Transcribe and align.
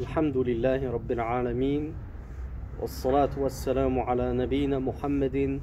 الحمد 0.00 0.36
لله 0.36 0.90
رب 0.90 1.10
العالمين 1.12 1.94
والصلاة 2.80 3.30
والسلام 3.38 3.98
على 3.98 4.32
نبينا 4.32 4.78
محمد 4.78 5.60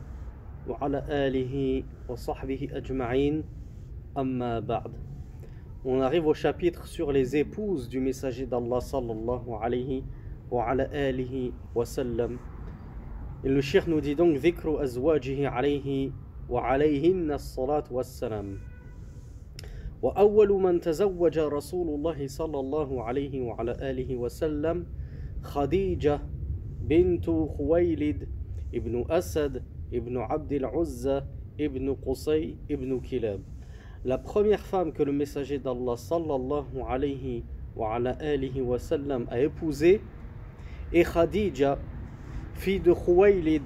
وعلى 0.68 1.06
آله 1.10 1.84
وصحبه 2.10 2.70
أجمعين 2.74 3.44
أما 4.18 4.60
بعد 4.60 4.92
On 5.86 6.02
arrive 6.02 6.26
au 6.26 6.34
chapitre 6.34 6.88
sur 6.88 7.12
les 7.12 7.36
épouses 7.36 7.88
du 7.90 8.00
messager 8.00 8.48
d'Allah 8.48 8.80
sallallahu 8.80 9.54
alayhi 9.62 10.04
wa 10.50 10.66
ala 10.70 10.86
alihi 10.86 11.54
wa 11.76 11.86
sallam. 11.86 12.40
Et 13.44 13.50
le 13.50 13.62
cheikh 13.62 13.86
nous 13.88 14.02
dit 14.02 14.16
donc 14.16 14.38
ذكر 14.38 14.84
أزواجه 14.84 15.50
عليه 15.50 16.12
وعليهن 16.50 17.32
الصلاة 17.32 17.84
والسلام. 17.92 18.73
وأول 20.04 20.50
من 20.50 20.80
تزوج 20.80 21.40
رسول 21.40 21.88
الله 21.90 22.28
صلى 22.28 22.60
الله 22.60 23.04
عليه 23.04 23.42
وعلى 23.42 23.72
آله 23.72 24.16
وسلم 24.16 24.86
خديجة 25.42 26.20
بنت 26.82 27.26
خويلد 27.30 28.28
ابن 28.76 29.06
أسد 29.10 29.64
ابن 29.94 30.18
عبد 30.18 30.54
العزة 30.54 31.26
ابن 31.60 31.96
قصي 32.06 32.58
ابن 32.72 33.00
كلاب 33.00 33.42
La 34.06 34.18
première 34.18 34.60
femme 34.60 34.92
que 34.92 35.02
le 35.02 35.14
messager 35.14 35.60
d'Allah 35.60 35.96
sallallahu 35.96 36.82
alayhi 36.90 37.46
wa 37.74 37.96
ala 37.96 38.12
alihi 38.20 38.60
wa 38.60 38.78
sallam 38.78 39.26
a 39.32 39.40
épousée 39.40 40.02
est 40.92 41.06
Khadija, 41.06 41.80
fille 42.56 42.82
de 42.82 42.92
Khuwaylid, 42.92 43.64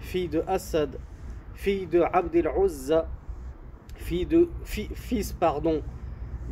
fille 0.00 0.26
de 0.28 0.42
Asad, 0.48 0.98
fille 1.54 1.86
de 1.86 2.00
Abd 2.00 2.34
al-Uzza, 2.44 3.06
fille 3.99 4.25
de, 4.25 4.49
fi, 4.63 4.89
fils 4.93 5.33
pardon, 5.33 5.81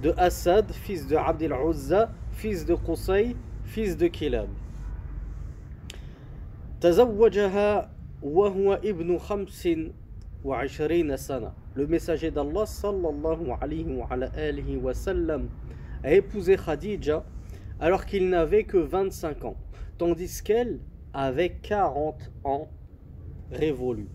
de 0.02 0.14
Assad, 0.18 0.72
fils 0.72 1.08
de 1.08 1.16
Abd 1.16 1.44
al-Uzza, 1.44 2.12
fils 2.32 2.66
de 2.66 2.76
Qusay, 2.76 3.36
fils 3.66 3.98
de 3.98 4.08
Kilab. 4.08 4.50
تزوجها 6.82 7.90
وهو 8.24 8.74
ابن 8.74 9.18
خمس 9.18 9.70
وعشرين 10.44 11.18
سنة 11.18 11.54
Le 11.76 11.88
messager 11.88 12.30
d'Allah 12.30 12.66
sallallahu 12.66 13.52
alayhi 13.62 13.96
wa 13.96 14.08
ala 14.12 14.28
alihi 14.36 14.78
wa 14.78 14.94
sallam 14.94 15.48
a 16.04 16.14
épousé 16.14 16.56
Khadija 16.58 17.24
alors 17.80 18.06
qu'il 18.06 18.30
n'avait 18.30 18.66
que 18.66 18.78
25 18.78 19.46
ans, 19.46 19.56
tandis 19.98 20.44
qu'elle 20.44 20.80
avait 21.14 21.50
40 21.62 22.32
ans 22.44 22.68
révolus. 23.52 24.10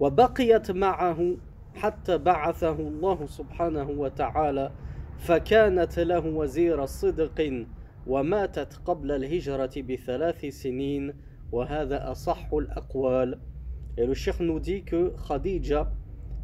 وبقيت 0.00 0.70
معه 0.70 1.36
حتى 1.79 2.17
بعثه 2.17 2.79
الله 2.79 3.25
سبحانه 3.25 3.89
وتعالى 3.89 4.71
فكانت 5.17 5.99
له 5.99 6.25
وزير 6.25 6.85
صدق 6.85 7.65
وماتت 8.07 8.79
قبل 8.85 9.11
الهجرة 9.11 9.71
بثلاث 9.77 10.45
سنين 10.45 11.13
وهذا 11.51 12.11
أصح 12.11 12.53
الأقوال 12.53 13.39
Et 13.97 14.05
le 14.05 14.13
cheikh 14.13 14.39
nous 14.39 14.59
dit 14.61 14.83
que 14.83 15.13
Khadija, 15.27 15.91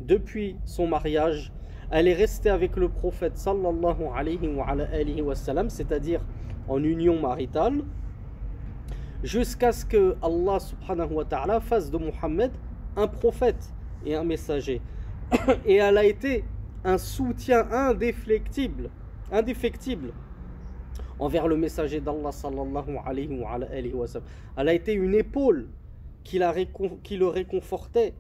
depuis 0.02 0.58
son 0.66 0.88
mariage, 0.88 1.54
elle 1.90 2.08
est 2.08 2.14
restée 2.14 2.50
avec 2.50 2.76
le 2.76 2.90
prophète 2.90 3.38
sallallahu 3.38 4.08
alayhi 4.14 4.48
wa, 4.48 4.66
alayhi 4.68 5.22
wa 5.22 5.36
sallam, 5.36 5.70
c'est-à-dire 5.70 6.22
en 6.68 6.84
union 6.84 7.22
maritale, 7.22 7.84
jusqu'à 9.24 9.72
ce 9.72 9.86
que 9.86 10.18
Allah 10.22 10.60
subhanahu 10.60 11.14
wa 11.14 11.26
ta'ala 11.26 11.60
fasse 11.62 11.90
de 11.90 11.98
Muhammad 11.98 12.52
un 12.98 13.08
prophète 13.08 13.74
et 14.06 14.16
un 14.16 14.26
messager. 14.26 14.82
Et 15.66 15.76
elle 15.76 15.98
a 15.98 16.04
été 16.04 16.44
un 16.84 16.98
soutien 16.98 17.68
indéflectible, 17.72 18.90
indéfectible 19.32 20.14
envers 21.20 21.48
le 21.48 21.58
messager 21.58 22.02
d'Allah 22.02 22.32
sallallahu 22.32 22.98
alayhi 23.06 23.94
wa. 23.94 24.06
Elle 24.58 24.70
a 24.70 24.74
été 24.74 24.94
une 24.94 25.16
épaule 25.16 25.68
qui, 26.24 26.40
la 26.40 26.54
qui 27.04 27.18
le 27.18 27.28
réconfortait. 27.28 28.14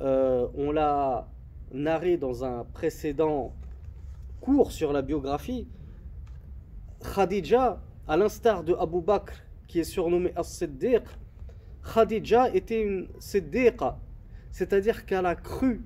Euh, 0.00 0.48
on 0.54 0.72
l'a 0.72 1.28
narré 1.72 2.16
dans 2.16 2.44
un 2.44 2.64
précédent 2.64 3.52
cours 4.40 4.72
sur 4.72 4.92
la 4.92 5.02
biographie. 5.02 5.68
Khadija, 7.14 7.80
à 8.08 8.16
l'instar 8.16 8.64
de 8.64 8.74
Abu 8.74 9.00
Bakr, 9.00 9.34
qui 9.66 9.78
est 9.78 9.84
surnommé 9.84 10.32
As-Siddiq, 10.36 11.04
Khadija 11.94 12.50
était 12.54 12.82
une 12.82 13.08
Siddiqa, 13.18 13.98
c'est-à-dire 14.50 15.06
qu'elle 15.06 15.26
a 15.26 15.34
cru 15.34 15.82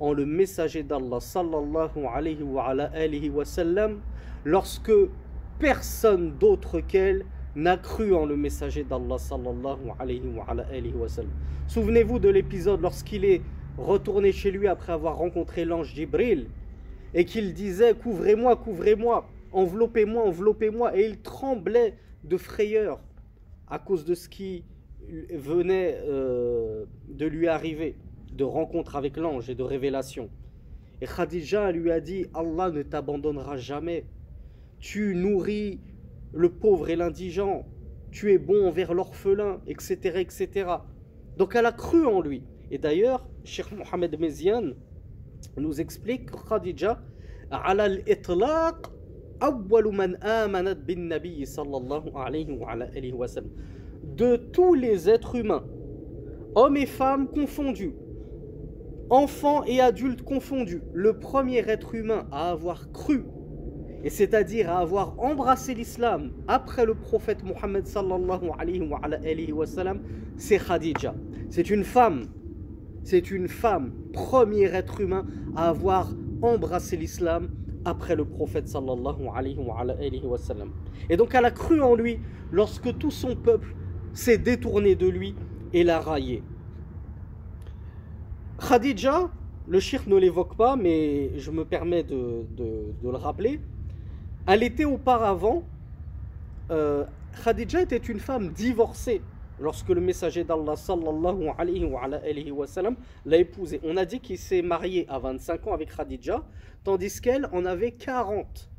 en 0.00 0.12
le 0.12 0.26
messager 0.26 0.82
d'Allah 0.82 1.20
sallallahu 1.20 2.06
alayhi 2.12 3.30
wa, 3.30 3.44
sallam 3.44 4.00
lorsque 4.44 4.92
personne 5.58 6.36
d'autre 6.38 6.80
qu'elle 6.80 7.24
n'a 7.56 7.76
cru 7.76 8.14
en 8.14 8.24
le 8.24 8.36
messager 8.36 8.84
d'Allah 8.84 9.18
sallallahu 9.18 9.90
alayhi 9.98 10.92
wa 10.94 11.08
sallam. 11.08 11.30
Souvenez-vous 11.66 12.18
de 12.18 12.28
l'épisode 12.28 12.80
lorsqu'il 12.80 13.24
est 13.24 13.42
retourné 13.76 14.32
chez 14.32 14.50
lui 14.50 14.68
après 14.68 14.92
avoir 14.92 15.16
rencontré 15.16 15.64
l'ange 15.64 15.94
Jibril 15.94 16.48
et 17.14 17.24
qu'il 17.24 17.54
disait 17.54 17.94
couvrez-moi, 17.94 18.56
couvrez-moi, 18.56 19.28
enveloppez-moi, 19.52 20.24
enveloppez-moi 20.26 20.96
et 20.96 21.06
il 21.06 21.20
tremblait 21.20 21.94
de 22.24 22.36
frayeur 22.36 23.00
à 23.68 23.78
cause 23.78 24.04
de 24.04 24.14
ce 24.14 24.28
qui 24.28 24.64
venait 25.32 25.98
euh, 26.06 26.84
de 27.08 27.26
lui 27.26 27.48
arriver 27.48 27.96
de 28.38 28.44
rencontre 28.44 28.94
avec 28.96 29.16
l'ange 29.16 29.50
et 29.50 29.56
de 29.56 29.64
révélation. 29.64 30.30
Et 31.02 31.06
Khadija 31.06 31.72
lui 31.72 31.90
a 31.90 32.00
dit 32.00 32.26
Allah 32.32 32.70
ne 32.70 32.82
t'abandonnera 32.82 33.56
jamais. 33.56 34.06
Tu 34.78 35.14
nourris 35.14 35.80
le 36.32 36.48
pauvre 36.48 36.88
et 36.88 36.96
l'indigent. 36.96 37.66
Tu 38.12 38.32
es 38.32 38.38
bon 38.38 38.68
envers 38.68 38.94
l'orphelin, 38.94 39.60
etc., 39.66 40.20
etc. 40.20 40.70
Donc 41.36 41.56
elle 41.56 41.66
a 41.66 41.72
cru 41.72 42.06
en 42.06 42.20
lui. 42.20 42.44
Et 42.70 42.78
d'ailleurs, 42.78 43.26
Cheikh 43.44 43.72
Mohamed 43.72 44.18
Mezian 44.20 44.70
nous 45.56 45.80
explique 45.80 46.30
que 46.30 46.48
Khadija, 46.48 47.02
ala 47.50 47.84
al-itlaq, 47.84 48.76
de 54.16 54.36
tous 54.36 54.74
les 54.74 55.08
êtres 55.08 55.36
humains, 55.36 55.64
hommes 56.54 56.76
et 56.76 56.86
femmes 56.86 57.28
confondus, 57.28 57.94
enfants 59.10 59.64
et 59.64 59.80
adultes 59.80 60.22
confondus, 60.22 60.82
le 60.92 61.18
premier 61.18 61.58
être 61.58 61.94
humain 61.94 62.26
à 62.30 62.50
avoir 62.50 62.90
cru, 62.92 63.24
et 64.04 64.10
c'est-à-dire 64.10 64.70
à 64.70 64.78
avoir 64.78 65.18
embrassé 65.18 65.74
l'islam 65.74 66.30
après 66.46 66.84
le 66.84 66.94
prophète 66.94 67.42
Mohammed 67.42 67.86
sallallahu 67.86 68.40
c'est 70.36 70.58
Khadija. 70.58 71.14
C'est 71.50 71.70
une 71.70 71.84
femme, 71.84 72.26
c'est 73.02 73.30
une 73.30 73.48
femme, 73.48 73.92
premier 74.12 74.64
être 74.64 75.00
humain 75.00 75.26
à 75.56 75.68
avoir 75.70 76.10
embrassé 76.42 76.96
l'islam 76.96 77.48
après 77.84 78.14
le 78.14 78.24
prophète 78.24 78.68
sallallahu. 78.68 79.16
Et 81.10 81.16
donc 81.16 81.34
elle 81.34 81.44
a 81.44 81.50
cru 81.50 81.80
en 81.80 81.94
lui 81.94 82.20
lorsque 82.52 82.96
tout 82.98 83.10
son 83.10 83.34
peuple 83.34 83.74
s'est 84.12 84.38
détourné 84.38 84.94
de 84.94 85.08
lui 85.08 85.34
et 85.72 85.82
l'a 85.82 85.98
raillé. 85.98 86.42
Khadija, 88.60 89.30
le 89.68 89.80
shirk 89.80 90.06
ne 90.08 90.16
l'évoque 90.16 90.56
pas, 90.56 90.74
mais 90.74 91.38
je 91.38 91.50
me 91.50 91.64
permets 91.64 92.02
de, 92.02 92.44
le 93.02 93.10
rappeler. 93.10 93.60
Elle 94.46 94.62
était 94.62 94.84
auparavant, 94.84 95.62
euh, 96.70 97.04
Khadija 97.44 97.82
était 97.82 97.96
une 97.96 98.18
femme 98.18 98.48
divorcée 98.50 99.22
lorsque 99.60 99.88
le 99.90 100.00
messager 100.00 100.42
d'Allah 100.44 100.76
sallallahu 100.76 101.50
alayhi 101.56 102.50
wa 102.50 102.66
sallam 102.66 102.96
l'a 103.24 103.36
épousée. 103.36 103.80
On 103.84 103.96
a 103.96 104.04
dit 104.04 104.20
qu'il 104.20 104.38
s'est 104.38 104.62
marié 104.62 105.06
à 105.08 105.18
25 105.18 105.66
ans 105.68 105.72
avec 105.72 105.94
Khadija, 105.94 106.42
tandis 106.82 107.20
qu'elle 107.20 107.48
en 107.52 107.64
avait 107.64 107.92
40. 107.92 108.70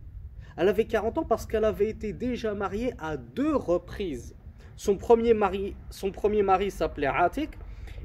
Elle 0.58 0.68
avait 0.68 0.86
40 0.86 1.20
ans 1.20 1.24
parce 1.24 1.46
qu'elle 1.46 1.64
avait 1.66 1.90
été 1.90 2.12
déjà 2.12 2.54
mariée 2.54 2.94
à 3.00 3.16
deux 3.16 3.56
reprises. 3.56 4.36
Son 4.76 4.98
premier 4.98 5.34
mari, 5.34 5.76
son 5.90 6.12
premier 6.12 6.44
mari 6.44 6.70
s'appelait 6.70 7.08
Atik 7.08 7.52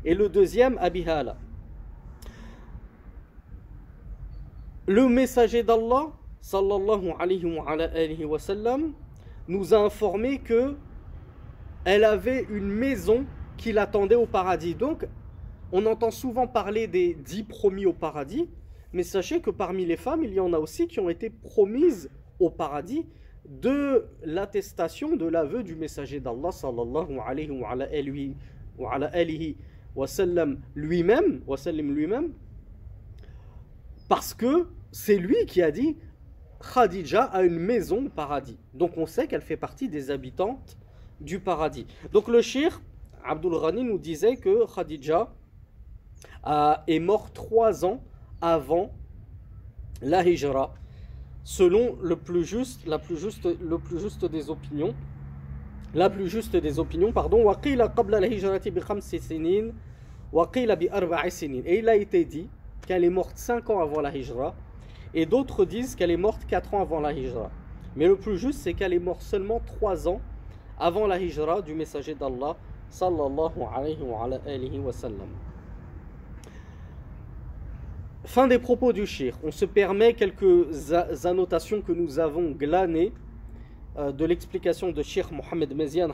et 0.04 0.14
le 0.14 0.28
deuxième 0.28 0.78
Abihala. 0.78 1.36
Le 4.86 5.08
messager 5.08 5.62
d'Allah, 5.62 6.12
sallallahu 6.42 7.14
nous 9.48 9.74
a 9.74 9.78
informé 9.78 10.38
que 10.40 10.74
elle 11.86 12.04
avait 12.04 12.46
une 12.50 12.68
maison 12.68 13.24
qui 13.56 13.72
l'attendait 13.72 14.14
au 14.14 14.26
paradis. 14.26 14.74
Donc, 14.74 15.06
on 15.72 15.86
entend 15.86 16.10
souvent 16.10 16.46
parler 16.46 16.86
des 16.86 17.14
dix 17.14 17.44
promis 17.44 17.86
au 17.86 17.94
paradis, 17.94 18.50
mais 18.92 19.02
sachez 19.04 19.40
que 19.40 19.48
parmi 19.50 19.86
les 19.86 19.96
femmes, 19.96 20.22
il 20.22 20.34
y 20.34 20.40
en 20.40 20.52
a 20.52 20.58
aussi 20.58 20.86
qui 20.86 21.00
ont 21.00 21.08
été 21.08 21.30
promises 21.30 22.10
au 22.38 22.50
paradis 22.50 23.06
de 23.48 24.04
l'attestation 24.22 25.16
de 25.16 25.26
l'aveu 25.26 25.62
du 25.62 25.76
messager 25.76 26.20
d'Allah 26.20 26.52
sallallahu 26.52 27.18
alayhi 27.26 27.50
wa, 28.76 28.98
lui-même, 30.74 31.40
lui-même, 31.66 32.32
parce 34.08 34.34
que 34.34 34.68
c'est 34.92 35.16
lui 35.16 35.46
qui 35.46 35.62
a 35.62 35.70
dit 35.70 35.96
Khadija 36.72 37.24
a 37.24 37.42
une 37.42 37.58
maison 37.58 38.06
au 38.06 38.08
paradis. 38.08 38.58
Donc 38.72 38.96
on 38.96 39.06
sait 39.06 39.26
qu'elle 39.26 39.42
fait 39.42 39.56
partie 39.56 39.88
des 39.88 40.10
habitantes 40.10 40.76
du 41.20 41.38
paradis. 41.40 41.86
Donc 42.12 42.28
le 42.28 42.40
shir, 42.42 42.80
Abdul 43.24 43.60
Ghani 43.60 43.84
nous 43.84 43.98
disait 43.98 44.36
que 44.36 44.66
Khadija 44.72 45.32
est 46.86 46.98
mort 47.00 47.32
trois 47.32 47.84
ans 47.84 48.02
avant 48.40 48.92
la 50.02 50.26
hijra, 50.26 50.74
selon 51.44 51.96
le 52.02 52.16
plus 52.16 52.44
juste, 52.44 52.86
la 52.86 52.98
plus 52.98 53.16
juste, 53.16 53.46
le 53.60 53.78
plus 53.78 54.00
juste 54.00 54.24
des 54.24 54.50
opinions. 54.50 54.94
La 55.94 56.10
plus 56.10 56.28
juste 56.28 56.56
des 56.56 56.80
opinions, 56.80 57.12
pardon. 57.12 57.48
Et 57.64 57.70
il 61.78 61.88
a 61.88 61.94
été 61.94 62.24
dit 62.24 62.48
qu'elle 62.86 63.04
est 63.04 63.10
morte 63.10 63.36
cinq 63.36 63.70
ans 63.70 63.80
avant 63.80 64.00
la 64.00 64.14
hijra, 64.14 64.54
et 65.14 65.26
d'autres 65.26 65.64
disent 65.64 65.94
qu'elle 65.94 66.10
est 66.10 66.16
morte 66.16 66.44
quatre 66.46 66.74
ans 66.74 66.80
avant 66.80 67.00
la 67.00 67.12
hijra. 67.12 67.50
Mais 67.96 68.06
le 68.06 68.16
plus 68.16 68.36
juste, 68.36 68.60
c'est 68.60 68.74
qu'elle 68.74 68.92
est 68.92 68.98
morte 68.98 69.22
seulement 69.22 69.60
trois 69.60 70.08
ans 70.08 70.20
avant 70.78 71.06
la 71.06 71.20
hijra 71.20 71.62
du 71.62 71.74
messager 71.74 72.14
d'Allah 72.14 72.56
sallallahu 72.88 73.62
alayhi 73.74 74.78
wa, 74.78 74.92
sallam. 74.92 75.28
Fin 78.24 78.46
des 78.46 78.58
propos 78.58 78.92
du 78.92 79.06
shir. 79.06 79.36
On 79.44 79.50
se 79.50 79.64
permet 79.64 80.14
quelques 80.14 80.92
annotations 81.26 81.82
que 81.82 81.92
nous 81.92 82.18
avons 82.18 82.50
glanées 82.52 83.12
euh, 83.96 84.12
de 84.12 84.24
l'explication 84.24 84.90
de 84.90 85.02
Shir 85.02 85.32
Mohamed 85.32 85.74
Mezian 85.76 86.10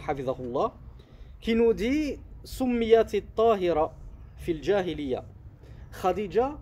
qui 1.41 1.55
nous 1.55 1.73
dit 1.73 2.19
Summiyat 2.45 3.05
tahira 3.35 3.95
fil 4.37 4.63
jahiliya. 4.63 5.25
Khadija, 5.91 6.59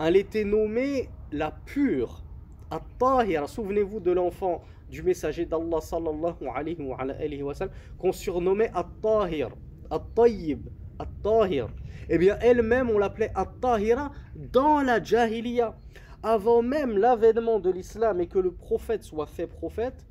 elle 0.00 0.16
était 0.16 0.44
nommée 0.44 1.08
la 1.30 1.50
pure, 1.50 2.22
at-tahira. 2.70 3.46
Souvenez-vous 3.46 4.00
de 4.00 4.10
l'enfant 4.12 4.62
du 4.90 5.02
messager 5.02 5.46
d'Allah 5.46 5.80
sallallahu 5.80 6.48
alayhi 6.54 7.42
wa, 7.42 7.54
qu'on 7.98 8.12
surnommait 8.12 8.70
at-tahir, 8.74 9.50
at-tayyib, 9.90 10.66
at-tahir. 10.98 11.68
Eh 12.08 12.18
bien, 12.18 12.36
elle-même, 12.40 12.90
on 12.90 12.98
l'appelait 12.98 13.32
at-tahira 13.34 14.12
dans 14.34 14.80
la 14.80 15.02
jahiliya. 15.02 15.76
Avant 16.22 16.62
même 16.62 16.98
l'avènement 16.98 17.58
de 17.58 17.70
l'islam 17.70 18.20
et 18.20 18.28
que 18.28 18.38
le 18.38 18.52
prophète 18.52 19.02
soit 19.02 19.26
fait 19.26 19.46
prophète, 19.46 20.06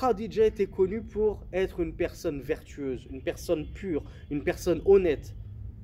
Khadija 0.00 0.46
était 0.46 0.66
connue 0.66 1.02
pour 1.02 1.42
être 1.52 1.80
une 1.80 1.94
personne 1.94 2.40
vertueuse, 2.40 3.06
une 3.10 3.22
personne 3.22 3.66
pure, 3.72 4.04
une 4.30 4.42
personne 4.42 4.80
honnête. 4.84 5.34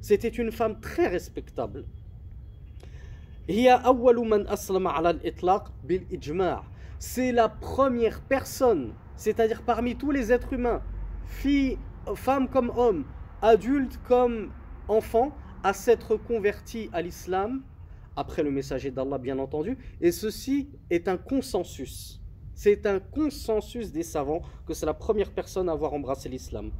C'était 0.01 0.29
une 0.29 0.51
femme 0.53 0.81
très 0.81 1.09
respectable. 1.09 1.85
C'est 6.99 7.33
la 7.33 7.49
première 7.49 8.21
personne, 8.21 8.95
c'est-à-dire 9.17 9.63
parmi 9.63 9.97
tous 9.97 10.13
les 10.13 10.31
êtres 10.31 10.53
humains, 10.53 10.81
femmes 12.15 12.49
comme 12.49 12.71
hommes, 12.77 13.05
adultes 13.41 13.99
comme 14.07 14.53
enfants, 14.87 15.33
à 15.65 15.73
s'être 15.73 16.17
convertis 16.17 16.89
à 16.93 17.03
l'islam, 17.03 17.63
après 18.15 18.45
le 18.45 18.51
messager 18.53 18.93
d'Allah 18.93 19.19
bien 19.19 19.39
entendu, 19.41 19.77
et 20.01 20.13
ceci 20.13 20.71
est 20.91 21.09
un 21.09 21.17
consensus. 21.17 22.21
C'est 22.55 22.87
un 22.87 23.01
consensus 23.01 23.91
des 23.91 24.05
savants 24.05 24.43
que 24.67 24.75
c'est 24.75 24.87
la 24.87 24.95
première 24.95 25.33
personne 25.33 25.69
à 25.69 25.73
avoir 25.73 25.95
embrassé 25.95 26.29
l'islam. 26.29 26.71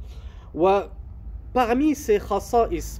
Parmi 1.53 1.93
ses 1.93 2.19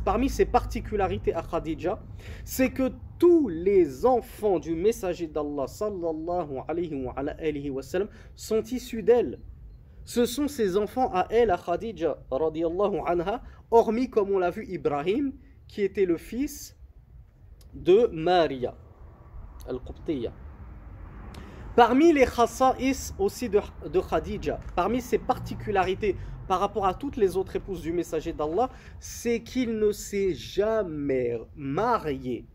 parmi 0.06 0.30
ses 0.30 0.46
particularités 0.46 1.34
à 1.34 1.42
Khadija, 1.42 2.00
c'est 2.46 2.70
que 2.70 2.92
tous 3.18 3.48
les 3.48 4.06
enfants 4.06 4.60
du 4.60 4.76
messager 4.76 5.26
d'Allah 5.26 5.66
sallallahu 5.66 6.60
alayhi 6.68 7.70
wa, 7.72 7.82
sallam, 7.82 8.10
sont 8.36 8.62
issus 8.62 9.02
d'elle. 9.02 9.40
Ce 10.06 10.26
sont 10.26 10.48
ses 10.48 10.78
enfants 10.78 11.10
à 11.14 11.26
elle, 11.32 11.50
à 11.50 11.58
Khadija 11.58 12.18
radiallahu 12.30 13.00
anha, 13.08 13.42
hormis 13.72 14.10
comme 14.10 14.30
on 14.32 14.38
l'a 14.38 14.52
vu 14.52 14.68
Ibrahim, 14.68 15.34
qui 15.68 15.82
était 15.82 16.06
le 16.06 16.18
fils 16.18 16.78
de 17.74 18.08
Maria 18.14 18.76
al-Qubtiyya. 19.68 20.32
Parmi 21.76 22.14
les 22.14 22.26
khasa'is 22.26 23.14
aussi 23.18 23.50
de, 23.50 23.60
de 23.92 24.00
Khadija, 24.00 24.60
parmi 24.76 25.02
ses 25.02 25.18
particularités 25.18 26.16
par 26.48 26.60
rapport 26.60 26.86
à 26.86 26.94
toutes 26.94 27.18
les 27.18 27.38
autres 27.38 27.56
épouses 27.56 27.82
du 27.82 27.94
messager 27.94 28.34
d'Allah, 28.34 28.70
c'est 29.00 29.42
qu'il 29.42 29.78
ne 29.78 29.92
s'est 29.92 30.34
jamais 30.34 31.40
marié 31.56 32.46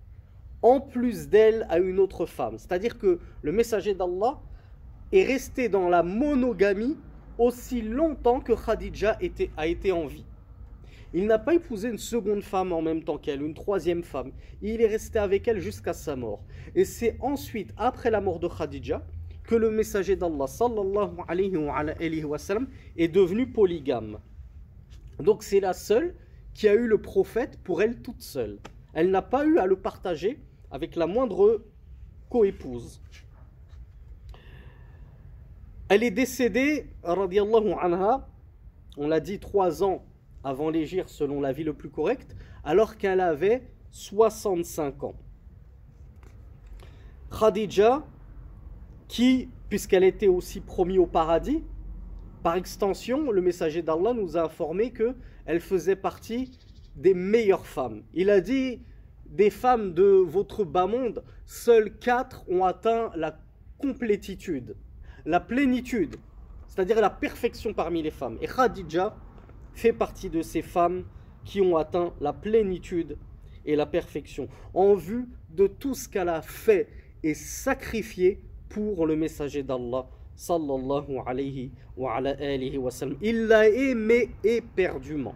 en 0.63 0.81
plus 0.81 1.29
d'elle 1.29 1.67
à 1.69 1.79
une 1.79 1.99
autre 1.99 2.27
femme. 2.27 2.59
C'est-à-dire 2.59 2.99
que 2.99 3.19
le 3.43 3.53
messager 3.53 3.95
d'Allah 3.95 4.41
est 5.13 5.25
resté 5.25 5.69
dans 5.69 5.89
la 5.89 6.03
monogamie 6.03 6.97
aussi 7.39 7.83
longtemps 7.83 8.41
que 8.41 8.53
Khadija 8.53 9.19
a 9.57 9.67
été 9.67 9.93
en 9.93 10.07
vie. 10.07 10.25
Il 11.15 11.27
n'a 11.27 11.39
pas 11.39 11.55
épousé 11.55 11.89
une 11.89 11.99
seconde 11.99 12.43
femme 12.43 12.73
en 12.73 12.83
même 12.83 13.03
temps 13.03 13.17
qu'elle, 13.17 13.41
une 13.41 13.55
troisième 13.55 14.03
femme. 14.03 14.33
Il 14.61 14.83
est 14.83 14.87
resté 14.87 15.19
avec 15.19 15.49
elle 15.49 15.59
jusqu'à 15.59 15.95
sa 15.95 16.17
mort. 16.17 16.43
Et 16.75 16.85
c'est 16.85 17.17
ensuite, 17.21 17.73
après 17.79 18.11
la 18.11 18.21
mort 18.21 18.41
de 18.41 18.49
Khadija, 18.49 19.03
que 19.49 19.55
le 19.55 19.71
messager 19.71 20.15
d'Allah 20.15 20.47
sallallahu 20.47 21.17
est 22.97 23.09
devenu 23.09 23.51
polygame. 23.51 24.19
Donc 25.19 25.43
c'est 25.43 25.61
la 25.61 25.73
seule 25.73 26.15
qui 26.53 26.69
a 26.69 26.75
eu 26.75 26.87
le 26.87 27.01
prophète 27.01 27.59
pour 27.65 27.81
elle 27.81 28.03
toute 28.03 28.21
seule. 28.21 28.59
Elle 28.93 29.11
n'a 29.11 29.23
pas 29.23 29.47
eu 29.47 29.57
à 29.59 29.65
le 29.65 29.77
partager 29.77 30.39
avec 30.71 30.97
la 30.97 31.07
moindre 31.07 31.65
coépouse. 32.29 33.01
Elle 35.89 36.03
est 36.03 36.11
décédée, 36.11 36.91
radiallahu 37.03 37.73
anha, 37.81 38.29
on 38.99 39.09
l'a 39.09 39.21
dit 39.21 39.39
trois 39.39 39.83
ans 39.83 40.05
avant 40.45 40.69
l'égir 40.69 41.09
selon 41.09 41.41
la 41.41 41.53
vie 41.53 41.65
le 41.65 41.73
plus 41.73 41.89
correcte, 41.89 42.37
alors 42.65 42.99
qu'elle 42.99 43.21
avait 43.21 43.63
65 43.93 45.05
ans. 45.05 45.15
Khadija 47.31 48.05
qui, 49.09 49.49
puisqu'elle 49.69 50.05
était 50.05 50.29
aussi 50.29 50.61
promise 50.61 50.99
au 50.99 51.07
paradis, 51.07 51.65
par 52.43 52.55
extension, 52.55 53.31
le 53.31 53.41
messager 53.41 53.83
d'Allah 53.83 54.15
nous 54.15 54.37
a 54.37 54.43
informé 54.43 54.93
qu'elle 54.93 55.61
faisait 55.61 55.97
partie 55.97 56.53
des 56.95 57.15
meilleures 57.15 57.67
femmes. 57.67 58.03
Il 58.15 58.31
a 58.31 58.41
dit 58.41 58.81
des 59.27 59.51
femmes 59.51 59.93
de 59.93 60.05
votre 60.05 60.65
bas 60.65 60.87
monde, 60.87 61.25
seules 61.47 61.97
quatre 61.99 62.45
ont 62.49 62.65
atteint 62.65 63.11
la 63.17 63.39
complétitude, 63.79 64.77
la 65.25 65.41
plénitude, 65.41 66.17
c'est-à-dire 66.67 67.01
la 67.01 67.11
perfection 67.11 67.75
parmi 67.75 68.03
les 68.03 68.11
femmes. 68.11 68.39
Et 68.41 68.47
Khadija 68.47 69.17
fait 69.75 69.93
partie 69.93 70.31
de 70.31 70.43
ces 70.43 70.63
femmes 70.63 71.05
qui 71.45 71.61
ont 71.61 71.77
atteint 71.77 72.13
la 72.21 72.33
plénitude 72.33 73.17
et 73.65 73.77
la 73.77 73.87
perfection, 73.87 74.49
en 74.75 74.95
vue 74.95 75.29
de 75.51 75.67
tout 75.67 75.95
ce 75.95 76.09
qu'elle 76.09 76.29
a 76.29 76.43
fait 76.43 76.89
et 77.23 77.35
sacrifié 77.35 78.41
pour 78.69 79.07
le 79.07 79.17
messager 79.17 79.63
d'Allah 79.63 80.07
sallallahu 80.39 81.19
alayhi 81.27 81.73
wa, 81.97 82.91
sallam. 82.91 83.17
Il 83.21 83.47
l'a 83.47 83.69
aimé 83.69 84.31
éperdument. 84.45 85.35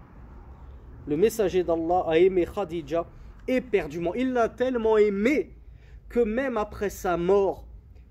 Le 1.07 1.17
messager 1.17 1.65
d'Allah 1.65 2.05
a 2.07 2.19
aimé 2.19 2.47
Khadija 2.47 3.07
éperdument. 3.49 4.15
Il 4.15 4.33
l'a 4.33 4.49
tellement 4.49 4.97
aimé 4.97 5.51
que 6.09 6.21
même 6.21 6.57
après 6.57 6.91
sa 6.91 7.17
mort, 7.17 7.67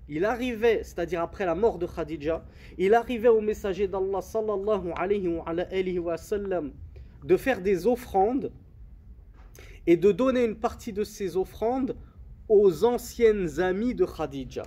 il 0.09 0.25
arrivait, 0.25 0.83
c'est-à-dire 0.83 1.21
après 1.21 1.45
la 1.45 1.55
mort 1.55 1.79
de 1.79 1.85
Khadija, 1.85 2.43
il 2.77 2.93
arrivait 2.93 3.29
au 3.29 3.39
messager 3.39 3.87
d'Allah 3.87 4.21
sallallahu 4.21 4.91
alayhi 4.95 5.29
wa, 5.29 6.11
wa 6.11 6.17
sallam 6.17 6.73
de 7.23 7.37
faire 7.37 7.61
des 7.61 7.87
offrandes 7.87 8.51
et 9.87 9.95
de 9.95 10.11
donner 10.11 10.43
une 10.43 10.55
partie 10.55 10.91
de 10.91 11.05
ces 11.05 11.37
offrandes 11.37 11.95
aux 12.49 12.83
anciennes 12.83 13.61
amies 13.61 13.95
de 13.95 14.05
Khadija. 14.05 14.63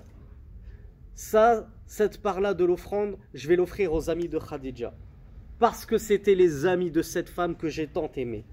Ça, 1.15 1.69
cette 1.87 2.21
part-là 2.21 2.55
de 2.55 2.65
l'offrande, 2.65 3.17
je 3.35 3.47
vais 3.49 3.57
l'offrir 3.57 3.93
aux 3.93 4.11
amis 4.11 4.29
de 4.29 4.39
Khadija. 4.39 4.93
Parce 5.59 5.87
que 5.87 5.97
c'était 5.97 6.35
les 6.35 6.67
amis 6.67 6.91
de 6.91 7.03
cette 7.03 7.29
femme 7.29 7.57
que 7.57 7.69
j'ai 7.69 7.87
tant 7.87 8.11
aimée. 8.17 8.45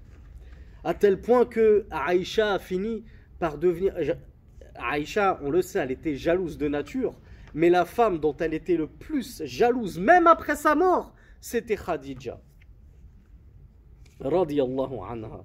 À 0.84 0.94
tel 0.94 1.20
point 1.20 1.44
que 1.44 1.86
Aïcha 1.90 2.54
a 2.54 2.58
fini 2.58 3.04
par 3.38 3.58
devenir. 3.58 3.94
Aïcha, 4.76 5.38
on 5.42 5.50
le 5.50 5.62
sait, 5.62 5.80
elle 5.80 5.90
était 5.90 6.14
jalouse 6.14 6.56
de 6.56 6.68
nature. 6.68 7.14
Mais 7.54 7.68
la 7.68 7.84
femme 7.84 8.18
dont 8.18 8.36
elle 8.36 8.54
était 8.54 8.76
le 8.76 8.86
plus 8.86 9.42
jalouse, 9.44 9.98
même 9.98 10.26
après 10.26 10.56
sa 10.56 10.74
mort, 10.74 11.14
c'était 11.40 11.76
Khadija. 11.76 12.40
Radiallahu 14.20 14.98
anha. 15.10 15.44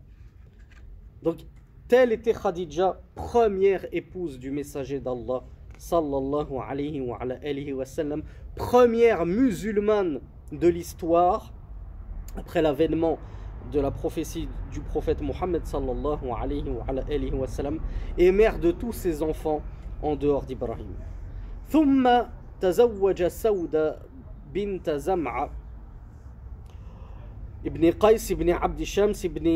Donc, 1.24 1.40
telle 1.88 2.12
était 2.12 2.34
Khadija, 2.34 3.02
première 3.16 3.88
épouse 3.92 4.38
du 4.38 4.52
messager 4.52 5.00
d'Allah 5.00 5.44
sallallahu 5.79 6.61
alayhi 6.61 7.01
wa, 7.01 7.19
alayhi 7.21 7.73
wa 7.73 7.85
sallam, 7.85 8.23
première 8.57 9.27
musulmane 9.27 10.21
de 10.53 10.69
l'histoire, 10.69 11.53
après 12.37 12.63
l'avènement 12.63 13.19
de 13.73 13.81
la 13.81 13.91
prophétie 13.91 14.49
du 14.73 14.81
prophète 14.81 15.21
Mohammed 15.21 15.65
sallallahu 15.65 16.31
alayhi 16.31 16.69
wa, 16.71 16.85
alayhi 16.89 17.33
wa 17.33 17.47
sallam, 17.47 17.79
et 18.19 18.31
mère 18.33 18.59
de 18.59 18.71
tous 18.71 18.93
ses 18.93 19.23
enfants 19.23 19.63
en 20.03 20.17
dehors 20.17 20.45
d'Ibrahim. 20.45 20.95
ثم 21.73 22.05
تزوج 22.61 23.27
سودة 23.27 23.99
بنت 24.55 24.91
زمعة 24.91 25.51
ابن 27.67 27.91
قيس 27.91 28.33
بن 28.33 28.51
عبد 28.51 28.83
شمس 28.83 29.27
بن 29.27 29.47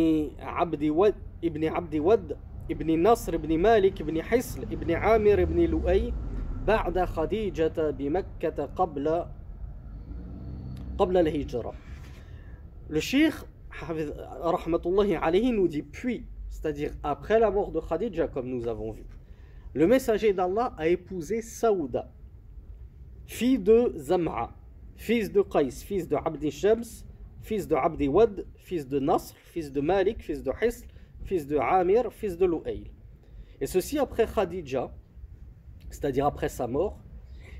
عبد 0.41 0.85
ود 0.85 1.15
ابن 1.45 1.65
عبد 1.65 1.95
ود 1.97 2.37
ابن 2.72 3.04
نصر 3.08 3.38
بن 3.38 3.58
مالك 3.58 4.02
بن 4.02 4.22
حصل 4.22 4.62
ابن 4.62 4.92
عامر 4.92 5.46
بن 5.46 5.60
لؤي 5.60 6.14
بعد 6.68 7.00
خديجة 7.06 7.90
بمكة 7.92 8.66
قبل 8.66 9.26
قبل 10.98 11.18
الهجرة 11.18 11.74
Le 12.90 13.00
Cheikh, 13.00 13.36
rahmatullahi 14.42 15.16
alayhi, 15.16 15.54
nous 15.54 15.70
dit 15.70 15.82
puis, 15.82 16.26
c'est-à-dire 16.50 16.92
après 17.04 17.40
la 17.40 17.50
mort 17.50 17.72
de 17.72 17.80
Khadija, 17.80 18.28
comme 18.28 18.50
nous 18.50 18.68
avons 18.68 18.92
vu, 18.92 19.06
le 19.74 19.88
messager 19.88 20.34
d'Allah 20.34 20.74
a 20.78 20.90
épousé 20.90 21.42
Saouda, 21.42 22.12
fille 23.26 23.60
de 23.60 23.94
Zam'a, 23.96 24.54
fils 24.98 25.32
de 25.32 25.42
Qais, 25.42 25.72
fils 25.72 26.06
de 26.06 26.18
Abdi 26.18 26.52
Shams, 26.52 26.84
fils 27.40 27.66
de 27.66 27.76
Abdi 27.76 28.10
Wad, 28.10 28.46
fils 28.58 28.86
de 28.86 29.00
Nasr, 29.00 29.36
fils 29.38 29.72
de 29.72 29.80
Malik, 29.80 30.22
fils 30.22 30.44
de 30.44 30.52
Hisl, 30.62 30.86
fils 31.25 31.47
de 31.47 31.57
Amir, 31.57 32.13
fils 32.13 32.37
de 32.37 32.47
Lu'ayl. 32.47 32.91
Et 33.61 33.67
ceci 33.67 33.99
après 33.99 34.27
Khadija, 34.27 34.91
c'est-à-dire 35.91 36.27
après 36.27 36.49
sa 36.49 36.67
mort. 36.67 36.99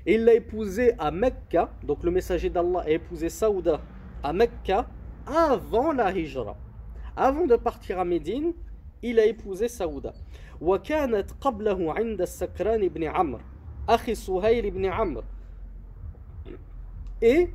Et 0.05 0.15
il 0.15 0.23
l'a 0.23 0.35
épousée 0.35 0.93
à 0.97 1.11
Mecca, 1.11 1.71
donc 1.83 2.03
le 2.03 2.11
messager 2.11 2.49
d'Allah 2.49 2.81
a 2.85 2.89
épousé 2.89 3.29
Saouda 3.29 3.81
à 4.23 4.31
Mecca 4.31 4.87
avant 5.25 5.91
la 5.91 6.11
Hijra. 6.11 6.55
Avant 7.15 7.45
de 7.45 7.55
partir 7.55 7.99
à 7.99 8.05
Médine, 8.05 8.53
il 9.01 9.19
a 9.19 9.25
épousé 9.25 9.67
Saouda. 9.67 10.13
وكانت 10.61 11.31
قبله 11.41 11.93
عند 11.93 12.21
السكران 12.21 12.87
بن 12.87 13.03
عمرو 13.03 13.41
أخي 13.89 14.15
سهيل 14.15 14.71
بن 14.71 14.85
عمرو 14.85 15.23
Et 17.21 17.49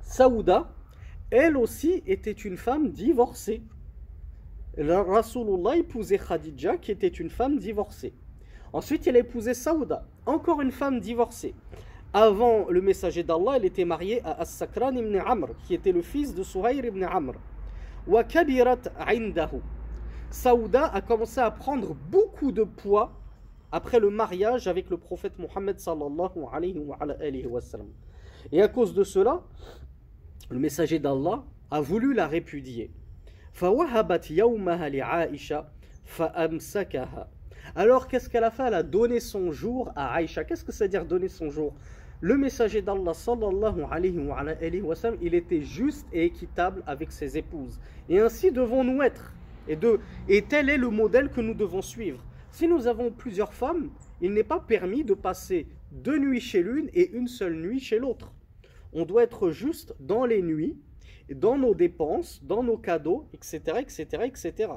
Saouda, 0.00 0.68
elle 1.30 1.56
aussi 1.56 2.02
était 2.06 2.32
une 2.32 2.56
femme 2.56 2.90
divorcée. 2.90 3.62
Rasulullah 4.77 5.77
épousait 5.77 6.19
Khadija 6.19 6.77
qui 6.77 6.91
était 6.91 7.07
une 7.07 7.29
femme 7.29 7.57
divorcée. 7.57 8.13
Ensuite, 8.71 9.07
il 9.07 9.15
a 9.15 9.19
épousé 9.19 9.53
Saouda, 9.53 10.05
encore 10.25 10.61
une 10.61 10.71
femme 10.71 10.99
divorcée. 10.99 11.55
Avant 12.13 12.69
le 12.69 12.81
messager 12.81 13.23
d'Allah, 13.23 13.53
elle 13.55 13.65
était 13.65 13.85
mariée 13.85 14.21
à 14.23 14.41
As-Sakran 14.41 14.95
ibn 14.95 15.15
Amr, 15.17 15.49
qui 15.65 15.73
était 15.73 15.91
le 15.91 16.01
fils 16.01 16.33
de 16.33 16.43
Suhayr 16.43 16.85
ibn 16.85 17.03
Amr. 17.03 17.33
Wa 18.07 18.23
kabirat. 18.23 18.79
Saouda 20.29 20.85
a 20.85 21.01
commencé 21.01 21.39
à 21.39 21.49
prendre 21.51 21.95
beaucoup 22.11 22.51
de 22.51 22.63
poids 22.63 23.13
après 23.71 23.99
le 23.99 24.09
mariage 24.09 24.67
avec 24.67 24.89
le 24.89 24.97
prophète 24.97 25.37
Mohammed 25.39 25.79
sallallahu 25.79 26.45
alayhi 26.51 27.45
wa. 27.45 27.61
Et 28.51 28.61
à 28.61 28.67
cause 28.67 28.93
de 28.93 29.03
cela, 29.03 29.41
le 30.49 30.59
messager 30.59 30.99
d'Allah 30.99 31.43
a 31.69 31.81
voulu 31.81 32.13
la 32.13 32.27
répudier. 32.27 32.91
فوهبت 33.58 34.30
يومها 34.30 34.88
لعائشة 34.88 35.64
فأمسكها 36.04 37.28
alors 37.76 38.08
qu'est-ce 38.08 38.28
qu'elle 38.28 38.44
a 38.44 38.50
fait 38.50 38.64
Elle 38.64 38.74
a 38.74 38.82
donné 38.82 39.20
son 39.20 39.50
jour 39.50 39.90
à 39.96 40.14
Aïcha. 40.14 40.44
Qu'est-ce 40.44 40.64
que 40.64 40.72
ça 40.72 40.84
veut 40.84 40.90
dire 40.90 41.06
donner 41.06 41.28
son 41.28 41.50
jour 41.50 41.74
Le 42.20 42.36
messager 42.36 42.82
d'Allah 42.82 43.14
sallallahu 43.14 43.84
alayhi 43.90 44.18
wa, 44.18 44.38
alayhi 44.38 44.80
wa 44.80 44.94
sallam, 44.94 45.18
il 45.22 45.34
était 45.34 45.62
juste 45.62 46.06
et 46.12 46.24
équitable 46.24 46.82
avec 46.86 47.10
ses 47.10 47.38
épouses. 47.38 47.80
Et 48.08 48.20
ainsi 48.20 48.52
devons-nous 48.52 49.02
être. 49.02 49.32
Et, 49.66 49.76
de, 49.76 49.98
et 50.28 50.42
tel 50.42 50.68
est 50.68 50.76
le 50.76 50.90
modèle 50.90 51.30
que 51.30 51.40
nous 51.40 51.54
devons 51.54 51.82
suivre. 51.82 52.22
Si 52.50 52.68
nous 52.68 52.86
avons 52.86 53.10
plusieurs 53.10 53.54
femmes, 53.54 53.90
il 54.20 54.32
n'est 54.32 54.44
pas 54.44 54.60
permis 54.60 55.02
de 55.02 55.14
passer 55.14 55.66
deux 55.90 56.18
nuits 56.18 56.40
chez 56.40 56.62
l'une 56.62 56.90
et 56.92 57.10
une 57.12 57.28
seule 57.28 57.56
nuit 57.56 57.80
chez 57.80 57.98
l'autre. 57.98 58.32
On 58.92 59.04
doit 59.04 59.24
être 59.24 59.50
juste 59.50 59.94
dans 59.98 60.24
les 60.24 60.42
nuits, 60.42 60.76
dans 61.35 61.57
nos 61.57 61.75
dépenses, 61.75 62.41
dans 62.43 62.63
nos 62.63 62.77
cadeaux, 62.77 63.27
etc., 63.33 63.61
etc., 63.79 64.23
etc. 64.25 64.71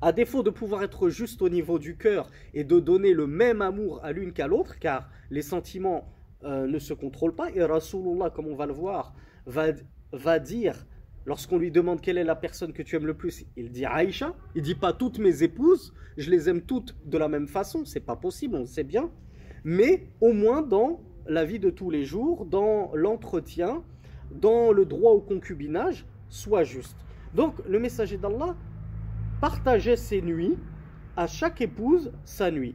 À 0.00 0.12
défaut 0.12 0.42
de 0.42 0.50
pouvoir 0.50 0.82
être 0.82 1.08
juste 1.08 1.42
au 1.42 1.48
niveau 1.48 1.78
du 1.78 1.96
cœur 1.96 2.30
et 2.52 2.64
de 2.64 2.78
donner 2.78 3.12
le 3.12 3.26
même 3.26 3.62
amour 3.62 4.00
à 4.02 4.12
l'une 4.12 4.32
qu'à 4.32 4.46
l'autre, 4.46 4.78
car 4.78 5.10
les 5.30 5.42
sentiments 5.42 6.08
euh, 6.44 6.66
ne 6.66 6.78
se 6.78 6.94
contrôlent 6.94 7.34
pas, 7.34 7.50
et 7.50 7.62
Rasulullah, 7.64 8.30
comme 8.30 8.46
on 8.46 8.54
va 8.54 8.66
le 8.66 8.72
voir, 8.72 9.14
va, 9.46 10.38
dire, 10.38 10.86
lorsqu'on 11.26 11.58
lui 11.58 11.70
demande 11.70 12.00
quelle 12.00 12.18
est 12.18 12.24
la 12.24 12.36
personne 12.36 12.72
que 12.72 12.82
tu 12.82 12.96
aimes 12.96 13.06
le 13.06 13.14
plus, 13.14 13.44
il 13.56 13.70
dit 13.70 13.84
Aïcha, 13.84 14.34
il 14.54 14.62
dit 14.62 14.74
pas 14.74 14.92
toutes 14.92 15.18
mes 15.18 15.42
épouses, 15.42 15.94
je 16.16 16.30
les 16.30 16.48
aime 16.48 16.62
toutes 16.62 16.94
de 17.06 17.18
la 17.18 17.28
même 17.28 17.48
façon, 17.48 17.84
c'est 17.84 18.00
pas 18.00 18.16
possible, 18.16 18.56
on 18.56 18.66
sait 18.66 18.84
bien, 18.84 19.10
mais 19.64 20.08
au 20.20 20.32
moins 20.32 20.62
dans 20.62 21.00
la 21.26 21.44
vie 21.44 21.58
de 21.58 21.70
tous 21.70 21.90
les 21.90 22.04
jours, 22.04 22.44
dans 22.44 22.90
l'entretien, 22.94 23.82
dans 24.34 24.72
le 24.72 24.84
droit 24.84 25.12
au 25.12 25.20
concubinage, 25.20 26.04
soit 26.28 26.64
juste. 26.64 26.96
Donc 27.34 27.54
le 27.68 27.78
messager 27.78 28.16
d'Allah 28.16 28.54
partageait 29.40 29.96
ses 29.96 30.22
nuits, 30.22 30.56
à 31.16 31.26
chaque 31.26 31.60
épouse 31.60 32.12
sa 32.24 32.50
nuit. 32.50 32.74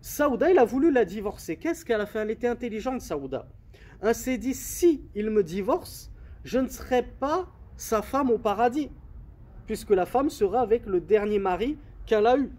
Saouda, 0.00 0.50
il 0.50 0.58
a 0.58 0.64
voulu 0.64 0.92
la 0.92 1.04
divorcer. 1.04 1.56
Qu'est-ce 1.56 1.84
qu'elle 1.84 2.00
a 2.00 2.06
fait? 2.06 2.20
Elle 2.20 2.30
était 2.30 2.48
intelligente, 2.48 3.00
Saouda. 3.00 3.48
Elle 4.00 4.14
s'est 4.14 4.38
dit, 4.38 4.54
si 4.54 5.02
il 5.14 5.30
me 5.30 5.42
divorce, 5.42 6.10
je 6.44 6.58
ne 6.58 6.68
serai 6.68 7.02
pas 7.02 7.46
sa 7.76 8.02
femme 8.02 8.30
au 8.30 8.38
paradis, 8.38 8.90
puisque 9.66 9.90
la 9.90 10.06
femme 10.06 10.30
sera 10.30 10.60
avec 10.60 10.86
le 10.86 11.00
dernier 11.00 11.38
mari 11.38 11.76
qu'elle 12.04 12.26
a 12.26 12.36
eu. 12.36 12.50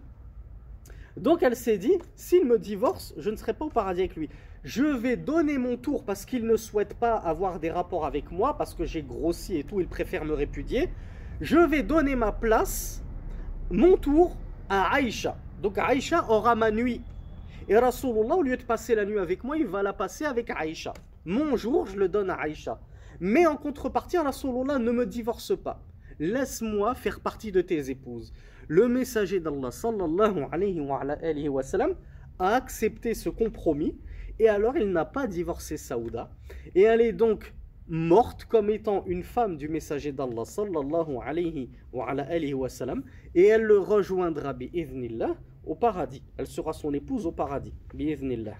Donc 1.16 1.42
elle 1.42 1.56
s'est 1.56 1.78
dit, 1.78 1.98
s'il 2.14 2.46
me 2.46 2.58
divorce, 2.58 3.14
je 3.16 3.30
ne 3.30 3.36
serai 3.36 3.54
pas 3.54 3.64
au 3.64 3.70
paradis 3.70 4.00
avec 4.00 4.16
lui. 4.16 4.28
Je 4.64 4.82
vais 4.82 5.16
donner 5.16 5.56
mon 5.56 5.76
tour 5.76 6.04
parce 6.04 6.24
qu'il 6.24 6.44
ne 6.44 6.56
souhaite 6.56 6.94
pas 6.94 7.14
avoir 7.14 7.60
des 7.60 7.70
rapports 7.70 8.04
avec 8.04 8.32
moi, 8.32 8.56
parce 8.58 8.74
que 8.74 8.84
j'ai 8.84 9.02
grossi 9.02 9.56
et 9.56 9.64
tout, 9.64 9.80
il 9.80 9.86
préfère 9.86 10.24
me 10.24 10.34
répudier. 10.34 10.88
Je 11.40 11.58
vais 11.58 11.84
donner 11.84 12.16
ma 12.16 12.32
place, 12.32 13.04
mon 13.70 13.96
tour, 13.96 14.36
à 14.68 14.92
Aïcha. 14.94 15.36
Donc 15.62 15.78
Aïcha 15.78 16.24
aura 16.28 16.56
ma 16.56 16.72
nuit. 16.72 17.02
Et 17.68 17.78
Rasulullah, 17.78 18.34
au 18.34 18.42
lieu 18.42 18.56
de 18.56 18.62
passer 18.62 18.94
la 18.96 19.04
nuit 19.04 19.18
avec 19.18 19.44
moi, 19.44 19.56
il 19.56 19.66
va 19.66 19.82
la 19.82 19.92
passer 19.92 20.24
avec 20.24 20.50
Aïcha. 20.50 20.92
Mon 21.24 21.56
jour, 21.56 21.86
je 21.86 21.96
le 21.96 22.08
donne 22.08 22.30
à 22.30 22.34
Aïcha. 22.34 22.80
Mais 23.20 23.46
en 23.46 23.56
contrepartie, 23.56 24.18
Rasulullah 24.18 24.78
ne 24.78 24.90
me 24.90 25.06
divorce 25.06 25.56
pas. 25.56 25.80
Laisse-moi 26.18 26.94
faire 26.96 27.20
partie 27.20 27.52
de 27.52 27.60
tes 27.60 27.90
épouses. 27.90 28.32
Le 28.66 28.88
messager 28.88 29.38
d'Allah 29.38 29.70
sallallahu 29.70 30.46
alayhi 30.50 30.80
wa, 30.80 31.00
alayhi 31.00 31.48
wa 31.48 31.62
sallam, 31.62 31.94
a 32.38 32.54
accepté 32.54 33.14
ce 33.14 33.28
compromis 33.28 33.96
et 34.39 34.49
alors 34.49 34.75
il 34.77 34.91
n'a 34.91 35.05
pas 35.05 35.27
divorcé 35.27 35.77
Saouda. 35.77 36.29
Et 36.75 36.81
elle 36.81 37.01
est 37.01 37.13
donc 37.13 37.53
morte 37.87 38.45
comme 38.45 38.69
étant 38.69 39.03
une 39.05 39.23
femme 39.23 39.57
du 39.57 39.67
messager 39.67 40.11
d'Allah 40.11 40.45
sallallahu 40.45 41.17
alayhi 41.23 41.69
wa, 41.91 42.09
alayhi 42.09 42.53
wa 42.53 42.69
sallam 42.69 43.03
et 43.35 43.45
elle 43.47 43.63
le 43.63 43.77
rejoindra 43.79 44.53
bi'idhnillah 44.53 45.35
au 45.65 45.75
paradis. 45.75 46.23
Elle 46.37 46.47
sera 46.47 46.73
son 46.73 46.93
épouse 46.93 47.25
au 47.25 47.31
paradis 47.31 47.73
bi'idhnillah. 47.93 48.55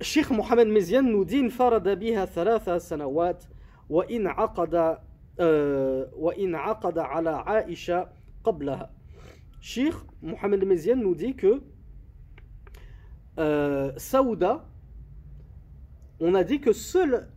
Sheikh 0.00 0.30
Mohamed 0.30 0.68
Mezian 0.68 1.02
nous 1.02 1.24
dit 1.24 1.40
انفرد 1.40 1.98
بها 1.98 2.24
ثلاث 2.26 2.70
سنوات 2.70 3.44
وإن 3.90 4.26
عقد 4.26 4.98
وإن 6.16 6.54
عقد 6.54 6.98
على 6.98 7.30
عائشة 7.30 8.08
قبلها 8.44 8.90
Sheikh 9.60 9.94
Mohamed 10.22 10.64
Mezian 10.64 10.96
nous 10.96 11.16
dit 11.16 11.34
que 11.34 11.60
euh, 13.39 13.91
Saouda 13.97 14.65
on 16.19 16.35
a 16.35 16.43
dit 16.43 16.61
que 16.61 16.71
seule 16.71 17.27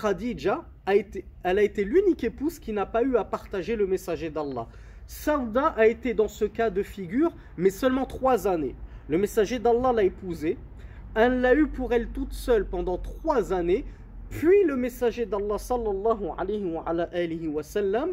Khadija 0.00 0.64
a 0.86 0.96
été, 0.96 1.24
elle 1.44 1.58
a 1.58 1.62
été 1.62 1.84
l'unique 1.84 2.24
épouse 2.24 2.58
qui 2.58 2.72
n'a 2.72 2.86
pas 2.86 3.02
eu 3.02 3.16
à 3.16 3.24
partager 3.24 3.76
le 3.76 3.86
messager 3.86 4.30
d'Allah. 4.30 4.66
Saouda 5.06 5.66
a 5.76 5.86
été 5.86 6.12
dans 6.14 6.28
ce 6.28 6.44
cas 6.44 6.70
de 6.70 6.82
figure, 6.82 7.32
mais 7.56 7.70
seulement 7.70 8.04
trois 8.04 8.48
années. 8.48 8.74
Le 9.08 9.18
messager 9.18 9.58
d'Allah 9.58 9.92
l'a 9.92 10.02
épousée. 10.02 10.56
Elle 11.14 11.40
l'a 11.40 11.54
eu 11.54 11.68
pour 11.68 11.92
elle 11.92 12.08
toute 12.08 12.32
seule 12.32 12.66
pendant 12.66 12.98
trois 12.98 13.52
années. 13.52 13.84
Puis 14.30 14.64
le 14.64 14.76
messager 14.76 15.26
d'Allah 15.26 15.58
sallallahu 15.58 16.30
alayhi 16.38 17.46
wa, 17.46 17.62
sallam 17.62 18.10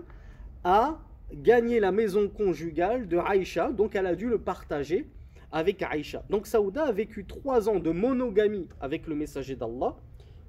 a 0.64 1.00
gagné 1.34 1.80
la 1.80 1.92
maison 1.92 2.28
conjugale 2.28 3.08
de 3.08 3.18
Aïcha, 3.18 3.72
donc 3.72 3.96
elle 3.96 4.06
a 4.06 4.16
dû 4.16 4.28
le 4.28 4.38
partager 4.38 5.08
avec 5.53 5.83
Aïcha. 5.83 6.23
Donc 6.31 6.47
Saouda 6.47 6.85
a 6.85 6.93
vécu 6.93 7.25
trois 7.25 7.69
ans 7.69 7.79
de 7.79 7.91
monogamie 7.91 8.69
avec 8.81 9.07
le 9.07 9.15
messager 9.15 9.55
d'Allah. 9.55 9.95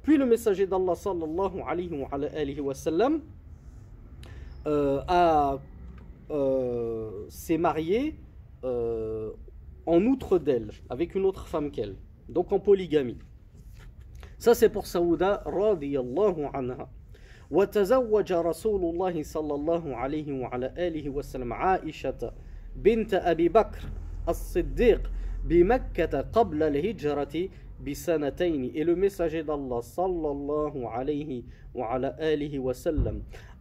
Puis 0.01 0.17
le 0.17 0.25
messager 0.25 0.65
d'Allah 0.65 0.95
sallallahu 0.95 1.61
alayhi 1.67 2.59
wa, 2.59 2.73
sallam 2.73 3.21
euh, 4.67 5.01
euh, 6.31 7.25
s'est 7.29 7.57
marié 7.57 8.15
euh, 8.63 9.31
en 9.85 10.03
outre 10.05 10.39
d'elle, 10.39 10.71
avec 10.89 11.13
une 11.13 11.25
autre 11.25 11.47
femme 11.47 11.69
qu'elle, 11.69 11.95
donc 12.27 12.51
en 12.51 12.59
polygamie. 12.59 13.19
Ça 14.39 14.55
c'est 14.55 14.69
pour 14.69 14.87
Saouda 14.87 15.43
radiyallahu 15.45 16.47
anha. 16.53 16.89
وتزوج 17.51 18.33
رسول 18.33 18.81
الله 18.81 19.23
صلى 19.23 19.53
الله 19.53 19.95
عليه 19.95 20.41
وعلى 20.41 20.73
آله 20.77 21.09
وسلم 21.09 21.53
عائشة 21.53 22.31
بنت 22.75 23.13
أبي 23.13 23.49
بكر 23.49 23.81
As-Siddiq 24.26 25.00
qabla 26.32 26.66
al-hijrati 26.66 27.50
et 27.86 28.84
le 28.84 28.94
messager 28.94 29.42
d'Allah 29.42 29.80
sallallahu 29.80 30.84
alayhi 30.92 31.44
wa, 31.74 31.94
ala 31.94 32.08
alihi 32.18 32.60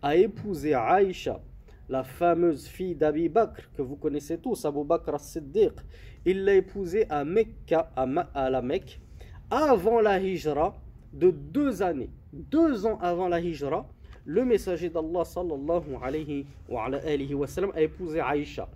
a 0.01 0.15
épousé 0.15 0.73
Aïcha 0.73 1.39
la 1.87 2.03
fameuse 2.03 2.67
fille 2.67 2.95
d'Abi 2.95 3.29
Bakr 3.29 3.71
que 3.75 3.81
vous 3.81 3.95
connaissez 3.95 4.37
tous 4.37 4.63
Abu 4.65 4.83
Bakr 4.83 5.15
as-Siddiq. 5.15 5.71
Il 6.25 6.43
l'a 6.43 6.55
épousée 6.55 7.05
à 7.09 7.23
Mecca 7.23 7.91
à, 7.95 8.05
Ma, 8.05 8.29
à, 8.33 8.49
la 8.49 8.61
Mecque 8.61 8.99
avant 9.49 10.01
la 10.01 10.19
hijra 10.19 10.75
de 11.13 11.31
deux 11.31 11.81
années. 11.81 12.09
Deux 12.31 12.85
ans 12.85 12.99
avant 13.01 13.27
la 13.27 13.39
hijra 13.39 13.87
le 14.25 14.45
messager 14.45 14.89
d'Allah 14.89 15.25
sallallahu 15.25 15.95
alayhi 16.03 16.45
wa, 16.67 16.85
ala 16.85 16.99
wa 17.33 17.47
sallam, 17.47 17.71
a 17.73 17.81
épousé 17.81 18.19
Aïcha 18.19 18.67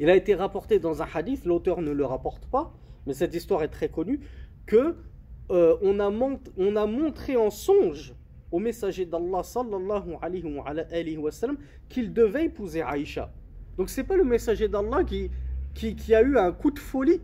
il 0.00 0.08
a 0.08 0.16
été 0.16 0.34
rapporté 0.34 0.78
dans 0.78 1.02
un 1.02 1.06
hadith, 1.14 1.44
l'auteur 1.44 1.82
ne 1.82 1.92
le 1.92 2.04
rapporte 2.06 2.46
pas, 2.46 2.72
mais 3.06 3.12
cette 3.12 3.34
histoire 3.34 3.62
est 3.62 3.68
très 3.68 3.90
connue, 3.90 4.20
que 4.64 4.96
euh, 5.50 5.76
on, 5.82 6.00
a 6.00 6.10
on, 6.56 6.76
a 6.76 6.86
montré 6.86 7.36
en 7.36 7.50
songe 7.50 8.14
au 8.50 8.58
messager 8.58 9.04
d'Allah 9.04 9.42
sallallahu 9.42 10.16
alayhi 10.22 11.18
wa, 11.18 11.30
qu'il 11.90 12.14
devait 12.14 12.46
épouser 12.46 12.80
Aïcha. 12.80 13.30
Donc 13.76 13.90
c'est 13.90 14.04
pas 14.04 14.16
le 14.16 14.24
messager 14.24 14.68
d'Allah 14.68 15.04
qui, 15.04 15.30
qui, 15.74 15.94
qui, 15.94 16.14
a 16.14 16.22
eu 16.22 16.38
un 16.38 16.52
coup 16.52 16.70
de 16.70 16.78
folie, 16.78 17.20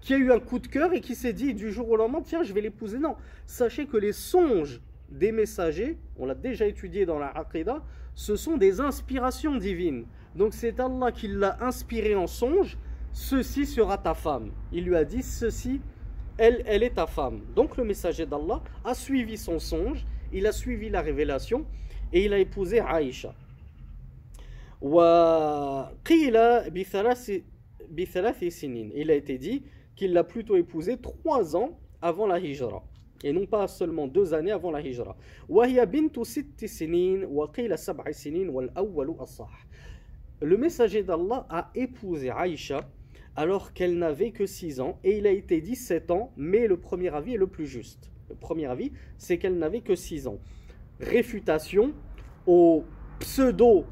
qui 0.00 0.14
a 0.14 0.16
eu 0.16 0.30
un 0.30 0.38
coup 0.38 0.60
de 0.60 0.68
cœur 0.68 0.92
et 0.92 1.00
qui 1.00 1.16
s'est 1.16 1.32
dit 1.32 1.54
du 1.54 1.72
jour 1.72 1.90
au 1.90 1.96
lendemain, 1.96 2.22
tiens, 2.22 2.44
je 2.44 2.52
vais 2.52 2.60
l'épouser. 2.60 3.00
Non, 3.00 3.16
sachez 3.46 3.86
que 3.86 3.96
les 3.96 4.12
songes 4.12 4.80
des 5.10 5.32
messagers, 5.32 5.98
on 6.16 6.26
l'a 6.26 6.36
déjà 6.36 6.66
étudié 6.66 7.04
dans 7.04 7.18
la 7.18 7.28
Aqidah, 7.28 7.82
ce 8.14 8.36
sont 8.36 8.56
des 8.56 8.80
inspirations 8.80 9.56
divines. 9.56 10.04
Donc 10.34 10.54
c'est 10.54 10.80
Allah 10.80 11.12
qui 11.12 11.28
l'a 11.28 11.58
inspiré 11.62 12.14
en 12.14 12.26
songe, 12.26 12.78
ceci 13.12 13.66
sera 13.66 13.98
ta 13.98 14.14
femme. 14.14 14.50
Il 14.72 14.84
lui 14.84 14.96
a 14.96 15.04
dit, 15.04 15.22
ceci, 15.22 15.80
elle, 16.38 16.62
est 16.66 16.94
ta 16.94 17.06
femme. 17.06 17.42
Donc 17.54 17.76
le 17.76 17.84
messager 17.84 18.26
d'Allah 18.26 18.62
a 18.84 18.94
suivi 18.94 19.36
son 19.36 19.58
songe, 19.58 20.06
il 20.32 20.46
a 20.46 20.52
suivi 20.52 20.88
la 20.88 21.02
révélation 21.02 21.66
et 22.12 22.24
il 22.24 22.32
a 22.32 22.38
épousé 22.38 22.80
Aïcha. 22.80 23.34
Il 28.96 29.10
a 29.10 29.14
été 29.14 29.38
dit 29.38 29.62
qu'il 29.94 30.12
l'a 30.12 30.24
plutôt 30.24 30.56
épousée 30.56 30.96
trois 30.96 31.54
ans 31.54 31.78
avant 32.00 32.26
la 32.26 32.40
hijra 32.40 32.82
et 33.22 33.32
non 33.32 33.46
pas 33.46 33.68
seulement 33.68 34.06
deux 34.06 34.34
années 34.34 34.50
avant 34.50 34.70
la 34.70 34.80
hijra. 34.80 35.16
Le 40.42 40.56
messager 40.56 41.04
d'Allah 41.04 41.46
a 41.48 41.70
épousé 41.76 42.30
Aïcha 42.30 42.80
alors 43.36 43.72
qu'elle 43.72 43.96
n'avait 43.96 44.32
que 44.32 44.44
6 44.44 44.80
ans 44.80 44.98
et 45.04 45.16
il 45.18 45.26
a 45.26 45.30
été 45.30 45.60
dit 45.60 45.76
7 45.76 46.10
ans, 46.10 46.32
mais 46.36 46.66
le 46.66 46.76
premier 46.76 47.14
avis 47.14 47.34
est 47.34 47.38
le 47.38 47.46
plus 47.46 47.66
juste. 47.66 48.10
Le 48.28 48.34
premier 48.34 48.66
avis, 48.66 48.90
c'est 49.18 49.38
qu'elle 49.38 49.56
n'avait 49.56 49.82
que 49.82 49.94
6 49.94 50.26
ans. 50.26 50.38
Réfutation 51.00 51.92
aux 52.46 52.84
pseudo-savants 53.20 53.86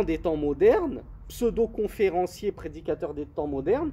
euh, 0.00 0.04
des 0.04 0.18
temps 0.18 0.36
modernes, 0.36 1.02
pseudo-conférenciers 1.28 2.50
prédicateurs 2.50 3.14
des 3.14 3.26
temps 3.26 3.46
modernes, 3.46 3.92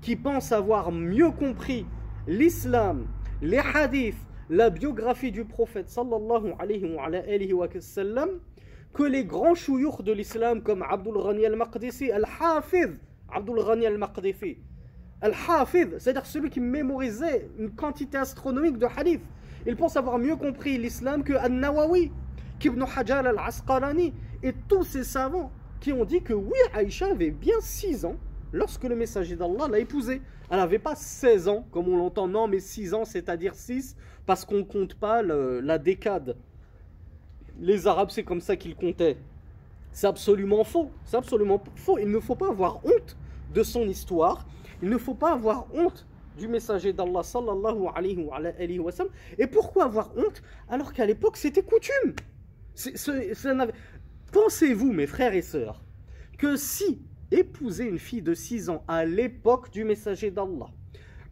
qui 0.00 0.16
pensent 0.16 0.52
avoir 0.52 0.90
mieux 0.92 1.30
compris 1.30 1.84
l'islam 2.26 3.06
les 3.42 3.58
hadiths, 3.58 4.16
la 4.48 4.70
biographie 4.70 5.30
du 5.30 5.44
prophète 5.44 5.90
sallallahu 5.90 6.54
alayhi 6.58 7.52
wa 7.52 7.68
sallam, 7.80 8.30
que 8.94 9.02
les 9.02 9.24
grands 9.24 9.56
chouyours 9.56 10.04
de 10.04 10.12
l'islam 10.12 10.62
comme 10.62 10.82
Abdul 10.82 11.14
Ghani 11.14 11.44
al-Maqdisi, 11.46 12.12
Al-Hafiz, 12.12 12.90
Abdul 13.28 13.64
Ghani 13.64 13.86
al-Maqdisi, 13.86 14.58
Al-Hafiz, 15.20 15.88
c'est-à-dire 15.98 16.24
celui 16.24 16.48
qui 16.48 16.60
mémorisait 16.60 17.50
une 17.58 17.70
quantité 17.70 18.18
astronomique 18.18 18.78
de 18.78 18.86
hadiths. 18.96 19.24
Il 19.66 19.76
pense 19.76 19.96
avoir 19.96 20.18
mieux 20.18 20.36
compris 20.36 20.78
l'islam 20.78 21.24
que 21.24 21.32
Al-Nawawi, 21.32 22.12
qu'Ibn 22.60 22.84
Hajar 22.84 23.26
al-Asqalani 23.26 24.14
et 24.42 24.52
tous 24.68 24.84
ces 24.84 25.02
savants 25.02 25.50
qui 25.80 25.92
ont 25.92 26.04
dit 26.04 26.22
que 26.22 26.32
oui, 26.32 26.58
Aïcha 26.72 27.06
avait 27.06 27.32
bien 27.32 27.56
6 27.60 28.04
ans 28.04 28.16
lorsque 28.52 28.84
le 28.84 28.94
messager 28.94 29.34
d'Allah 29.34 29.66
l'a 29.68 29.80
épousée. 29.80 30.22
Elle 30.50 30.58
n'avait 30.58 30.78
pas 30.78 30.94
16 30.94 31.48
ans, 31.48 31.66
comme 31.72 31.88
on 31.88 31.96
l'entend, 31.96 32.28
non, 32.28 32.46
mais 32.46 32.60
6 32.60 32.94
ans, 32.94 33.04
c'est-à-dire 33.04 33.54
6, 33.54 33.96
parce 34.24 34.44
qu'on 34.44 34.58
ne 34.58 34.62
compte 34.62 34.94
pas 34.94 35.22
la 35.22 35.78
décade. 35.78 36.36
Les 37.60 37.86
Arabes, 37.86 38.10
c'est 38.10 38.24
comme 38.24 38.40
ça 38.40 38.56
qu'ils 38.56 38.74
comptaient. 38.74 39.16
C'est 39.92 40.06
absolument 40.06 40.64
faux. 40.64 40.90
C'est 41.04 41.16
absolument 41.16 41.62
faux. 41.76 41.98
Il 41.98 42.10
ne 42.10 42.18
faut 42.18 42.34
pas 42.34 42.48
avoir 42.48 42.84
honte 42.84 43.16
de 43.54 43.62
son 43.62 43.88
histoire. 43.88 44.46
Il 44.82 44.88
ne 44.88 44.98
faut 44.98 45.14
pas 45.14 45.32
avoir 45.32 45.66
honte 45.72 46.06
du 46.36 46.48
messager 46.48 46.92
d'Allah 46.92 47.22
sallallahu 47.22 47.86
alayhi 47.94 48.78
wa, 48.80 48.92
sallam. 48.92 49.12
Et 49.38 49.46
pourquoi 49.46 49.84
avoir 49.84 50.10
honte 50.16 50.42
alors 50.68 50.92
qu'à 50.92 51.06
l'époque 51.06 51.36
c'était 51.36 51.62
coutume? 51.62 52.14
Pensez-vous, 54.32 54.92
mes 54.92 55.06
frères 55.06 55.32
et 55.34 55.42
sœurs, 55.42 55.80
que 56.38 56.56
si 56.56 57.02
épouser 57.30 57.84
une 57.84 58.00
fille 58.00 58.22
de 58.22 58.34
6 58.34 58.68
ans 58.68 58.82
à 58.88 59.04
l'époque 59.04 59.70
du 59.70 59.84
messager 59.84 60.32
d'Allah, 60.32 60.66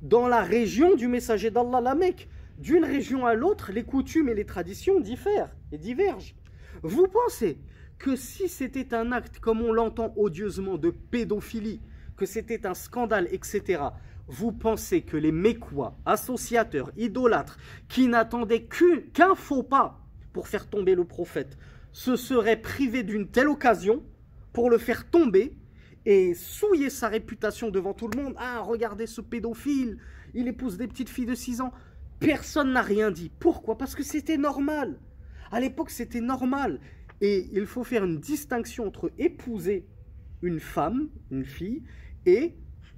dans 0.02 0.28
la 0.28 0.40
région 0.40 0.94
du 0.94 1.08
messager 1.08 1.50
d'Allah, 1.50 1.80
la 1.80 1.96
Mecque, 1.96 2.28
d'une 2.58 2.84
région 2.84 3.26
à 3.26 3.34
l'autre, 3.34 3.72
les 3.72 3.82
coutumes 3.82 4.28
et 4.28 4.34
les 4.34 4.46
traditions 4.46 5.00
diffèrent 5.00 5.50
divergent. 5.78 6.34
Vous 6.82 7.06
pensez 7.06 7.58
que 7.98 8.16
si 8.16 8.48
c'était 8.48 8.94
un 8.94 9.12
acte, 9.12 9.38
comme 9.38 9.62
on 9.62 9.72
l'entend 9.72 10.12
odieusement, 10.16 10.76
de 10.76 10.90
pédophilie, 10.90 11.80
que 12.16 12.26
c'était 12.26 12.66
un 12.66 12.74
scandale, 12.74 13.28
etc., 13.30 13.82
vous 14.28 14.52
pensez 14.52 15.02
que 15.02 15.16
les 15.16 15.32
Mécois, 15.32 15.96
associateurs, 16.06 16.90
idolâtres, 16.96 17.58
qui 17.88 18.08
n'attendaient 18.08 18.66
qu'un 19.12 19.34
faux 19.34 19.62
pas 19.62 20.00
pour 20.32 20.48
faire 20.48 20.68
tomber 20.68 20.94
le 20.94 21.04
prophète, 21.04 21.58
se 21.92 22.16
seraient 22.16 22.60
privés 22.60 23.02
d'une 23.02 23.28
telle 23.28 23.48
occasion 23.48 24.02
pour 24.52 24.70
le 24.70 24.78
faire 24.78 25.10
tomber 25.10 25.56
et 26.06 26.34
souiller 26.34 26.90
sa 26.90 27.08
réputation 27.08 27.70
devant 27.70 27.94
tout 27.94 28.08
le 28.08 28.20
monde? 28.20 28.34
Ah, 28.38 28.60
regardez 28.60 29.06
ce 29.06 29.20
pédophile, 29.20 29.98
il 30.34 30.48
épouse 30.48 30.76
des 30.76 30.88
petites 30.88 31.10
filles 31.10 31.26
de 31.26 31.34
6 31.34 31.60
ans. 31.60 31.72
Personne 32.18 32.72
n'a 32.72 32.82
rien 32.82 33.10
dit. 33.10 33.30
Pourquoi? 33.38 33.76
Parce 33.76 33.94
que 33.94 34.02
c'était 34.02 34.38
normal. 34.38 34.98
À 35.52 35.60
l'époque, 35.60 35.90
c'était 35.90 36.20
normal. 36.20 36.80
Et 37.20 37.48
il 37.52 37.66
faut 37.66 37.84
faire 37.84 38.04
une 38.04 38.18
distinction 38.18 38.86
entre 38.86 39.12
épouser 39.18 39.86
une 40.42 40.58
femme, 40.58 41.08
une 41.30 41.44
fille, 41.44 41.84
et 42.26 42.54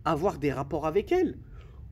avoir 0.07 0.39
des 0.39 0.53
rapports 0.53 0.87
avec 0.87 1.13
elle, 1.13 1.37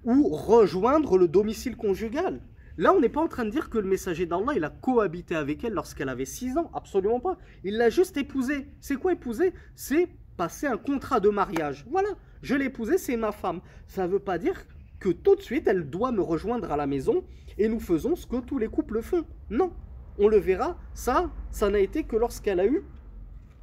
ou 0.04 0.28
rejoindre 0.28 1.18
le 1.18 1.28
domicile 1.28 1.76
conjugal. 1.76 2.40
Là, 2.78 2.94
on 2.94 3.00
n'est 3.00 3.10
pas 3.10 3.20
en 3.20 3.28
train 3.28 3.44
de 3.44 3.50
dire 3.50 3.68
que 3.68 3.76
le 3.76 3.88
messager 3.88 4.24
d'Allah, 4.24 4.54
il 4.56 4.64
a 4.64 4.70
cohabité 4.70 5.34
avec 5.34 5.62
elle 5.62 5.74
lorsqu'elle 5.74 6.08
avait 6.08 6.24
6 6.24 6.56
ans. 6.56 6.70
Absolument 6.72 7.20
pas. 7.20 7.36
Il 7.64 7.76
l'a 7.76 7.90
juste 7.90 8.16
épousée. 8.16 8.66
C'est 8.80 8.96
quoi 8.96 9.12
épouser? 9.12 9.52
C'est 9.74 10.08
passer 10.38 10.66
un 10.66 10.78
contrat 10.78 11.20
de 11.20 11.28
mariage. 11.28 11.84
Voilà, 11.90 12.08
je 12.40 12.54
l'ai 12.54 12.66
épousée, 12.66 12.96
c'est 12.96 13.18
ma 13.18 13.32
femme. 13.32 13.60
Ça 13.86 14.06
ne 14.06 14.12
veut 14.12 14.18
pas 14.18 14.38
dire 14.38 14.64
que 14.98 15.10
tout 15.10 15.36
de 15.36 15.42
suite 15.42 15.66
elle 15.66 15.90
doit 15.90 16.12
me 16.12 16.22
rejoindre 16.22 16.72
à 16.72 16.76
la 16.76 16.86
maison 16.86 17.24
et 17.58 17.68
nous 17.68 17.80
faisons 17.80 18.16
ce 18.16 18.26
que 18.26 18.36
tous 18.36 18.58
les 18.58 18.68
couples 18.68 19.02
font. 19.02 19.24
Non, 19.50 19.72
on 20.19 20.27
le 20.27 20.37
verra, 20.37 20.77
ça, 20.93 21.29
ça 21.51 21.69
n'a 21.69 21.79
été 21.79 22.03
que 22.03 22.15
lorsqu'elle 22.15 22.59
a 22.59 22.65
eu 22.65 22.83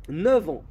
9 0.08 0.48
ans. 0.48 0.62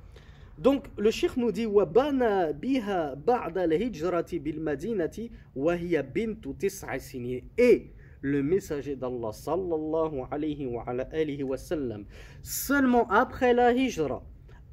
Donc 0.57 0.85
le 0.97 1.09
shir 1.09 1.33
nous 1.37 1.51
dit 1.51 1.65
وَبَنَا 1.65 2.51
بِهَا 2.51 3.15
بَعْدَ 3.15 3.57
الْهِجْرَةِ 3.57 4.39
بِالْمَدِينَةِ 4.39 5.29
وَهِيَ 5.55 6.03
بِنْتُ 6.03 6.57
تِسْعَ 6.59 6.97
سِنِينَ 6.99 7.41
Et 7.57 7.91
le 8.21 8.43
messager 8.43 8.95
d'Allah 8.95 9.33
sallallahu 9.33 10.27
alayhi 10.31 10.65
wa, 10.67 10.83
alayhi 10.87 11.43
wa 11.43 11.57
sallam, 11.57 12.05
seulement 12.41 13.07
après 13.09 13.53
la 13.53 13.73
hijra 13.73 14.23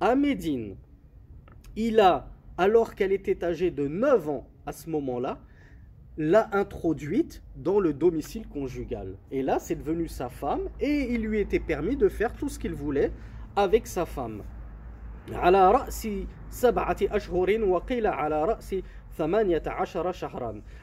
à 0.01 0.15
Médine, 0.15 0.77
il 1.77 1.99
a, 1.99 2.29
alors 2.57 2.95
qu'elle 2.95 3.13
était 3.13 3.43
âgée 3.43 3.71
de 3.71 3.89
9 3.89 4.29
ans 4.29 4.47
à 4.67 4.73
ce 4.73 4.89
moment-là, 4.91 5.41
l'a 6.18 6.50
introduite 6.54 7.44
dans 7.56 7.80
le 7.80 7.94
domicile 7.94 8.48
conjugal. 8.48 9.16
Et 9.32 9.42
là, 9.42 9.60
c'est 9.60 9.76
devenu 9.76 10.08
sa 10.08 10.30
femme 10.30 10.70
et 10.80 11.14
il 11.14 11.22
lui 11.22 11.40
était 11.40 11.60
permis 11.60 11.98
de 11.98 12.08
faire 12.08 12.34
tout 12.34 12.50
ce 12.50 12.58
qu'il 12.58 12.74
voulait 12.74 13.12
avec 13.56 13.88
sa 13.88 14.06
femme. 14.06 14.44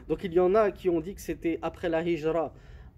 Donc 0.09 0.25
il 0.25 0.33
y 0.33 0.41
en 0.41 0.55
a 0.55 0.71
qui 0.71 0.89
ont 0.89 1.01
dit 1.01 1.15
que 1.15 1.21
c'était 1.21 1.59
après 1.63 1.89
la 1.89 2.03
hijra 2.03 2.53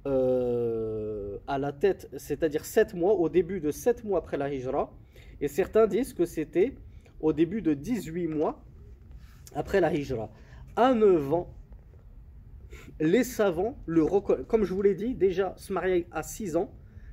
euh, 0.07 1.39
à 1.47 1.59
la 1.59 1.73
tête, 1.73 2.09
c'est-à-dire 2.17 2.65
7 2.65 2.95
mois, 2.95 3.15
au 3.15 3.29
début 3.29 3.61
de 3.61 3.71
7 3.71 4.05
mois 4.05 4.19
après 4.19 4.37
la 4.37 4.53
hijra. 4.53 4.93
Et 5.41 5.49
certains 5.49 5.87
disent 5.87 6.15
que 6.15 6.25
c'était 6.25 6.75
au 7.21 7.33
début 7.33 7.63
de 7.63 7.75
18 7.75 8.29
mois 8.29 8.63
après 9.55 9.81
la 9.81 9.93
hijra. 9.93 10.31
À 10.77 10.95
9 10.95 11.33
ans, 11.33 11.49
les 13.01 13.25
savants 13.25 13.77
le 13.87 14.05
Comme 14.45 14.65
je 14.65 14.75
vous 14.75 14.83
l'ai 14.83 14.95
dit, 14.95 15.15
déjà 15.15 15.55
se 15.57 15.73
marier 15.73 16.07
à 16.11 16.23
6 16.23 16.57
ans, 16.57 16.71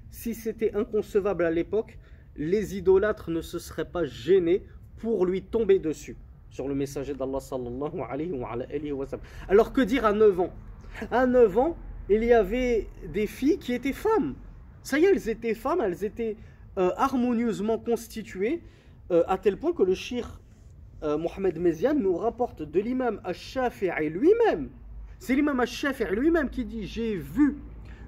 si 0.10 0.34
c'était 0.34 0.73
inconcevable 0.73 1.45
à 1.45 1.51
l'époque, 1.51 1.97
les 2.36 2.77
idolâtres 2.77 3.31
ne 3.31 3.41
se 3.41 3.60
seraient 3.60 3.89
pas 3.89 4.05
gênés 4.05 4.63
pour 4.97 5.25
lui 5.25 5.41
tomber 5.41 5.79
dessus. 5.79 6.17
sur 6.49 6.67
le 6.67 6.75
messager 6.75 7.13
d'Allah 7.13 7.39
sallallahu 7.39 8.01
alayhi 8.10 8.91
wa, 8.91 9.07
sallam. 9.07 9.25
Alors 9.47 9.71
que 9.71 9.79
dire 9.79 10.05
à 10.05 10.12
9 10.12 10.39
ans? 10.41 10.53
À 11.10 11.25
9 11.25 11.57
ans, 11.57 11.77
il 12.10 12.25
y 12.25 12.34
avait 12.34 12.88
des 13.13 13.25
filles 13.25 13.57
qui 13.57 13.71
étaient 13.71 13.93
femmes. 13.93 14.36
Ça 14.84 14.99
y 14.99 15.05
est, 15.05 15.12
elles 15.12 15.29
étaient 15.29 15.53
femmes, 15.53 15.79
elles 15.81 16.03
étaient 16.03 16.36
euh, 16.77 16.91
harmonieusement 16.97 17.77
constituées, 17.77 18.62
euh, 19.12 19.23
à 19.27 19.38
tel 19.38 19.57
point 19.57 19.71
que 19.71 19.84
le 19.84 19.93
shir 19.93 20.41
euh, 21.03 21.17
Mohamed 21.17 21.57
Mezian 21.57 21.95
nous 21.95 22.15
rapporte 22.15 22.62
de 22.62 22.79
l'imam 22.79 23.21
Ash-Shafi'i 23.23 24.10
lui-même. 24.10 24.69
C'est 25.21 25.36
l'imam 25.36 25.60
Ash-Shafi'i 25.60 26.15
lui-même 26.15 26.49
qui 26.49 26.65
dit 26.65 26.88
J'ai 26.88 27.15
vu 27.15 27.57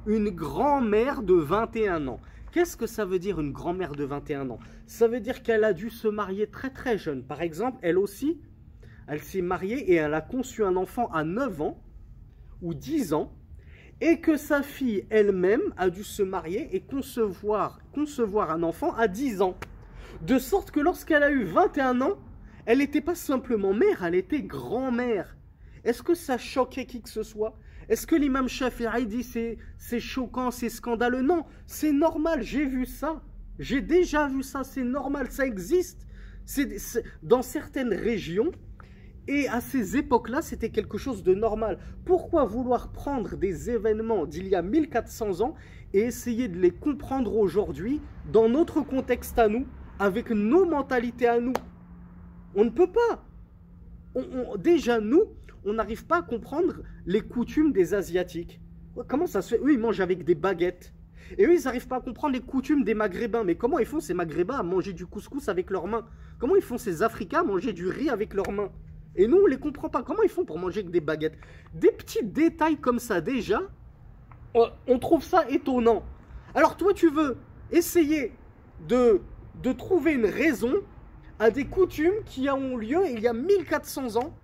une 0.08 0.32
grand-mère 0.32 1.22
de 1.22 1.36
21 1.36 2.08
ans. 2.08 2.20
Qu'est-ce 2.52 2.76
que 2.76 2.88
ça 2.88 3.06
veut 3.06 3.20
dire 3.20 3.40
une 3.40 3.52
grand-mère 3.52 3.92
de 3.92 4.04
21 4.04 4.50
ans? 4.50 4.58
Ça 4.88 5.08
veut 5.08 5.20
dire 5.20 5.44
qu'elle 5.44 5.64
a 5.64 5.74
dû 5.74 5.92
se 5.92 6.08
marier 6.08 6.48
très 6.48 6.72
très 6.72 6.98
jeune. 6.98 7.24
Par 7.24 7.44
exemple, 7.44 7.78
elle 7.84 8.00
aussi, 8.00 8.42
elle 9.08 9.22
s'est 9.22 9.44
mariée 9.44 9.92
et 9.92 9.94
elle 9.94 10.16
a 10.16 10.22
conçu 10.22 10.64
un 10.64 10.76
enfant 10.76 11.08
à 11.12 11.24
9 11.24 11.62
ans 11.62 11.84
ou 12.64 12.74
10 12.74 13.14
ans 13.14 13.32
et 14.02 14.20
que 14.20 14.36
sa 14.36 14.64
fille 14.64 15.06
elle-même 15.12 15.72
a 15.78 15.92
dû 15.92 16.04
se 16.04 16.24
marier 16.24 16.76
et 16.76 16.82
concevoir, 16.82 17.80
concevoir 17.94 18.50
un 18.50 18.64
enfant 18.64 18.92
à 18.96 19.08
10 19.08 19.44
ans. 19.44 19.56
De 20.24 20.40
sorte 20.40 20.72
que 20.72 20.80
lorsqu'elle 20.80 21.22
a 21.22 21.30
eu 21.30 21.44
21 21.44 22.02
ans, 22.02 22.18
elle 22.66 22.80
n'était 22.80 23.02
pas 23.02 23.14
simplement 23.14 23.76
mère, 23.76 24.04
elle 24.04 24.16
était 24.16 24.42
grand-mère. 24.42 25.38
Est-ce 25.84 26.04
que 26.04 26.14
ça 26.14 26.38
choquait 26.38 26.86
qui 26.86 27.02
que 27.02 27.10
ce 27.10 27.24
soit? 27.24 27.58
Est-ce 27.90 28.08
que 28.08 28.16
l'imam 28.16 28.48
Shafi'i 28.48 29.06
dit 29.06 29.24
c'est, 29.24 30.00
choquant, 30.00 30.52
c'est 30.52 30.70
scandaleux? 30.70 31.22
Non, 31.22 31.46
c'est 31.66 31.92
normal, 31.92 32.42
j'ai 32.42 32.66
vu 32.66 32.86
ça. 32.86 33.22
J'ai 33.60 33.82
déjà 33.82 34.28
vu 34.28 34.44
ça, 34.44 34.64
c'est 34.64 34.84
normal, 34.84 35.28
ça 35.30 35.46
existe. 35.46 36.08
C'est, 36.46 36.78
dans 37.22 37.42
certaines 37.42 37.94
régions, 37.94 38.52
et 39.28 39.48
à 39.48 39.62
ces 39.62 39.96
époques-là, 39.96 40.42
c'était 40.42 40.70
quelque 40.70 40.98
chose 40.98 41.24
de 41.24 41.34
normal. 41.34 41.80
Pourquoi 42.06 42.46
vouloir 42.46 42.92
prendre 42.92 43.38
des 43.38 43.70
événements 43.70 44.26
d'il 44.26 44.48
y 44.48 44.56
a 44.56 44.62
1400 44.62 45.42
ans 45.42 45.56
et 45.94 46.00
essayer 46.00 46.48
de 46.50 46.60
les 46.60 46.72
comprendre 46.72 47.38
aujourd'hui 47.38 48.02
dans 48.32 48.50
notre 48.50 48.82
contexte 48.82 49.40
à 49.40 49.48
nous, 49.48 49.66
avec 50.00 50.32
nos 50.32 50.66
mentalités 50.66 51.28
à 51.28 51.40
nous? 51.40 51.54
On 52.56 52.66
ne 52.66 52.70
peut 52.70 52.92
pas. 52.92 53.26
déjà, 54.58 55.00
nous, 55.00 55.24
on 55.66 55.74
n'arrive 55.74 56.06
pas 56.06 56.18
à 56.18 56.22
comprendre 56.22 56.82
les 57.06 57.22
coutumes 57.22 57.72
des 57.72 57.94
Asiatiques. 57.94 58.60
Comment 59.08 59.28
ça 59.28 59.42
se 59.42 59.56
fait? 59.56 59.62
Eux, 59.64 59.74
ils 59.74 59.80
mangent 59.80 60.02
avec 60.02 60.24
des 60.24 60.36
baguettes. 60.36 60.94
Et 61.38 61.46
eux, 61.46 61.56
ils 61.56 61.64
n'arrivent 61.64 61.88
pas 61.88 61.98
à 61.98 62.02
comprendre 62.02 62.34
les 62.34 62.42
coutumes 62.42 62.84
des 62.84 62.94
Maghrébins. 62.94 63.44
Mais 63.44 63.56
comment 63.56 63.80
ils 63.80 63.86
font 63.86 64.00
ces 64.00 64.14
Maghrébins 64.14 64.58
à 64.58 64.64
manger 64.64 64.94
du 64.94 65.06
couscous 65.06 65.50
avec 65.50 65.70
leurs 65.70 65.88
mains? 65.88 66.06
Comment 66.40 66.56
ils 66.56 66.62
font 66.62 66.78
ces 66.78 67.02
Africains 67.02 67.40
à 67.40 67.44
manger 67.44 67.74
du 67.74 67.88
riz 67.88 68.10
avec 68.10 68.34
leurs 68.34 68.52
mains? 68.52 68.72
Et 69.16 69.28
nous, 69.28 69.38
on 69.38 69.44
ne 69.44 69.50
les 69.50 69.58
comprend 69.58 69.90
pas. 69.90 70.04
Comment 70.04 70.24
ils 70.24 70.30
font 70.30 70.46
pour 70.46 70.60
manger 70.60 70.82
avec 70.82 70.92
des 70.92 71.02
baguettes? 71.02 71.38
Des 71.74 71.92
petits 71.92 72.24
détails 72.24 72.78
comme 72.78 73.00
ça, 73.00 73.22
déjà, 73.22 73.62
on 74.54 75.00
trouve 75.00 75.24
ça 75.24 75.50
étonnant. 75.50 76.04
Alors 76.54 76.78
toi, 76.78 76.94
tu 76.94 77.10
veux 77.10 77.38
essayer 77.72 78.34
de, 78.88 79.22
de 79.62 79.72
trouver 79.72 80.14
une 80.14 80.26
raison 80.26 80.74
à 81.40 81.50
des 81.50 81.66
coutumes 81.66 82.24
qui 82.26 82.50
ont 82.50 82.78
lieu 82.78 83.00
il 83.10 83.20
y 83.20 83.28
a 83.28 83.34
1400 83.34 84.18
ans, 84.18 84.38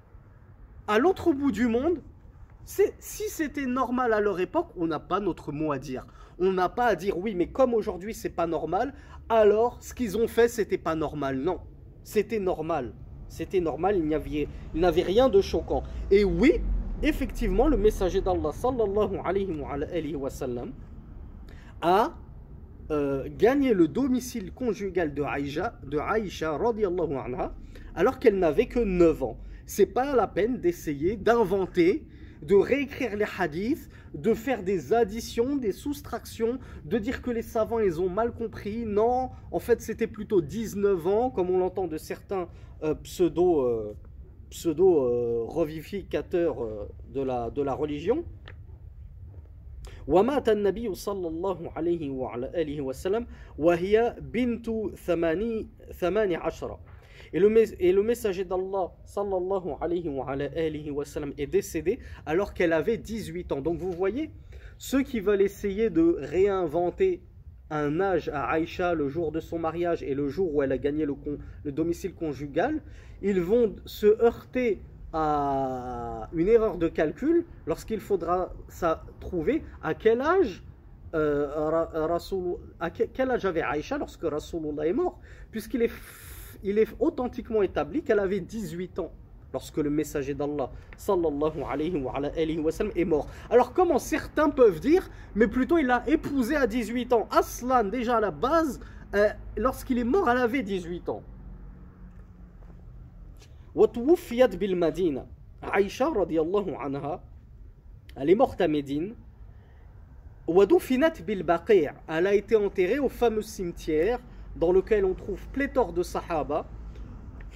à 0.90 0.98
l'autre 0.98 1.32
bout 1.34 1.52
du 1.52 1.68
monde. 1.68 2.02
Si 2.66 3.30
c'était 3.30 3.68
normal 3.68 4.12
à 4.12 4.20
leur 4.20 4.40
époque, 4.40 4.70
on 4.76 4.88
n'a 4.88 5.00
pas 5.00 5.20
notre 5.20 5.52
mot 5.52 5.72
à 5.72 5.78
dire. 5.78 6.08
On 6.40 6.52
n'a 6.52 6.68
pas 6.68 6.86
à 6.88 6.96
dire 6.96 7.18
oui, 7.18 7.36
mais 7.36 7.48
comme 7.48 7.76
aujourd'hui 7.76 8.16
c'est 8.16 8.30
pas 8.32 8.48
normal, 8.48 8.94
alors 9.30 9.78
ce 9.82 9.94
qu'ils 9.94 10.18
ont 10.18 10.28
fait 10.28 10.48
c'était 10.48 10.80
pas 10.80 10.96
normal. 10.96 11.38
Non, 11.38 11.60
c'était 12.04 12.40
normal. 12.40 12.94
C'était 13.28 13.60
normal, 13.60 13.98
il 13.98 14.06
n'y 14.06 14.16
avait, 14.16 15.02
rien 15.04 15.30
de 15.30 15.40
choquant. 15.42 15.84
Et 16.10 16.24
oui, 16.24 16.54
effectivement, 17.04 17.68
le 17.68 17.78
messager 17.78 18.22
d'Allah 18.22 18.52
sallallahu 18.52 19.20
alayhi 19.24 20.16
wa 20.16 20.32
sallam 20.32 20.72
a 21.84 22.14
euh, 22.90 23.30
gagner 23.38 23.76
le 23.76 23.88
domicile 23.88 24.52
conjugal 24.52 25.14
de 25.14 25.22
Aïcha, 25.22 25.80
de 25.84 26.00
Aïcha 26.00 26.56
anha, 26.56 27.54
alors 27.94 28.18
qu'elle 28.18 28.40
n'avait 28.40 28.66
que 28.66 28.80
9 28.80 29.22
ans. 29.24 29.38
C'est 29.69 29.87
pas 29.87 30.15
la 30.15 30.27
peine 30.27 30.61
d'essayer 30.61 31.17
d'inventer, 31.17 32.07
de 32.43 32.55
réécrire 32.55 33.17
les 33.17 33.27
hadiths, 33.39 33.89
de 34.15 34.35
faire 34.35 34.63
des 34.63 34.93
additions, 34.93 35.57
des 35.57 35.73
soustractions, 35.73 36.59
de 36.85 36.99
dire 36.99 37.23
que 37.23 37.31
les 37.31 37.43
savants 37.43 37.81
ils 37.81 38.01
ont 38.01 38.09
mal 38.09 38.33
compris. 38.33 38.85
Non, 38.87 39.31
en 39.51 39.59
fait 39.59 39.81
c'était 39.81 40.07
plutôt 40.07 40.41
19 40.41 41.07
ans, 41.07 41.31
comme 41.31 41.51
on 41.51 41.59
l'entend 41.59 41.87
de 41.87 41.97
certains 41.99 42.49
euh, 42.83 42.95
pseudo, 42.95 43.63
euh, 43.63 43.97
pseudo 44.51 45.47
revificateurs 45.47 46.57
de, 47.13 47.23
la, 47.23 47.51
de 47.51 47.63
la 47.63 47.75
religion. 47.75 48.25
ومات 50.09 50.49
النبي 50.49 50.95
صلى 50.95 51.29
الله 51.29 51.73
عليه 51.77 52.11
وعلى 52.11 52.47
آله 52.55 52.81
وسلم 52.81 53.27
وهي 53.59 54.17
بنت 54.21 54.71
ثماني 54.97 55.67
ثمان 55.93 56.33
عشر 56.33 56.79
et 57.34 57.40
le, 57.40 58.04
messager 58.04 58.44
d'Allah 58.44 58.92
sallallahu 59.06 59.76
alayhi 59.82 60.10
wa, 60.90 61.06
sallam, 61.06 61.34
est 61.38 61.48
décédé 61.48 62.00
alors 62.26 62.54
qu'elle 62.54 62.74
avait 62.74 62.98
18 62.98 63.52
ans. 63.52 63.62
Donc 63.62 63.78
vous 63.78 63.92
voyez, 63.92 64.32
ceux 64.78 65.04
qui 65.04 65.20
veulent 65.20 65.42
essayer 65.42 65.90
de 65.90 66.18
réinventer 66.20 67.22
un 67.70 68.00
âge 68.00 68.30
à 68.30 68.50
Aïcha 68.50 68.94
le 68.96 69.10
jour 69.10 69.32
de 69.32 69.40
son 69.40 69.60
mariage 69.60 70.02
et 70.02 70.16
le 70.16 70.28
jour 70.28 70.54
où 70.56 70.64
elle 70.64 70.72
a 70.72 70.78
gagné 70.78 71.06
le, 71.06 71.16
le 71.64 71.72
domicile 71.72 72.14
conjugal, 72.14 72.82
ils 73.22 73.42
vont 73.42 73.76
se 73.86 74.08
heurter 74.24 74.82
à 75.14 76.30
une 76.34 76.48
erreur 76.48 76.78
de 76.78 76.88
calcul 76.88 77.46
lorsqu'il 77.66 78.00
faudra 78.00 78.54
trouver 79.20 79.64
à 79.82 79.94
quel 79.94 80.22
âge 80.22 80.64
euh, 81.16 82.20
quel 83.14 83.32
âge 83.32 83.46
avait 83.46 83.64
Aïcha 83.64 83.98
lorsque 83.98 84.24
Rasulullah 84.24 84.86
est 84.86 84.94
mort 84.94 85.20
puisqu'il 85.52 85.82
est, 85.82 85.92
il 86.64 86.78
est 86.78 86.88
authentiquement 87.00 87.62
établi 87.62 88.04
qu'elle 88.04 88.20
avait 88.20 88.40
18 88.40 89.00
ans 89.00 89.12
lorsque 89.54 89.78
le 89.78 89.90
messager 89.90 90.34
d'Allah 90.34 90.70
sallallahu 90.98 91.64
alayhi 91.68 91.98
wa, 92.60 92.72
sallam, 92.72 92.94
est 92.96 93.06
mort. 93.06 93.28
Alors 93.50 93.74
comment 93.74 94.00
certains 94.00 94.50
peuvent 94.50 94.80
dire, 94.80 95.10
mais 95.36 95.48
plutôt 95.48 95.78
il 95.78 95.88
l'a 95.88 96.04
épousée 96.08 96.56
à 96.56 96.68
18 96.68 97.14
ans? 97.14 97.28
Aslan, 97.32 97.86
déjà 97.86 98.18
à 98.18 98.20
la 98.20 98.32
base, 98.32 98.80
euh, 99.16 99.30
lorsqu'il 99.58 99.98
est 99.98 100.04
mort, 100.04 100.30
elle 100.30 100.38
avait 100.38 100.64
18 100.64 101.10
ans. 101.10 101.24
bil 104.60 104.76
Madina. 104.76 105.26
Aïcha 105.62 106.10
radiallahu 106.10 106.74
anha, 106.80 107.22
elle 108.16 108.30
est 108.30 108.36
morte 108.36 108.62
à 108.62 108.68
Médine. 108.68 109.16
bil 110.48 111.46
Elle 112.08 112.28
a 112.28 112.34
été 112.34 112.56
enterrée 112.56 113.00
au 113.00 113.10
fameux 113.10 113.42
cimetière 113.42 114.20
dans 114.60 114.72
lequel 114.72 115.06
on 115.06 115.14
trouve 115.14 115.48
pléthore 115.50 115.94
de 115.94 116.04
sahaba 116.04 116.66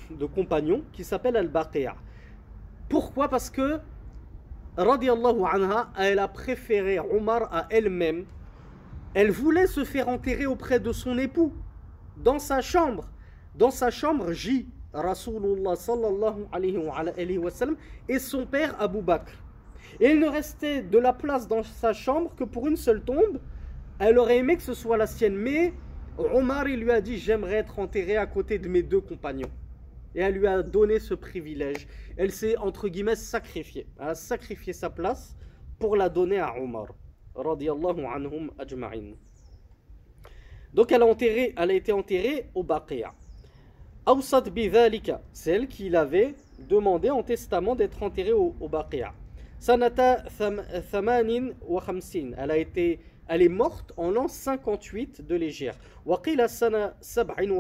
de 0.10 0.26
compagnons 0.26 0.84
qui 0.92 1.04
s'appelle 1.04 1.36
Al-Baqi' 1.36 1.88
pourquoi? 2.90 3.30
Parce 3.30 3.50
que 3.50 3.80
radiallahu 4.78 5.44
anha 5.52 5.90
elle 5.98 6.20
a 6.20 6.28
préféré 6.28 7.00
Omar 7.00 7.54
à 7.54 7.68
elle-même 7.70 8.26
elle 9.14 9.32
voulait 9.32 9.68
se 9.68 9.84
faire 9.84 10.10
enterrer 10.10 10.46
auprès 10.46 10.80
de 10.80 10.92
son 10.92 11.18
époux 11.18 11.54
dans 12.18 12.40
sa 12.40 12.62
chambre 12.62 13.10
dans 13.56 13.72
sa 13.72 13.92
chambre 13.92 14.32
J 14.32 14.68
Rasulullah 14.94 15.76
sallallahu 15.76 16.46
alayhi 16.52 17.38
wa, 17.38 17.50
sallam, 17.50 17.76
et 18.08 18.20
son 18.20 18.46
père 18.46 18.76
Abu 18.80 19.02
Bakr. 19.02 19.32
Et 20.00 20.12
il 20.12 20.20
ne 20.20 20.28
restait 20.28 20.82
de 20.82 20.98
la 20.98 21.14
place 21.14 21.48
dans 21.48 21.64
sa 21.64 21.94
chambre 21.94 22.34
que 22.36 22.44
pour 22.44 22.68
une 22.68 22.78
seule 22.78 23.02
tombe. 23.02 23.40
Elle 24.00 24.18
aurait 24.18 24.38
aimé 24.38 24.56
que 24.56 24.62
ce 24.64 24.74
soit 24.74 24.98
la 24.98 25.08
sienne, 25.08 25.36
mais 25.36 25.74
Omar 26.18 26.68
il 26.68 26.80
lui 26.80 26.92
a 26.92 27.02
dit 27.02 27.18
J'aimerais 27.18 27.56
être 27.56 27.80
enterré 27.80 28.18
à 28.18 28.26
côté 28.26 28.60
de 28.60 28.68
mes 28.68 28.84
deux 28.84 29.02
compagnons. 29.02 29.52
Et 30.16 30.22
elle 30.22 30.36
lui 30.36 30.48
a 30.48 30.62
donné 30.62 31.00
ce 31.00 31.16
privilège. 31.16 31.88
Elle 32.18 32.32
s'est, 32.32 32.56
entre 32.58 32.88
guillemets, 32.88 33.16
sacrifiée. 33.16 33.88
Elle 34.00 34.10
a 34.10 34.16
sacrifié 34.16 34.72
sa 34.74 34.90
place 34.90 35.36
pour 35.80 35.96
la 35.96 36.10
donner 36.10 36.40
à 36.40 36.56
Omar. 36.60 36.88
anhum 37.36 38.52
ajma'in. 38.60 39.14
Donc 40.74 40.92
elle 40.92 41.02
a, 41.02 41.06
enterré, 41.06 41.54
elle 41.58 41.72
a 41.72 41.74
été 41.74 41.92
enterrée 41.92 42.50
au 42.54 42.64
Baqiya. 42.64 43.14
Awsat 44.06 44.42
bidhalika, 44.42 45.22
celle 45.32 45.68
qu'il 45.68 45.96
avait 45.96 46.36
demandé 46.60 47.10
en 47.10 47.24
testament 47.24 47.76
d'être 47.76 48.02
enterrée 48.02 48.34
au, 48.34 48.56
au 48.60 48.70
Baqiya. 48.70 49.14
Sanata 49.60 50.24
thamanin 50.92 51.52
wa 51.66 51.84
elle 52.38 52.52
a 52.52 52.58
été 52.58 53.00
elle 53.28 53.42
est 53.42 53.50
morte 53.50 53.94
en 53.98 54.12
l'an 54.12 54.28
58 54.28 55.26
de 55.26 55.36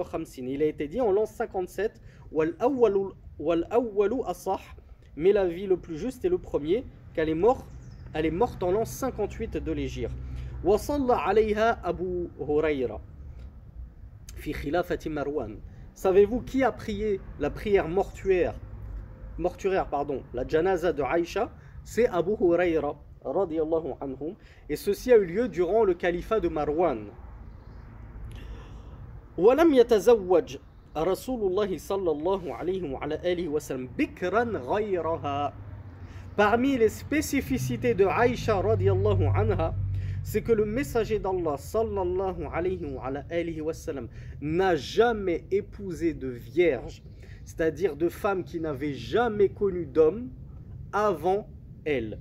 khamsin, 0.03 0.45
il 0.47 0.61
a 0.61 0.65
été 0.65 0.87
dit 0.87 1.01
en 1.01 1.11
l'an 1.11 1.25
57 1.25 2.01
wal 2.31 2.53
awwalu 2.59 3.13
wal 3.39 3.67
awwalu 3.71 4.21
asah, 4.25 4.59
mais 5.15 5.31
la 5.31 5.47
vie 5.47 5.67
le 5.67 5.77
plus 5.77 5.97
juste 5.97 6.25
est 6.25 6.29
le 6.29 6.37
premier 6.37 6.83
qu'elle 7.13 7.29
est 7.29 7.35
morte 7.35 7.65
elle 8.13 8.27
est 8.27 8.31
morte 8.31 8.61
en 8.61 8.71
l'an 8.71 8.85
58 8.85 9.57
de 9.57 9.71
Marwan. 15.09 15.57
Savez-vous 15.95 16.41
qui 16.41 16.63
a 16.63 16.71
prié 16.71 17.19
la 17.39 17.49
prière 17.49 17.87
mortuaire 17.87 18.53
pardon, 19.89 20.21
la 20.33 20.47
janaza 20.47 20.93
de 20.93 21.01
Aïcha, 21.01 21.51
c'est 21.83 22.07
Abu 22.07 22.33
Huraira, 22.39 22.95
anhum, 23.24 24.34
et 24.68 24.76
ceci 24.76 25.12
a 25.12 25.16
eu 25.16 25.24
lieu 25.24 25.48
durant 25.48 25.84
le 25.84 25.94
califat 25.94 26.40
de 26.40 26.48
Marwan. 26.48 27.06
ولم 29.38 29.74
يتزوج 29.74 30.56
رسول 30.96 31.40
الله 31.46 31.78
صلى 31.78 32.10
الله 32.10 32.54
عليه 32.54 32.92
وعلى 32.92 33.20
آله 33.24 33.48
وسلم 33.48 33.88
بكرا 33.98 34.42
غيرها 34.42 35.52
Parmi 36.36 36.76
les 36.78 36.88
spécificités 36.88 37.94
de 37.94 38.04
Aïcha 38.04 38.60
radiallahu 38.60 39.24
anha, 39.34 39.74
c'est 40.22 40.40
que 40.40 40.52
le 40.52 40.64
messager 40.64 41.18
d'Allah 41.18 41.56
sallallahu 41.56 42.46
alayhi 42.52 42.84
wa, 42.84 43.06
alayhi 43.28 43.60
wa 43.60 43.74
sallam, 43.74 44.06
n'a 44.40 44.76
jamais 44.76 45.44
épousé 45.50 46.14
de 46.14 46.28
vierge, 46.28 47.02
c'est-à-dire 47.44 47.96
de 47.96 48.08
femme 48.08 48.44
qui 48.44 48.60
n'avait 48.60 48.94
jamais 48.94 49.48
connu 49.48 49.84
d'homme 49.84 50.28
avant 50.92 51.48
elle. 51.84 52.20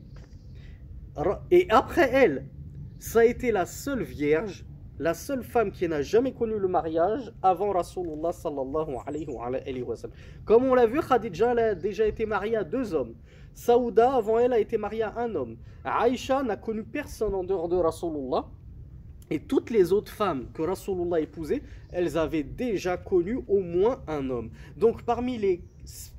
Et 1.50 1.66
après 1.68 2.10
elle, 2.12 2.46
ça 2.98 3.20
a 3.20 3.24
été 3.24 3.52
la 3.52 3.66
seule 3.66 4.02
vierge, 4.02 4.64
la 4.98 5.12
seule 5.12 5.42
femme 5.42 5.70
qui 5.70 5.86
n'a 5.88 6.00
jamais 6.00 6.32
connu 6.32 6.58
le 6.58 6.68
mariage 6.68 7.32
avant 7.42 7.72
Rasulullah. 7.72 8.30
Comme 10.44 10.64
on 10.64 10.74
l'a 10.74 10.86
vu, 10.86 11.00
Khadija 11.00 11.50
a 11.50 11.74
déjà 11.74 12.06
été 12.06 12.24
mariée 12.24 12.56
à 12.56 12.64
deux 12.64 12.94
hommes. 12.94 13.14
Saouda, 13.54 14.14
avant 14.14 14.38
elle, 14.38 14.52
a 14.52 14.58
été 14.58 14.78
mariée 14.78 15.02
à 15.02 15.18
un 15.18 15.34
homme. 15.34 15.56
Aïcha 15.84 16.42
n'a 16.42 16.56
connu 16.56 16.84
personne 16.84 17.34
en 17.34 17.44
dehors 17.44 17.68
de 17.68 17.76
Rasulullah. 17.76 18.46
Et 19.30 19.40
toutes 19.40 19.70
les 19.70 19.92
autres 19.92 20.12
femmes 20.12 20.46
que 20.52 20.62
Rasulullah 20.62 21.20
épousait, 21.20 21.62
elles 21.90 22.18
avaient 22.18 22.42
déjà 22.42 22.96
connu 22.96 23.40
au 23.48 23.60
moins 23.60 24.02
un 24.06 24.28
homme. 24.30 24.50
Donc 24.76 25.04
parmi 25.04 25.38
les, 25.38 25.62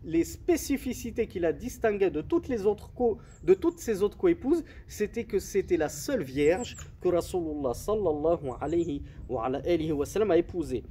les 0.04 0.24
spécificités 0.24 1.28
qui 1.28 1.40
la 1.40 1.54
distinguaient 1.54 2.12
de 2.12 2.22
toutes, 2.22 2.48
les 2.48 2.66
autres 2.66 2.92
co, 2.94 3.18
de 3.44 3.54
toutes 3.54 3.80
ses 3.80 4.02
autres 4.04 4.18
coépouses, 4.18 4.64
c'était 4.88 5.24
que 5.24 5.40
c'était 5.40 5.78
la 5.78 5.90
seule 5.90 6.24
vierge 6.24 6.76
que 7.02 7.08
Rasulullah 7.08 7.74
sallallahu 7.74 8.52
alayhi 8.60 9.04
wa, 9.30 9.46
alayhi 9.46 9.92
wa 9.92 10.06
sallam 10.06 10.32
a 10.32 10.38
épousée. 10.38 10.84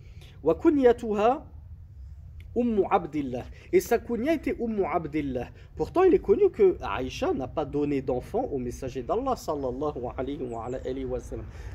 Umm 2.55 2.85
Abdillah. 2.91 3.45
Et 3.73 3.81
sa 3.81 3.99
kunya 3.99 4.35
était 4.35 4.57
Umm 4.61 4.85
Abdillah. 4.85 5.49
Pourtant, 5.77 6.03
il 6.03 6.15
est 6.15 6.19
connu 6.19 6.51
que 6.51 6.77
Aïcha 6.83 7.33
n'a 7.33 7.49
pas 7.49 7.65
donné 7.65 8.03
d'enfant 8.03 8.49
au 8.53 8.59
messager 8.59 9.03
d'Allah 9.03 9.37
sallallahu 9.37 10.13
alayhi 10.17 10.43
wa. 10.43 11.19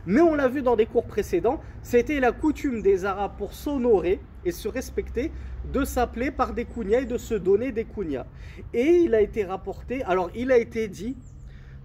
Mais 0.05 0.21
on 0.21 0.35
l'a 0.35 0.47
vu 0.47 0.61
dans 0.61 0.75
des 0.75 0.85
cours 0.85 1.05
précédents, 1.05 1.59
c'était 1.81 2.19
la 2.19 2.31
coutume 2.31 2.81
des 2.81 3.05
Arabes 3.05 3.33
pour 3.37 3.53
s'honorer 3.53 4.19
et 4.45 4.51
se 4.51 4.67
respecter 4.67 5.31
de 5.73 5.83
s'appeler 5.83 6.31
par 6.31 6.53
des 6.53 6.65
kunyas 6.65 7.01
et 7.01 7.05
de 7.05 7.17
se 7.17 7.33
donner 7.33 7.71
des 7.71 7.85
kunyas. 7.85 8.25
Et 8.73 9.01
il 9.03 9.15
a 9.15 9.21
été 9.21 9.43
rapporté, 9.43 10.03
alors 10.03 10.29
il 10.35 10.51
a 10.51 10.57
été 10.57 10.87
dit 10.87 11.17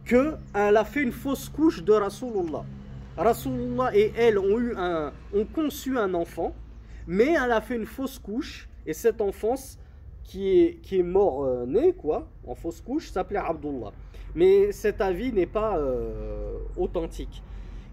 qu'elle 0.04 0.36
a 0.54 0.84
fait 0.84 1.02
une 1.02 1.12
fausse 1.12 1.48
couche 1.48 1.82
de 1.82 1.92
Rasulullah. 1.92 2.64
Rasulullah 3.16 3.90
et 3.94 4.12
elle 4.16 4.38
ont, 4.38 4.58
eu 4.58 4.74
un, 4.76 5.12
ont 5.34 5.44
conçu 5.44 5.98
un 5.98 6.12
enfant, 6.14 6.54
mais 7.06 7.34
elle 7.42 7.52
a 7.52 7.60
fait 7.60 7.76
une 7.76 7.86
fausse 7.86 8.18
couche 8.18 8.68
et 8.86 8.92
cet 8.92 9.20
enfant 9.20 9.54
qui 10.24 10.58
est, 10.58 10.74
qui 10.82 10.98
est 10.98 11.04
mort 11.04 11.44
euh, 11.44 11.66
né, 11.66 11.92
quoi, 11.92 12.28
en 12.46 12.54
fausse 12.54 12.80
couche, 12.80 13.10
s'appelait 13.10 13.38
Abdullah. 13.38 13.92
Mais 14.34 14.72
cet 14.72 15.00
avis 15.00 15.32
n'est 15.32 15.46
pas 15.46 15.78
euh, 15.78 16.58
authentique. 16.76 17.42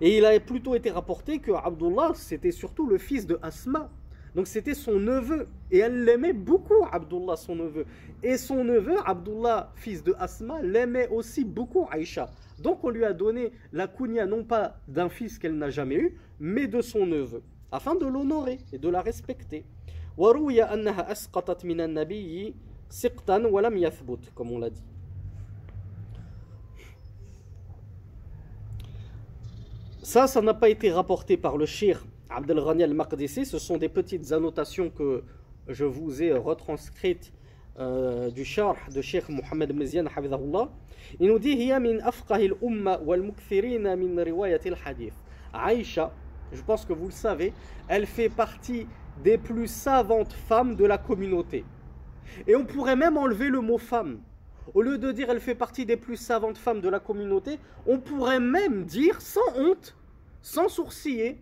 Et 0.01 0.17
il 0.17 0.25
a 0.25 0.39
plutôt 0.39 0.75
été 0.75 0.89
rapporté 0.91 1.39
que 1.39 1.51
Abdullah, 1.51 2.11
c'était 2.15 2.51
surtout 2.51 2.87
le 2.87 2.97
fils 2.97 3.27
de 3.27 3.37
Asma. 3.41 3.89
Donc 4.35 4.47
c'était 4.47 4.75
son 4.75 4.99
neveu. 4.99 5.47
Et 5.71 5.79
elle 5.79 6.05
l'aimait 6.05 6.33
beaucoup, 6.33 6.85
Abdullah, 6.91 7.35
son 7.35 7.55
neveu. 7.55 7.85
Et 8.23 8.37
son 8.37 8.63
neveu, 8.63 8.95
Abdullah, 9.05 9.73
fils 9.75 10.03
de 10.03 10.15
Asma, 10.17 10.61
l'aimait 10.61 11.09
aussi 11.09 11.43
beaucoup, 11.43 11.87
Aïcha. 11.91 12.29
Donc 12.59 12.83
on 12.83 12.89
lui 12.89 13.03
a 13.03 13.13
donné 13.13 13.51
la 13.73 13.87
kunya 13.87 14.25
non 14.25 14.43
pas 14.43 14.77
d'un 14.87 15.09
fils 15.09 15.37
qu'elle 15.39 15.57
n'a 15.57 15.69
jamais 15.69 15.95
eu, 15.95 16.17
mais 16.39 16.67
de 16.67 16.81
son 16.81 17.05
neveu, 17.05 17.41
afin 17.71 17.95
de 17.95 18.05
l'honorer 18.05 18.59
et 18.71 18.77
de 18.77 18.89
la 18.89 19.01
respecter. 19.01 19.65
وروي 20.18 20.62
أنها 20.62 21.12
أسقطت 21.12 21.64
من 21.64 21.80
النبي 21.80 22.54
سقطا 22.88 23.38
ولم 23.38 23.76
يثبت 23.76 24.32
comme 24.34 24.52
on 24.52 24.58
l'a 24.58 24.70
dit 24.70 24.82
Ça, 30.04 30.26
ça 30.26 30.42
n'a 30.42 30.52
pas 30.52 30.68
été 30.68 30.92
rapporté 30.92 31.38
par 31.38 31.56
le 31.56 31.64
shir 31.64 32.04
Abdel 32.28 32.58
Ghani 32.62 32.82
al-Maqdisi. 32.82 33.46
Ce 33.46 33.58
sont 33.58 33.78
des 33.78 33.88
petites 33.88 34.32
annotations 34.32 34.90
que 34.90 35.24
je 35.66 35.86
vous 35.86 36.22
ai 36.22 36.32
retranscrites 36.34 37.32
euh, 37.78 38.30
du 38.30 38.44
char 38.44 38.76
de 38.94 39.00
Sheikh 39.00 39.28
Mohamed 39.30 39.74
Mezian, 39.74 40.04
Il 41.18 41.28
nous 41.28 41.38
dit 41.38 41.56
هي 41.56 41.78
من 41.78 42.02
أفقه 42.02 42.36
الأمة 42.36 42.98
والمكثرين 42.98 43.98
من 43.98 44.20
رواية 44.20 44.60
الحديث. 44.66 45.14
Aïcha, 45.54 46.12
je 46.52 46.62
pense 46.62 46.84
que 46.84 46.92
vous 46.92 47.06
le 47.06 47.12
savez, 47.12 47.52
elle 47.88 48.06
fait 48.06 48.28
partie 48.28 48.86
des 49.23 49.37
plus 49.37 49.67
savantes 49.67 50.33
femmes 50.33 50.75
de 50.75 50.85
la 50.85 50.97
communauté. 50.97 51.65
Et 52.47 52.55
on 52.55 52.65
pourrait 52.65 52.95
même 52.95 53.17
enlever 53.17 53.49
le 53.49 53.61
mot 53.61 53.77
femme. 53.77 54.19
Au 54.73 54.81
lieu 54.81 54.97
de 54.97 55.11
dire 55.11 55.29
elle 55.29 55.39
fait 55.39 55.55
partie 55.55 55.85
des 55.85 55.97
plus 55.97 56.17
savantes 56.17 56.57
femmes 56.57 56.81
de 56.81 56.89
la 56.89 56.99
communauté, 56.99 57.59
on 57.87 57.99
pourrait 57.99 58.39
même 58.39 58.85
dire 58.85 59.19
sans 59.21 59.55
honte, 59.55 59.95
sans 60.41 60.69
sourciller, 60.69 61.41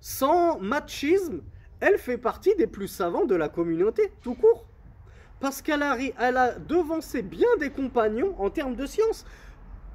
sans 0.00 0.58
machisme, 0.60 1.42
elle 1.80 1.98
fait 1.98 2.18
partie 2.18 2.54
des 2.56 2.66
plus 2.66 2.88
savants 2.88 3.24
de 3.24 3.34
la 3.34 3.48
communauté, 3.48 4.12
tout 4.22 4.34
court. 4.34 4.66
Parce 5.40 5.62
qu'elle 5.62 5.82
a, 5.82 5.96
elle 6.18 6.56
devancé 6.68 7.22
bien 7.22 7.48
des 7.60 7.70
compagnons 7.70 8.34
en 8.38 8.50
termes 8.50 8.74
de 8.74 8.86
science. 8.86 9.24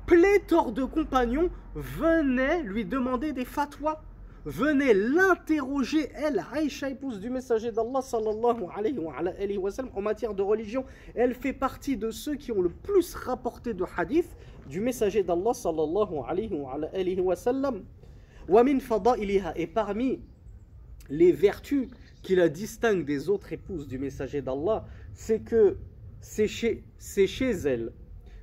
Pléthore 0.05 0.71
de 0.71 0.83
compagnons 0.83 1.49
venaient 1.75 2.63
lui 2.63 2.85
demander 2.85 3.33
des 3.33 3.45
fatwas 3.45 4.01
venez 4.45 4.93
l'interroger, 4.93 6.09
elle, 6.15 6.43
Aïcha, 6.51 6.89
épouse 6.89 7.19
du 7.19 7.29
messager 7.29 7.71
d'Allah 7.71 8.01
sallallahu 8.01 8.65
alayhi 8.75 9.57
wa, 9.57 9.71
sallam, 9.71 9.91
en 9.95 10.01
matière 10.01 10.33
de 10.33 10.41
religion. 10.41 10.85
Elle 11.15 11.33
fait 11.33 11.53
partie 11.53 11.97
de 11.97 12.11
ceux 12.11 12.35
qui 12.35 12.51
ont 12.51 12.61
le 12.61 12.69
plus 12.69 13.15
rapporté 13.15 13.73
de 13.73 13.85
hadith 13.97 14.35
du 14.69 14.79
messager 14.79 15.23
d'Allah 15.23 15.53
sallallahu 15.53 16.15
alayhi 16.27 17.19
wa, 17.21 17.35
sallam. 17.35 17.83
Et 19.55 19.67
parmi 19.67 20.21
les 21.09 21.31
vertus 21.31 21.87
qui 22.21 22.35
la 22.35 22.49
distinguent 22.49 23.05
des 23.05 23.29
autres 23.29 23.53
épouses 23.53 23.87
du 23.87 23.97
messager 23.97 24.41
d'Allah, 24.41 24.85
c'est 25.13 25.39
que 25.39 25.77
c'est 26.19 26.47
chez, 26.47 26.83
elle 27.65 27.91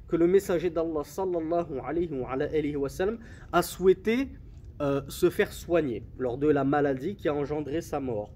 que 0.09 0.17
le 0.17 0.27
messager 0.27 0.71
d'Allah 0.71 1.05
sallallahu 1.05 1.81
alayhi 1.85 2.77
wa, 2.77 2.89
sallam 2.89 3.19
a 3.53 3.63
souhaité 3.63 4.29
euh, 4.81 5.03
se 5.09 5.29
faire 5.29 5.53
soigner 5.53 6.03
lors 6.19 6.39
de 6.39 6.49
la 6.49 6.65
maladie 6.65 7.15
qui 7.15 7.29
a 7.29 7.35
engendré 7.35 7.81
sa 7.81 8.01
mort. 8.01 8.31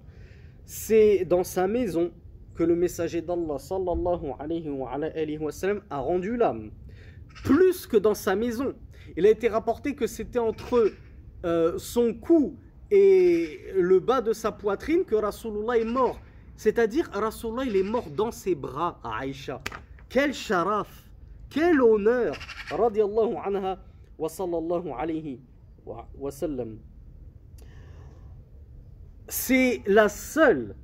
C'est 0.66 1.24
dans 1.24 1.44
sa 1.44 1.66
maison 1.66 2.10
que 2.54 2.62
le 2.62 2.76
messager 2.76 3.22
d'Allah 3.22 3.58
sallallahu 3.58 4.32
alayhi 4.38 4.68
wa, 4.68 4.90
a 5.90 5.98
rendu 5.98 6.36
l'âme. 6.36 6.70
Plus 7.44 7.86
que 7.86 7.96
dans 7.96 8.14
sa 8.14 8.36
maison. 8.36 8.74
Il 9.16 9.26
a 9.26 9.30
été 9.30 9.48
rapporté 9.48 9.94
que 9.94 10.06
c'était 10.06 10.38
entre 10.38 10.92
euh, 11.44 11.78
son 11.78 12.14
cou 12.14 12.56
et 12.90 13.60
le 13.74 13.98
bas 13.98 14.20
de 14.20 14.32
sa 14.32 14.52
poitrine 14.52 15.04
que 15.04 15.14
Rasulullah 15.14 15.78
est 15.78 15.84
mort. 15.84 16.20
C'est-à-dire, 16.56 17.10
Rasulullah, 17.12 17.64
il 17.64 17.76
est 17.76 17.82
mort 17.82 18.08
dans 18.10 18.30
ses 18.30 18.54
bras 18.54 19.00
à 19.02 19.20
Aïcha. 19.20 19.60
Quel 20.08 20.32
sharaf, 20.32 21.10
quel 21.50 21.80
honneur, 21.80 22.36
radiallahu 22.70 23.34
anha 23.44 23.78
wa 24.18 24.28
sallallahu 24.28 24.90
alayhi 24.96 25.40
c'est 29.28 29.82
la 29.86 30.08
seule 30.08 30.74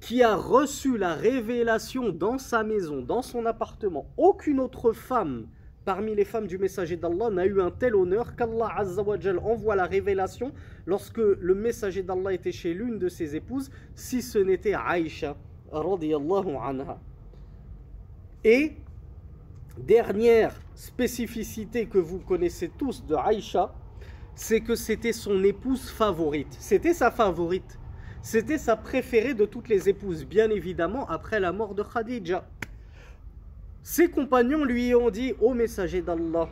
qui 0.00 0.22
a 0.22 0.36
reçu 0.36 0.98
la 0.98 1.14
révélation 1.14 2.10
dans 2.10 2.38
sa 2.38 2.62
maison, 2.62 3.00
dans 3.00 3.22
son 3.22 3.46
appartement. 3.46 4.06
Aucune 4.16 4.60
autre 4.60 4.92
femme 4.92 5.46
parmi 5.84 6.14
les 6.14 6.24
femmes 6.24 6.46
du 6.46 6.58
messager 6.58 6.96
d'Allah 6.96 7.30
n'a 7.30 7.46
eu 7.46 7.60
un 7.60 7.70
tel 7.70 7.94
honneur 7.94 8.34
qu'Allah 8.34 8.74
envoie 9.42 9.76
la 9.76 9.84
révélation 9.84 10.52
lorsque 10.84 11.18
le 11.18 11.54
messager 11.54 12.02
d'Allah 12.02 12.32
était 12.34 12.52
chez 12.52 12.74
l'une 12.74 12.98
de 12.98 13.08
ses 13.08 13.36
épouses, 13.36 13.70
si 13.94 14.20
ce 14.20 14.38
n'était 14.38 14.74
Aïcha. 14.74 15.36
Et 18.44 18.72
dernière 19.78 20.54
spécificité 20.74 21.86
que 21.86 21.98
vous 21.98 22.18
connaissez 22.18 22.68
tous 22.68 23.04
de 23.06 23.14
Aïcha, 23.14 23.72
c'est 24.36 24.60
que 24.60 24.74
c'était 24.74 25.14
son 25.14 25.42
épouse 25.42 25.88
favorite. 25.88 26.54
C'était 26.60 26.92
sa 26.92 27.10
favorite. 27.10 27.78
C'était 28.20 28.58
sa 28.58 28.76
préférée 28.76 29.34
de 29.34 29.46
toutes 29.46 29.68
les 29.68 29.88
épouses, 29.88 30.26
bien 30.26 30.50
évidemment, 30.50 31.08
après 31.08 31.40
la 31.40 31.52
mort 31.52 31.74
de 31.74 31.82
Khadija. 31.82 32.46
Ses 33.82 34.10
compagnons 34.10 34.64
lui 34.64 34.94
ont 34.94 35.10
dit 35.10 35.32
Ô 35.40 35.54
messager 35.54 36.02
d'Allah, 36.02 36.50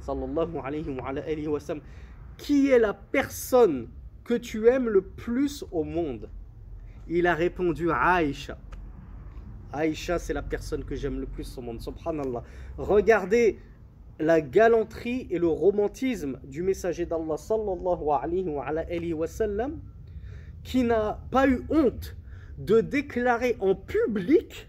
sallallahu 0.00 0.58
alayhi 0.62 1.46
wa, 1.48 1.60
sallam, 1.60 1.82
qui 2.36 2.68
est 2.70 2.78
la 2.78 2.92
personne 2.92 3.88
que 4.24 4.34
tu 4.34 4.68
aimes 4.68 4.88
le 4.88 5.00
plus 5.00 5.64
au 5.72 5.84
monde? 5.84 6.28
Il 7.08 7.26
a 7.26 7.34
répondu 7.34 7.90
Aïcha. 7.90 8.58
Aïcha, 9.72 10.18
c'est 10.18 10.34
la 10.34 10.42
personne 10.42 10.84
que 10.84 10.94
j'aime 10.94 11.20
le 11.20 11.26
plus 11.26 11.56
au 11.56 11.62
monde. 11.62 11.80
Subhanallah. 11.80 12.42
Regardez 12.76 13.60
la 14.18 14.40
galanterie 14.40 15.26
et 15.30 15.38
le 15.38 15.46
romantisme 15.46 16.38
du 16.44 16.62
messager 16.62 17.06
d'Allah 17.06 17.36
qui 20.64 20.82
n'a 20.82 21.20
pas 21.30 21.48
eu 21.48 21.62
honte 21.70 22.16
de 22.58 22.80
déclarer 22.80 23.56
en 23.60 23.74
public 23.74 24.68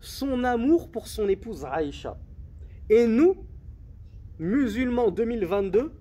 son 0.00 0.44
amour 0.44 0.90
pour 0.90 1.08
son 1.08 1.28
épouse 1.28 1.64
Aïcha. 1.64 2.18
Et 2.90 3.06
nous, 3.06 3.36
musulmans 4.38 5.10
2022, 5.10 5.92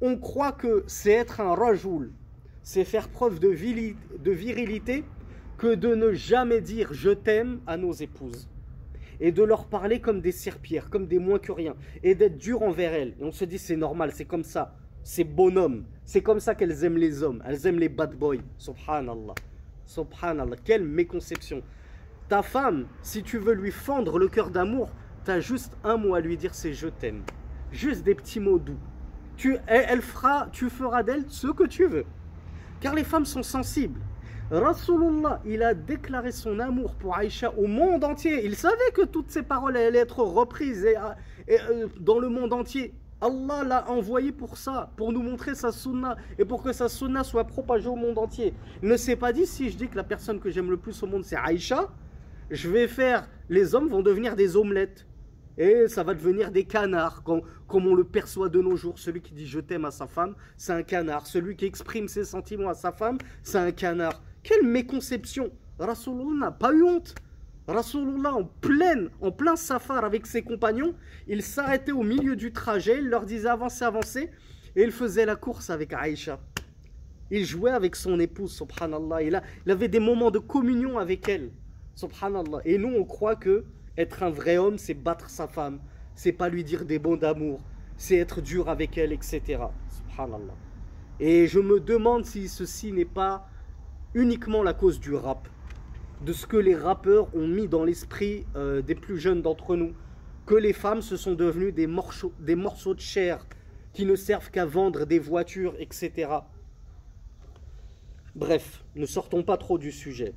on 0.00 0.16
croit 0.16 0.52
que 0.52 0.84
c'est 0.86 1.12
être 1.12 1.42
un 1.42 1.54
rajoul, 1.54 2.12
c'est 2.62 2.84
faire 2.84 3.08
preuve 3.08 3.38
de, 3.38 3.48
virilité 3.48 5.04
que 5.58 5.74
de 5.74 5.94
ne 5.94 6.12
jamais 6.14 6.62
dire 6.62 6.88
je 6.92 7.10
t'aime 7.10 7.60
à 7.66 7.76
nos 7.76 7.92
épouses 7.92 8.48
et 9.20 9.32
de 9.32 9.42
leur 9.42 9.66
parler 9.66 10.00
comme 10.00 10.20
des 10.20 10.32
serpillères, 10.32 10.90
comme 10.90 11.06
des 11.06 11.18
moins 11.18 11.38
que 11.38 11.52
rien, 11.52 11.76
et 12.02 12.14
d'être 12.14 12.38
dur 12.38 12.62
envers 12.62 12.92
elles. 12.92 13.14
Et 13.20 13.24
on 13.24 13.32
se 13.32 13.44
dit 13.44 13.58
c'est 13.58 13.76
normal, 13.76 14.12
c'est 14.14 14.24
comme 14.24 14.44
ça, 14.44 14.76
c'est 15.02 15.24
bonhomme, 15.24 15.84
c'est 16.04 16.22
comme 16.22 16.40
ça 16.40 16.54
qu'elles 16.54 16.84
aiment 16.84 16.98
les 16.98 17.22
hommes, 17.22 17.42
elles 17.46 17.66
aiment 17.66 17.78
les 17.78 17.88
bad 17.88 18.14
boys. 18.16 18.36
Subhanallah, 18.58 19.34
subhanallah, 19.86 20.56
quelle 20.64 20.84
méconception. 20.84 21.62
Ta 22.28 22.42
femme, 22.42 22.86
si 23.02 23.22
tu 23.22 23.38
veux 23.38 23.54
lui 23.54 23.72
fendre 23.72 24.18
le 24.18 24.28
cœur 24.28 24.50
d'amour, 24.50 24.90
tu 25.24 25.30
as 25.30 25.40
juste 25.40 25.76
un 25.84 25.96
mot 25.96 26.14
à 26.14 26.20
lui 26.20 26.36
dire, 26.36 26.54
c'est 26.54 26.72
je 26.72 26.88
t'aime. 26.88 27.22
Juste 27.72 28.04
des 28.04 28.14
petits 28.14 28.40
mots 28.40 28.58
doux. 28.58 28.78
Tu, 29.36 29.56
elle, 29.66 30.02
fera, 30.02 30.48
tu 30.52 30.68
feras 30.68 31.02
d'elle 31.02 31.24
ce 31.28 31.46
que 31.48 31.64
tu 31.64 31.86
veux. 31.86 32.04
Car 32.80 32.94
les 32.94 33.04
femmes 33.04 33.24
sont 33.24 33.42
sensibles. 33.42 34.00
Rasulullah, 34.50 35.40
il 35.44 35.62
a 35.62 35.74
déclaré 35.74 36.32
son 36.32 36.58
amour 36.58 36.94
pour 36.94 37.16
Aïcha 37.16 37.52
au 37.56 37.68
monde 37.68 38.02
entier. 38.02 38.44
Il 38.44 38.56
savait 38.56 38.90
que 38.94 39.02
toutes 39.02 39.30
ces 39.30 39.42
paroles 39.42 39.76
allaient 39.76 39.98
être 39.98 40.24
reprises 40.24 40.84
euh, 41.48 41.86
dans 42.00 42.18
le 42.18 42.28
monde 42.28 42.52
entier. 42.52 42.92
Allah 43.20 43.62
l'a 43.64 43.90
envoyé 43.90 44.32
pour 44.32 44.56
ça, 44.56 44.90
pour 44.96 45.12
nous 45.12 45.22
montrer 45.22 45.54
sa 45.54 45.70
sunna 45.70 46.16
et 46.38 46.44
pour 46.44 46.62
que 46.62 46.72
sa 46.72 46.88
sunna 46.88 47.22
soit 47.22 47.44
propagée 47.44 47.88
au 47.88 47.94
monde 47.94 48.18
entier. 48.18 48.54
Il 48.82 48.88
ne 48.88 48.96
s'est 48.96 49.16
pas 49.16 49.32
dit 49.32 49.46
si 49.46 49.70
je 49.70 49.76
dis 49.76 49.88
que 49.88 49.96
la 49.96 50.04
personne 50.04 50.40
que 50.40 50.50
j'aime 50.50 50.70
le 50.70 50.78
plus 50.78 51.00
au 51.02 51.06
monde 51.06 51.24
c'est 51.24 51.36
Aïcha, 51.36 51.88
je 52.50 52.68
vais 52.68 52.88
faire, 52.88 53.28
les 53.48 53.74
hommes 53.74 53.88
vont 53.88 54.02
devenir 54.02 54.34
des 54.34 54.56
omelettes. 54.56 55.06
Et 55.58 55.88
ça 55.88 56.02
va 56.02 56.14
devenir 56.14 56.50
des 56.50 56.64
canards, 56.64 57.22
comme, 57.22 57.86
on 57.86 57.94
le 57.94 58.04
perçoit 58.04 58.48
de 58.48 58.62
nos 58.62 58.76
jours. 58.76 58.98
Celui 58.98 59.20
qui 59.20 59.34
dit 59.34 59.46
je 59.46 59.60
t'aime 59.60 59.84
à 59.84 59.90
sa 59.90 60.06
femme, 60.06 60.34
c'est 60.56 60.72
un 60.72 60.82
canard. 60.82 61.26
Celui 61.26 61.54
qui 61.54 61.66
exprime 61.66 62.08
ses 62.08 62.24
sentiments 62.24 62.70
à 62.70 62.74
sa 62.74 62.92
femme, 62.92 63.18
c'est 63.42 63.58
un 63.58 63.70
canard. 63.70 64.22
Quelle 64.42 64.66
méconception 64.66 65.50
Rasulullah 65.78 66.46
n'a 66.46 66.50
pas 66.50 66.72
eu 66.72 66.82
honte. 66.82 67.14
Rasulullah, 67.66 68.34
en, 68.34 68.44
pleine, 68.44 69.10
en 69.20 69.30
plein 69.30 69.56
safar 69.56 70.04
avec 70.04 70.26
ses 70.26 70.42
compagnons, 70.42 70.94
il 71.28 71.42
s'arrêtait 71.42 71.92
au 71.92 72.02
milieu 72.02 72.36
du 72.36 72.52
trajet, 72.52 72.98
il 72.98 73.08
leur 73.08 73.24
disait 73.24 73.48
avancez, 73.48 73.84
avancez, 73.84 74.30
et 74.76 74.82
il 74.82 74.90
faisait 74.90 75.24
la 75.24 75.36
course 75.36 75.70
avec 75.70 75.92
Aïcha. 75.92 76.40
Il 77.30 77.44
jouait 77.44 77.70
avec 77.70 77.94
son 77.94 78.18
épouse, 78.18 78.52
subhanallah. 78.52 79.22
Il, 79.22 79.40
il 79.66 79.72
avait 79.72 79.88
des 79.88 80.00
moments 80.00 80.30
de 80.30 80.40
communion 80.40 80.98
avec 80.98 81.28
elle, 81.28 81.50
subhanallah. 81.94 82.60
Et 82.64 82.76
nous, 82.76 82.92
on 82.92 83.04
croit 83.04 83.36
que 83.36 83.64
être 83.96 84.22
un 84.22 84.30
vrai 84.30 84.56
homme, 84.56 84.78
c'est 84.78 84.94
battre 84.94 85.30
sa 85.30 85.46
femme. 85.46 85.80
C'est 86.14 86.32
pas 86.32 86.48
lui 86.48 86.64
dire 86.64 86.84
des 86.84 86.98
bons 86.98 87.16
d'amour. 87.16 87.60
C'est 87.96 88.16
être 88.16 88.40
dur 88.40 88.68
avec 88.68 88.98
elle, 88.98 89.12
etc. 89.12 89.42
Subhanallah. 89.88 90.56
Et 91.20 91.46
je 91.46 91.60
me 91.60 91.78
demande 91.78 92.24
si 92.24 92.48
ceci 92.48 92.92
n'est 92.92 93.04
pas 93.04 93.46
uniquement 94.14 94.62
la 94.62 94.74
cause 94.74 95.00
du 95.00 95.14
rap. 95.14 95.48
De 96.24 96.32
ce 96.32 96.46
que 96.46 96.56
les 96.56 96.74
rappeurs 96.74 97.34
ont 97.34 97.46
mis 97.46 97.68
dans 97.68 97.84
l'esprit 97.84 98.46
euh, 98.56 98.82
des 98.82 98.94
plus 98.94 99.18
jeunes 99.18 99.42
d'entre 99.42 99.76
nous. 99.76 99.92
Que 100.46 100.54
les 100.54 100.72
femmes 100.72 101.02
se 101.02 101.16
sont 101.16 101.34
devenues 101.34 101.72
des 101.72 101.86
morceaux, 101.86 102.32
des 102.40 102.56
morceaux 102.56 102.94
de 102.94 103.00
chair 103.00 103.46
qui 103.92 104.04
ne 104.04 104.16
servent 104.16 104.50
qu'à 104.50 104.66
vendre 104.66 105.04
des 105.04 105.18
voitures, 105.18 105.74
etc. 105.78 106.28
Bref, 108.34 108.84
ne 108.94 109.06
sortons 109.06 109.42
pas 109.42 109.56
trop 109.56 109.78
du 109.78 109.90
sujet. 109.90 110.34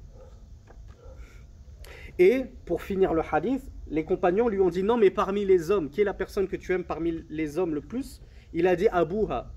Et 2.19 2.45
pour 2.65 2.81
finir 2.81 3.13
le 3.13 3.21
hadith, 3.31 3.63
les 3.87 4.05
compagnons 4.05 4.47
lui 4.47 4.59
ont 4.59 4.69
dit 4.69 4.83
non, 4.83 4.97
mais 4.97 5.09
parmi 5.09 5.45
les 5.45 5.71
hommes, 5.71 5.89
qui 5.89 6.01
est 6.01 6.05
la 6.05 6.13
personne 6.13 6.47
que 6.47 6.55
tu 6.55 6.73
aimes 6.73 6.83
parmi 6.83 7.23
les 7.29 7.57
hommes 7.57 7.73
le 7.73 7.81
plus? 7.81 8.21
Il 8.53 8.67
a 8.67 8.75
dit 8.75 8.87
Abouha, 8.87 9.51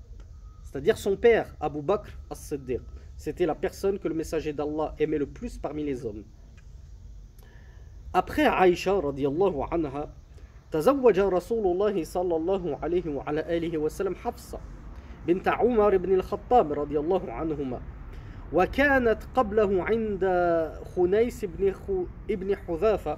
c'est-à-dire 0.69 0.97
son 0.97 1.15
père, 1.15 1.55
Abu 1.61 1.81
Bakr 1.81 2.09
as-Siddiq. 2.29 2.81
C'était 3.15 3.45
la 3.45 3.55
personne 3.55 3.97
que 3.99 4.09
le 4.09 4.13
messager 4.13 4.51
d'Allah 4.51 4.95
aimait 4.99 5.17
le 5.17 5.25
plus 5.25 5.57
parmi 5.57 5.81
les 5.83 6.05
hommes. 6.05 6.25
Après 8.13 8.45
Aïcha 8.45 8.99
radiallahu 8.99 9.61
anha, 9.71 10.09
تزوج 10.71 11.19
رسول 11.19 11.65
الله 11.67 12.03
صلى 12.03 12.35
الله 12.35 12.77
عليه 12.83 13.09
وعلى 13.09 13.57
آله 13.57 13.77
وسلم 13.77 14.15
حفصة 14.15 14.59
بنت 15.27 15.47
عمر 15.47 15.97
بن 15.97 16.13
الخطاب 16.13 16.73
رضي 16.73 16.99
الله 16.99 17.31
عنهما 17.31 17.81
وكانت 18.53 19.19
قبله 19.35 19.83
عند 19.83 20.23
خنيس 20.95 21.45
بن 21.45 21.71
خو 21.71 22.05
ابن 22.29 22.55
حذافة 22.55 23.17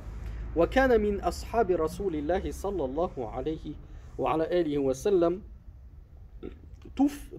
وكان 0.56 1.02
من 1.02 1.22
أصحاب 1.22 1.72
رسول 1.72 2.16
الله 2.16 2.52
صلى 2.52 2.86
الله 2.86 3.30
عليه 3.30 3.74
وعلى 4.18 4.62
آله 4.62 4.78
وسلم 4.78 5.42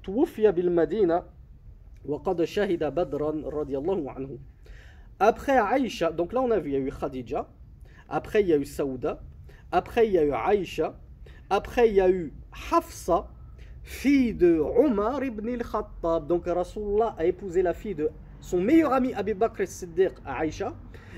توفي 0.03 0.51
بالمدينة 0.51 1.23
وقد 2.05 2.43
شهد 2.43 2.83
بدرا 2.83 3.31
رضي 3.45 3.77
الله 3.77 4.11
عنه 4.11 4.39
Après 5.17 5.57
Aïcha, 5.57 6.11
donc 6.11 6.33
là 6.33 6.41
on 6.41 6.51
a 6.51 6.59
vu, 6.59 6.71
il 6.71 6.73
y 6.73 6.75
a 6.75 6.79
eu 6.79 6.91
Khadija, 6.91 7.47
après 8.09 8.41
il 8.41 8.49
y 8.49 8.53
a 8.53 8.57
eu 8.57 8.65
Saouda, 8.65 9.21
après 9.71 10.07
il 10.07 10.13
y 10.13 10.17
a 10.17 10.25
eu 10.25 10.33
Aïcha, 10.33 10.93
après 11.49 11.87
il 11.87 11.95
y 11.95 12.01
a 12.01 12.09
eu 12.09 12.33
Hafsa, 12.71 13.29
fille 13.81 14.33
de 14.33 14.57
Omar 14.57 15.23
ibn 15.23 15.47
al-Khattab. 15.47 16.27
Donc 16.27 16.47
Rasulullah 16.47 17.15
a 17.17 17.25
épousé 17.25 17.61
la 17.61 17.73
fille 17.73 17.95
de 17.95 18.09
son 18.41 18.59
meilleur 18.59 18.91
ami 18.91 19.13
Abu 19.13 19.33
Bakr 19.33 19.61
al-Siddiq 19.61 20.11
à 20.25 20.39
Aïcha. 20.39 20.73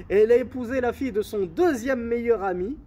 Et 0.09 0.17
elle 0.17 0.31
a 0.31 0.35
épousé 0.35 0.79
la 0.79 0.93
fille 0.93 1.11
de 1.11 1.23
son 1.23 1.45
deuxième 1.47 2.03
meilleur 2.03 2.43
ami 2.43 2.77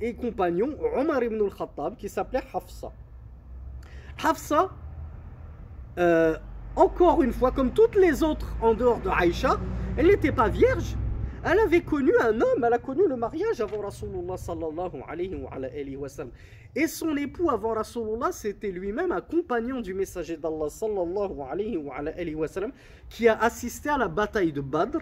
et 0.00 0.14
compagnon, 0.14 0.74
Omar 0.96 1.22
ibn 1.22 1.42
al-Khattab, 1.42 1.96
qui 1.96 2.08
s'appelait 2.08 2.42
Hafsa. 2.54 2.92
Hafsa, 4.23 4.69
euh, 5.97 6.37
encore 6.75 7.21
une 7.21 7.33
fois, 7.33 7.51
comme 7.51 7.71
toutes 7.71 7.95
les 7.95 8.23
autres 8.23 8.55
en 8.61 8.73
dehors 8.73 8.99
de 8.99 9.09
Aïcha, 9.09 9.59
elle 9.97 10.07
n'était 10.07 10.31
pas 10.31 10.49
vierge. 10.49 10.95
Elle 11.43 11.59
avait 11.59 11.81
connu 11.81 12.11
un 12.21 12.39
homme, 12.39 12.63
elle 12.63 12.73
a 12.73 12.77
connu 12.77 13.07
le 13.07 13.15
mariage 13.15 13.61
avant 13.61 13.81
Rasulullah 13.81 14.37
sallallahu 14.37 15.01
alayhi 15.07 15.95
wa. 15.95 16.07
Et 16.75 16.85
son 16.87 17.17
époux 17.17 17.49
avant 17.49 17.73
Rasulullah, 17.73 18.31
c'était 18.31 18.69
lui-même 18.71 19.11
un 19.11 19.21
compagnon 19.21 19.81
du 19.81 19.95
messager 19.95 20.37
d'Allah 20.37 20.69
sallallahu 20.69 21.41
alayhi 21.49 21.77
wa, 21.77 22.47
qui 23.09 23.27
a 23.27 23.39
assisté 23.39 23.89
à 23.89 23.97
la 23.97 24.07
bataille 24.07 24.53
de 24.53 24.61
Badr 24.61 24.99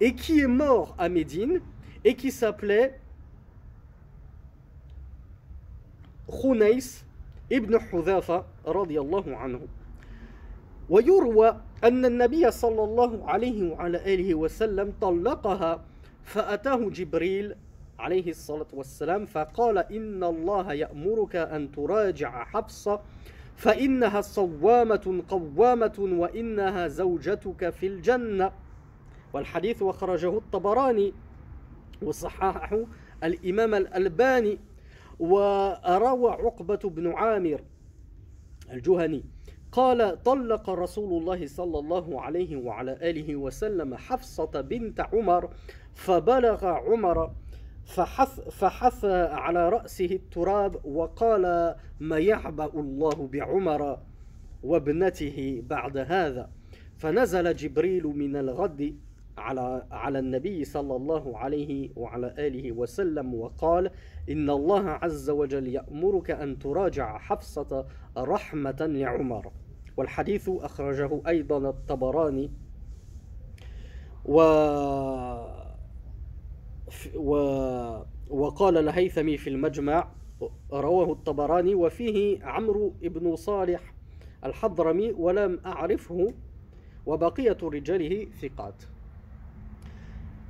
et 0.00 0.14
qui 0.14 0.40
est 0.40 0.48
mort 0.48 0.96
à 0.98 1.08
Médine 1.08 1.60
et 2.04 2.14
qui 2.14 2.32
s'appelait 2.32 3.00
Khunais 6.28 6.78
ibn 7.50 7.78
Hudhafa 7.90 8.44
radiyallahu 8.66 9.36
anhu. 9.36 9.68
ويروى 10.90 11.60
أن 11.84 12.04
النبي 12.04 12.50
صلى 12.50 12.84
الله 12.84 13.30
عليه 13.30 13.72
وعلى 13.72 14.14
آله 14.14 14.34
وسلم 14.34 14.92
طلقها 15.00 15.84
فأتاه 16.24 16.76
جبريل 16.90 17.54
عليه 17.98 18.30
الصلاة 18.30 18.66
والسلام 18.72 19.26
فقال 19.26 19.78
إن 19.78 20.24
الله 20.24 20.72
يأمرك 20.72 21.36
أن 21.36 21.72
تراجع 21.72 22.44
حفصة 22.44 23.00
فإنها 23.56 24.20
صوامة 24.20 25.22
قوامة 25.28 25.94
وإنها 25.98 26.88
زوجتك 26.88 27.70
في 27.70 27.86
الجنة 27.86 28.52
والحديث 29.32 29.82
وخرجه 29.82 30.38
الطبراني 30.38 31.12
وصححه 32.02 32.78
الإمام 33.24 33.74
الألباني 33.74 34.58
وروى 35.18 36.30
عقبة 36.32 36.78
بن 36.84 37.12
عامر 37.12 37.60
الجهني. 38.72 39.24
قال 39.72 40.22
طلق 40.22 40.70
رسول 40.70 41.22
الله 41.22 41.46
صلى 41.46 41.78
الله 41.78 42.22
عليه 42.22 42.56
وعلى 42.56 42.92
آله 42.92 43.36
وسلم 43.36 43.94
حفصة 43.94 44.60
بنت 44.60 45.00
عمر 45.00 45.50
فبلغ 45.94 46.66
عمر 46.66 47.32
فحث, 47.84 48.40
فحث 48.40 49.04
على 49.04 49.68
رأسه 49.68 50.04
التراب 50.04 50.86
وقال 50.86 51.74
ما 52.00 52.18
يعبأ 52.18 52.70
الله 52.74 53.28
بعمر 53.32 53.98
وابنته 54.62 55.62
بعد 55.66 55.96
هذا؟ 55.96 56.50
فنزل 56.96 57.56
جبريل 57.56 58.06
من 58.06 58.36
الغد 58.36 58.96
على 59.38 59.86
على 59.90 60.18
النبي 60.18 60.64
صلى 60.64 60.96
الله 60.96 61.38
عليه 61.38 61.90
وعلى 61.96 62.34
آله 62.38 62.72
وسلم 62.72 63.34
وقال 63.34 63.90
إن 64.30 64.50
الله 64.50 64.88
عز 64.88 65.30
وجل 65.30 65.68
يأمرك 65.68 66.30
أن 66.30 66.58
تراجع 66.58 67.18
حفصة 67.18 67.86
رحمة 68.16 68.76
لعمر. 68.80 69.52
والحديث 69.96 70.48
أخرجه 70.48 71.22
أيضا 71.28 71.70
الطبراني. 71.70 72.50
و 74.24 74.40
وقال 78.30 78.78
الهيثمي 78.78 79.36
في 79.36 79.50
المجمع 79.50 80.08
رواه 80.72 81.12
الطبراني 81.12 81.74
وفيه 81.74 82.44
عمرو 82.44 82.94
بن 83.02 83.36
صالح 83.36 83.94
الحضرمي 84.44 85.12
ولم 85.12 85.60
أعرفه 85.66 86.34
وبقية 87.06 87.56
رجاله 87.62 88.26
ثقات. 88.42 88.82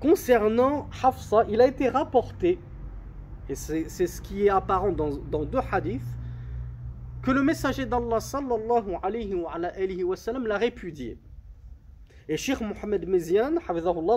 Concernant 0.01 0.89
Hafsa, 1.03 1.45
il 1.49 1.61
a 1.61 1.67
été 1.67 1.89
rapporté, 1.89 2.59
et 3.49 3.55
c'est 3.55 3.89
ce 3.89 4.21
qui 4.21 4.47
est 4.47 4.51
apparent 4.51 4.93
dans, 4.93 5.17
dans 5.17 5.45
deux 5.45 5.59
hadiths, 5.73 6.03
que 7.23 7.33
le 7.33 7.43
messager 7.43 7.85
d'Allah 7.85 8.21
sallallahu 8.21 8.97
alayhi 9.03 9.35
wa, 9.35 9.59
l'a 9.59 10.59
répudié. 10.59 11.19
Et 12.29 12.37
Sheikh 12.37 12.61
Mohamed 12.61 13.09
Mezian, 13.09 13.55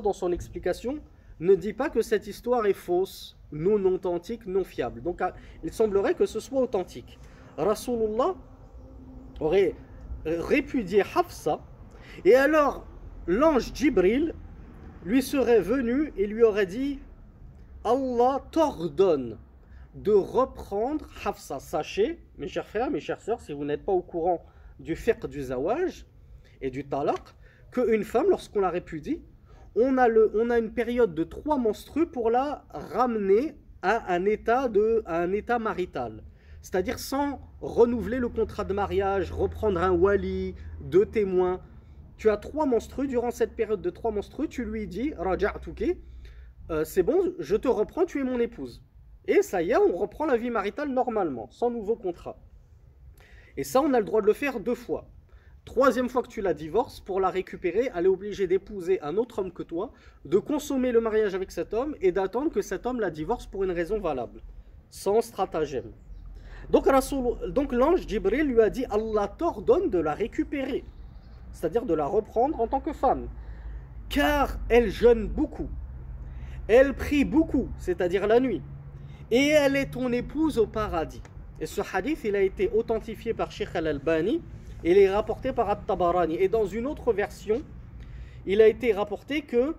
dans 0.03 0.13
son 0.13 0.31
explication, 0.31 0.99
ne 1.39 1.55
dit 1.55 1.73
pas 1.73 1.89
que 1.89 2.01
cette 2.01 2.27
histoire 2.27 2.65
est 2.67 2.73
fausse, 2.73 3.35
non 3.51 3.83
authentique, 3.85 4.45
non 4.45 4.63
fiable. 4.63 5.01
Donc 5.01 5.21
ah, 5.21 5.33
il 5.63 5.73
semblerait 5.73 6.13
que 6.13 6.27
ce 6.27 6.39
soit 6.39 6.61
authentique. 6.61 7.17
Rasulullah 7.57 8.35
aurait 9.39 9.75
répudié 10.25 11.01
Hafsa, 11.15 11.59
et 12.23 12.35
alors 12.35 12.85
l'ange 13.25 13.73
Jibril 13.73 14.35
lui 15.03 15.21
serait 15.21 15.61
venu 15.61 16.13
et 16.17 16.27
lui 16.27 16.43
aurait 16.43 16.65
dit 16.65 16.99
Allah 17.83 18.43
t'ordonne 18.51 19.37
de 19.95 20.11
reprendre 20.11 21.07
Hafsa. 21.25 21.59
Sachez, 21.59 22.19
mes 22.37 22.47
chers 22.47 22.67
frères, 22.67 22.91
mes 22.91 22.99
chères 22.99 23.21
sœurs, 23.21 23.41
si 23.41 23.53
vous 23.53 23.65
n'êtes 23.65 23.83
pas 23.83 23.91
au 23.91 24.01
courant 24.01 24.45
du 24.79 24.95
fiqh 24.95 25.25
du 25.27 25.41
zawaj 25.43 26.05
et 26.61 26.69
du 26.69 26.87
talaq, 26.87 27.21
qu'une 27.71 28.03
femme, 28.03 28.29
lorsqu'on 28.29 28.61
la 28.61 28.69
répudie, 28.69 29.21
on 29.75 29.97
a, 29.97 30.07
le, 30.07 30.31
on 30.35 30.49
a 30.49 30.59
une 30.59 30.73
période 30.73 31.15
de 31.15 31.23
trois 31.23 31.57
menstrues 31.57 32.07
pour 32.07 32.29
la 32.29 32.65
ramener 32.69 33.55
à 33.81 34.13
un 34.13 34.25
état, 34.25 34.69
de, 34.69 35.01
à 35.05 35.21
un 35.21 35.31
état 35.31 35.59
marital. 35.59 36.23
C'est-à-dire 36.61 36.99
sans 36.99 37.39
renouveler 37.61 38.19
le 38.19 38.29
contrat 38.29 38.63
de 38.63 38.73
mariage, 38.73 39.31
reprendre 39.31 39.81
un 39.81 39.91
wali, 39.91 40.53
deux 40.81 41.05
témoins. 41.05 41.59
Tu 42.21 42.29
as 42.29 42.37
trois 42.37 42.67
menstrues, 42.67 43.07
durant 43.07 43.31
cette 43.31 43.55
période 43.55 43.81
de 43.81 43.89
trois 43.89 44.11
menstrues, 44.11 44.47
tu 44.47 44.63
lui 44.63 44.85
dis, 44.85 45.11
Raja'tuki, 45.17 45.97
euh, 46.69 46.83
c'est 46.85 47.01
bon, 47.01 47.33
je 47.39 47.55
te 47.55 47.67
reprends, 47.67 48.05
tu 48.05 48.19
es 48.19 48.23
mon 48.23 48.39
épouse. 48.39 48.83
Et 49.27 49.41
ça 49.41 49.63
y 49.63 49.71
est, 49.71 49.77
on 49.77 49.97
reprend 49.97 50.27
la 50.27 50.37
vie 50.37 50.51
maritale 50.51 50.89
normalement, 50.89 51.49
sans 51.49 51.71
nouveau 51.71 51.95
contrat. 51.95 52.37
Et 53.57 53.63
ça, 53.63 53.81
on 53.81 53.91
a 53.95 53.99
le 53.99 54.05
droit 54.05 54.21
de 54.21 54.27
le 54.27 54.33
faire 54.33 54.59
deux 54.59 54.75
fois. 54.75 55.09
Troisième 55.65 56.09
fois 56.09 56.21
que 56.21 56.27
tu 56.27 56.41
la 56.41 56.53
divorces, 56.53 56.99
pour 56.99 57.19
la 57.19 57.31
récupérer, 57.31 57.89
elle 57.95 58.05
est 58.05 58.07
obligée 58.07 58.45
d'épouser 58.45 59.01
un 59.01 59.17
autre 59.17 59.39
homme 59.39 59.51
que 59.51 59.63
toi, 59.63 59.91
de 60.23 60.37
consommer 60.37 60.91
le 60.91 61.01
mariage 61.01 61.33
avec 61.33 61.49
cet 61.49 61.73
homme 61.73 61.95
et 62.01 62.11
d'attendre 62.11 62.51
que 62.51 62.61
cet 62.61 62.85
homme 62.85 62.99
la 62.99 63.09
divorce 63.09 63.47
pour 63.47 63.63
une 63.63 63.71
raison 63.71 63.99
valable, 63.99 64.43
sans 64.91 65.21
stratagème. 65.21 65.91
Donc, 66.69 66.87
donc 67.47 67.73
l'ange 67.73 68.07
Jibril 68.07 68.43
lui 68.43 68.61
a 68.61 68.69
dit 68.69 68.85
Allah 68.91 69.27
t'ordonne 69.27 69.89
de 69.89 69.97
la 69.97 70.13
récupérer, 70.13 70.85
c'est-à-dire 71.51 71.85
de 71.85 71.93
la 71.93 72.05
reprendre 72.05 72.59
en 72.59 72.67
tant 72.67 72.79
que 72.79 72.93
femme, 72.93 73.27
car 74.09 74.57
elle 74.69 74.89
jeûne 74.89 75.27
beaucoup, 75.27 75.69
elle 76.67 76.93
prie 76.93 77.25
beaucoup, 77.25 77.69
c'est-à-dire 77.77 78.27
la 78.27 78.39
nuit, 78.39 78.61
et 79.29 79.47
elle 79.47 79.75
est 79.75 79.91
ton 79.91 80.11
épouse 80.11 80.57
au 80.57 80.67
paradis. 80.67 81.21
Et 81.59 81.65
ce 81.65 81.81
hadith, 81.93 82.21
il 82.23 82.35
a 82.35 82.41
été 82.41 82.69
authentifié 82.73 83.33
par 83.33 83.51
Sheikh 83.51 83.75
al-Albani 83.75 84.41
il 84.83 84.97
est 84.97 85.09
rapporté 85.09 85.53
par 85.53 85.69
At-Tabarani. 85.69 86.35
Et 86.35 86.47
dans 86.47 86.65
une 86.65 86.87
autre 86.87 87.13
version, 87.13 87.61
il 88.45 88.61
a 88.61 88.67
été 88.67 88.93
rapporté 88.93 89.43
que 89.43 89.75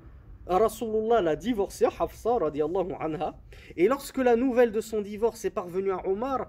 Rasulullah 0.47 1.21
l'a 1.21 1.37
divorcé, 1.37 1.87
Hafsa 1.99 2.39
radiallahu 2.39 2.93
anha. 3.01 3.37
Et 3.77 3.89
lorsque 3.89 4.19
la 4.19 4.37
nouvelle 4.37 4.73
de 4.73 4.81
son 4.81 5.01
divorce 5.01 5.45
est 5.45 5.51
parvenue 5.51 5.93
à 5.93 6.07
Omar, 6.07 6.49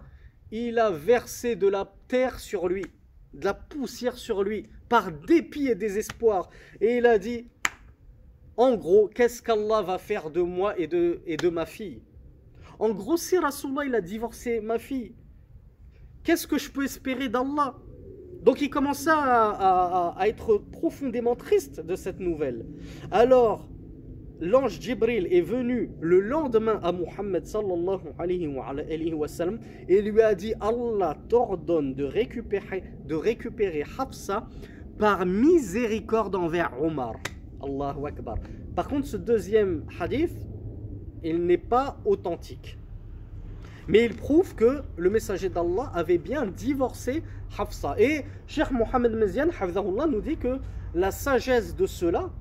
il 0.52 0.78
a 0.78 0.92
versé 0.92 1.56
de 1.56 1.68
la 1.68 1.92
terre 2.08 2.40
sur 2.40 2.68
lui, 2.68 2.86
de 3.34 3.46
la 3.46 3.54
poussière 3.54 4.18
sur 4.18 4.44
lui, 4.44 4.70
par 4.94 5.12
dépit 5.12 5.70
et 5.70 5.74
désespoir. 5.74 6.52
Et 6.80 6.98
il 6.98 7.08
a 7.08 7.18
dit, 7.18 7.48
en 8.58 8.76
gros, 8.76 9.08
qu'est-ce 9.08 9.42
qu'Allah 9.42 9.82
va 9.82 9.98
faire 9.98 10.30
de 10.30 10.42
moi 10.42 10.78
et 10.78 10.86
de, 10.86 11.20
et 11.26 11.36
de 11.36 11.50
ma 11.50 11.66
fille? 11.66 12.04
En 12.78 12.92
gros, 12.92 13.18
si 13.18 13.36
Rasulullah 13.40 13.86
il 13.86 13.96
a 13.96 14.02
divorcé 14.02 14.62
ma 14.62 14.78
fille, 14.78 15.16
qu'est-ce 16.24 16.46
que 16.46 16.60
je 16.60 16.70
peux 16.70 16.84
espérer 16.84 17.28
d'Allah? 17.28 17.74
Donc 18.44 18.62
il 18.62 18.70
commença 18.70 19.16
à, 20.16 20.28
être 20.28 20.60
profondément 20.60 21.36
triste 21.36 21.80
de 21.80 21.96
cette 21.96 22.20
nouvelle. 22.20 22.64
Alors, 23.10 23.68
l'ange 24.42 24.80
Jibril 24.80 25.28
est 25.32 25.42
venu 25.42 25.90
le 26.02 26.20
lendemain 26.20 26.80
à 26.84 26.92
Muhammad 26.92 27.48
sallallahu 27.48 28.14
alayhi 28.20 28.48
wa, 29.16 29.28
sallam, 29.28 29.60
et 29.90 30.04
lui 30.04 30.22
a 30.22 30.36
dit 30.36 30.54
Allah 30.62 31.18
t'ordonne 31.30 31.96
de 31.96 32.04
récupérer, 32.04 32.84
de 33.08 33.16
récupérer 33.16 33.84
Hafsa 33.98 34.48
par 34.98 35.26
miséricorde 35.26 36.36
envers 36.36 36.72
Omar. 36.82 37.16
Allahu 37.62 38.08
Akbar. 38.08 38.36
Par 38.76 38.88
contre, 38.88 39.08
ce 39.08 39.18
deuxième 39.18 39.86
hadith, 40.00 40.36
il 41.24 41.46
n'est 41.46 41.58
pas 41.58 41.98
authentique. 42.06 42.78
Mais 43.88 44.06
il 44.06 44.16
prouve 44.16 44.56
que 44.56 44.82
le 44.98 45.10
messager 45.10 45.50
d'Allah 45.50 45.92
avait 45.94 46.18
bien 46.18 46.46
divorcé 46.46 47.24
Hafsa. 47.58 47.96
Et 48.00 48.24
Cheikh 48.48 48.72
Mohamed 48.72 49.14
Mezian 49.14 49.48
nous 50.10 50.22
dit 50.22 50.38
que 50.38 50.60
la 50.96 51.12
sagesse 51.12 51.76
de 51.76 51.86
cela, 51.86 52.32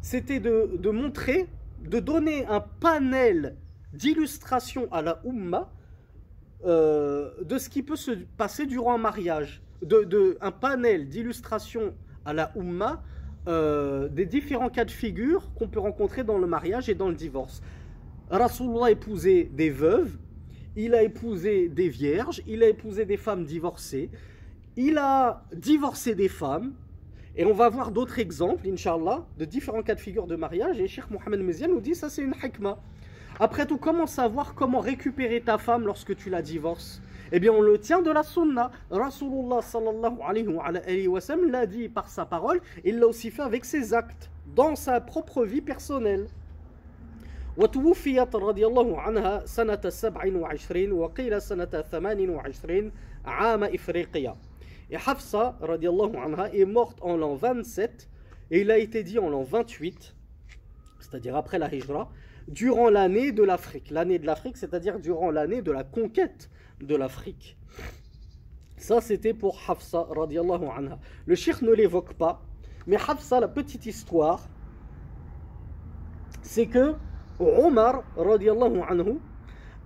c'était 0.00 0.40
de, 0.40 0.90
montrer, 0.90 1.48
de 1.82 2.00
donner 2.00 2.46
un 2.46 2.60
panel 2.60 3.56
d'illustration 3.92 4.88
à 4.92 5.02
la 5.02 5.20
Ummah 5.24 5.70
euh, 6.64 7.30
de 7.44 7.58
ce 7.58 7.68
qui 7.68 7.82
peut 7.82 7.96
se 7.96 8.12
passer 8.36 8.66
durant 8.66 8.94
un 8.94 8.98
mariage. 8.98 9.62
De, 9.82 10.38
un 10.40 10.50
panel 10.52 11.08
d'illustration 11.08 11.94
à 12.24 12.32
la 12.32 12.50
Ummah 12.56 13.02
euh, 13.48 14.08
des 14.08 14.26
différents 14.26 14.70
cas 14.70 14.84
de 14.84 14.90
figure 14.90 15.52
qu'on 15.54 15.68
peut 15.68 15.78
rencontrer 15.78 16.24
dans 16.24 16.38
le 16.38 16.46
mariage 16.46 16.88
et 16.88 16.94
dans 16.94 17.08
le 17.08 17.14
divorce. 17.14 17.62
Rasulullah 18.30 18.90
épousait 18.90 19.44
des 19.52 19.70
veuves, 19.70 20.16
il 20.74 20.94
a 20.94 21.02
épousé 21.02 21.68
des 21.68 21.88
vierges, 21.88 22.42
il 22.46 22.62
a 22.64 22.68
épousé 22.68 23.04
des 23.04 23.16
femmes 23.16 23.44
divorcées, 23.44 24.10
il 24.76 24.98
a 24.98 25.44
divorcé 25.54 26.16
des 26.16 26.28
femmes, 26.28 26.74
et 27.36 27.44
on 27.44 27.52
va 27.52 27.68
voir 27.68 27.92
d'autres 27.92 28.18
exemples, 28.18 28.68
inshallah, 28.68 29.26
de 29.38 29.44
différents 29.44 29.82
cas 29.82 29.94
de 29.94 30.00
figure 30.00 30.26
de 30.26 30.34
mariage, 30.34 30.80
et 30.80 30.88
Cheikh 30.88 31.10
Mohamed 31.10 31.40
Mezian 31.40 31.68
nous 31.68 31.80
dit 31.80 31.94
ça 31.94 32.08
c'est 32.08 32.22
une 32.22 32.34
hikmah. 32.42 32.78
Après 33.38 33.66
tout, 33.66 33.78
comment 33.78 34.06
savoir 34.06 34.54
comment 34.54 34.80
récupérer 34.80 35.40
ta 35.40 35.58
femme 35.58 35.84
lorsque 35.84 36.16
tu 36.16 36.30
la 36.30 36.42
divorces? 36.42 37.00
Eh 37.31 37.39
bien, 37.39 37.51
on 37.51 37.61
le 37.61 37.77
tient 37.77 38.01
de 38.01 38.11
la 38.11 38.23
sunna. 38.23 38.71
Rasulullah 38.89 39.61
sallallahu 39.61 40.17
alayhi 40.21 41.07
wa 41.07 41.21
sallam 41.21 41.49
l'a 41.49 41.65
dit 41.65 41.87
par 41.87 42.09
sa 42.09 42.25
parole, 42.25 42.61
il 42.83 42.99
l'a 42.99 43.07
aussi 43.07 43.31
fait 43.31 43.41
avec 43.41 43.65
ses 43.65 43.93
actes, 43.93 44.29
dans 44.55 44.75
sa 44.75 44.99
propre 45.01 45.45
vie 45.45 45.61
personnelle. 45.61 46.27
وتوفيت 47.57 48.35
رضي 48.35 48.67
الله 48.67 48.99
عنها 48.99 49.45
سنة 49.45 49.81
27 49.89 50.91
وقيل 50.91 51.41
سنة 51.41 51.65
28 51.65 52.91
عام 53.25 53.63
إفريقيا 53.63 54.35
Et 54.93 54.97
Hafsa, 54.97 55.57
radiallahu 55.61 56.17
anha, 56.17 56.53
est 56.53 56.65
morte 56.65 56.97
en 57.01 57.15
l'an 57.15 57.35
27 57.35 58.09
et 58.51 58.59
il 58.59 58.71
a 58.71 58.77
été 58.77 59.03
dit 59.03 59.19
en 59.19 59.29
l'an 59.29 59.43
28, 59.43 60.13
c'est-à-dire 60.99 61.37
après 61.37 61.59
la 61.59 61.73
Hijra, 61.73 62.11
durant 62.49 62.89
l'année 62.89 63.31
de 63.31 63.41
l'Afrique. 63.41 63.89
L'année 63.89 64.19
de 64.19 64.25
l'Afrique, 64.25 64.57
c'est-à-dire 64.57 64.99
durant 64.99 65.31
l'année 65.31 65.61
de 65.61 65.71
la 65.71 65.85
conquête 65.85 66.49
de 66.80 66.96
l'Afrique. 66.96 67.56
Ça, 68.76 69.00
c'était 69.00 69.34
pour 69.34 69.58
Hafsa, 69.68 70.06
radiallahu 70.10 70.66
anha. 70.76 70.98
Le 71.24 71.34
shir 71.34 71.58
ne 71.62 71.72
l'évoque 71.72 72.14
pas, 72.14 72.42
mais 72.86 72.96
Hafsa, 72.96 73.40
la 73.40 73.48
petite 73.48 73.86
histoire, 73.86 74.40
c'est 76.42 76.66
que 76.66 76.94
Omar, 77.38 78.02
radiallahu 78.16 78.80
anhu, 78.88 79.18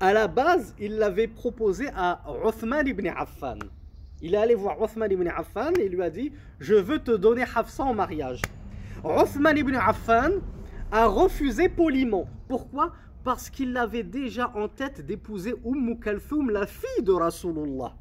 à 0.00 0.12
la 0.12 0.28
base, 0.28 0.74
il 0.78 0.96
l'avait 0.96 1.28
proposé 1.28 1.88
à 1.94 2.22
Uthman 2.46 2.86
ibn 2.86 3.06
Affan. 3.08 3.58
Il 4.22 4.34
est 4.34 4.38
allé 4.38 4.54
voir 4.54 4.82
Uthman 4.82 5.10
ibn 5.10 5.28
Affan 5.28 5.72
et 5.78 5.88
lui 5.88 6.02
a 6.02 6.10
dit 6.10 6.32
Je 6.58 6.74
veux 6.74 6.98
te 6.98 7.10
donner 7.12 7.44
Hafsa 7.54 7.84
en 7.84 7.94
mariage. 7.94 8.42
Uthman 9.04 9.56
ibn 9.56 9.74
Affan 9.74 10.32
a 10.90 11.06
refusé 11.06 11.68
poliment. 11.68 12.28
Pourquoi? 12.48 12.92
Parce 13.24 13.50
qu'il 13.50 13.76
avait 13.76 14.02
déjà 14.02 14.50
en 14.54 14.68
tête 14.68 15.04
d'épouser 15.04 15.54
Umm 15.64 15.98
Kalfoum, 16.00 16.50
la 16.50 16.66
fille 16.66 17.02
de 17.02 17.12
Rasulullah. 17.12 17.94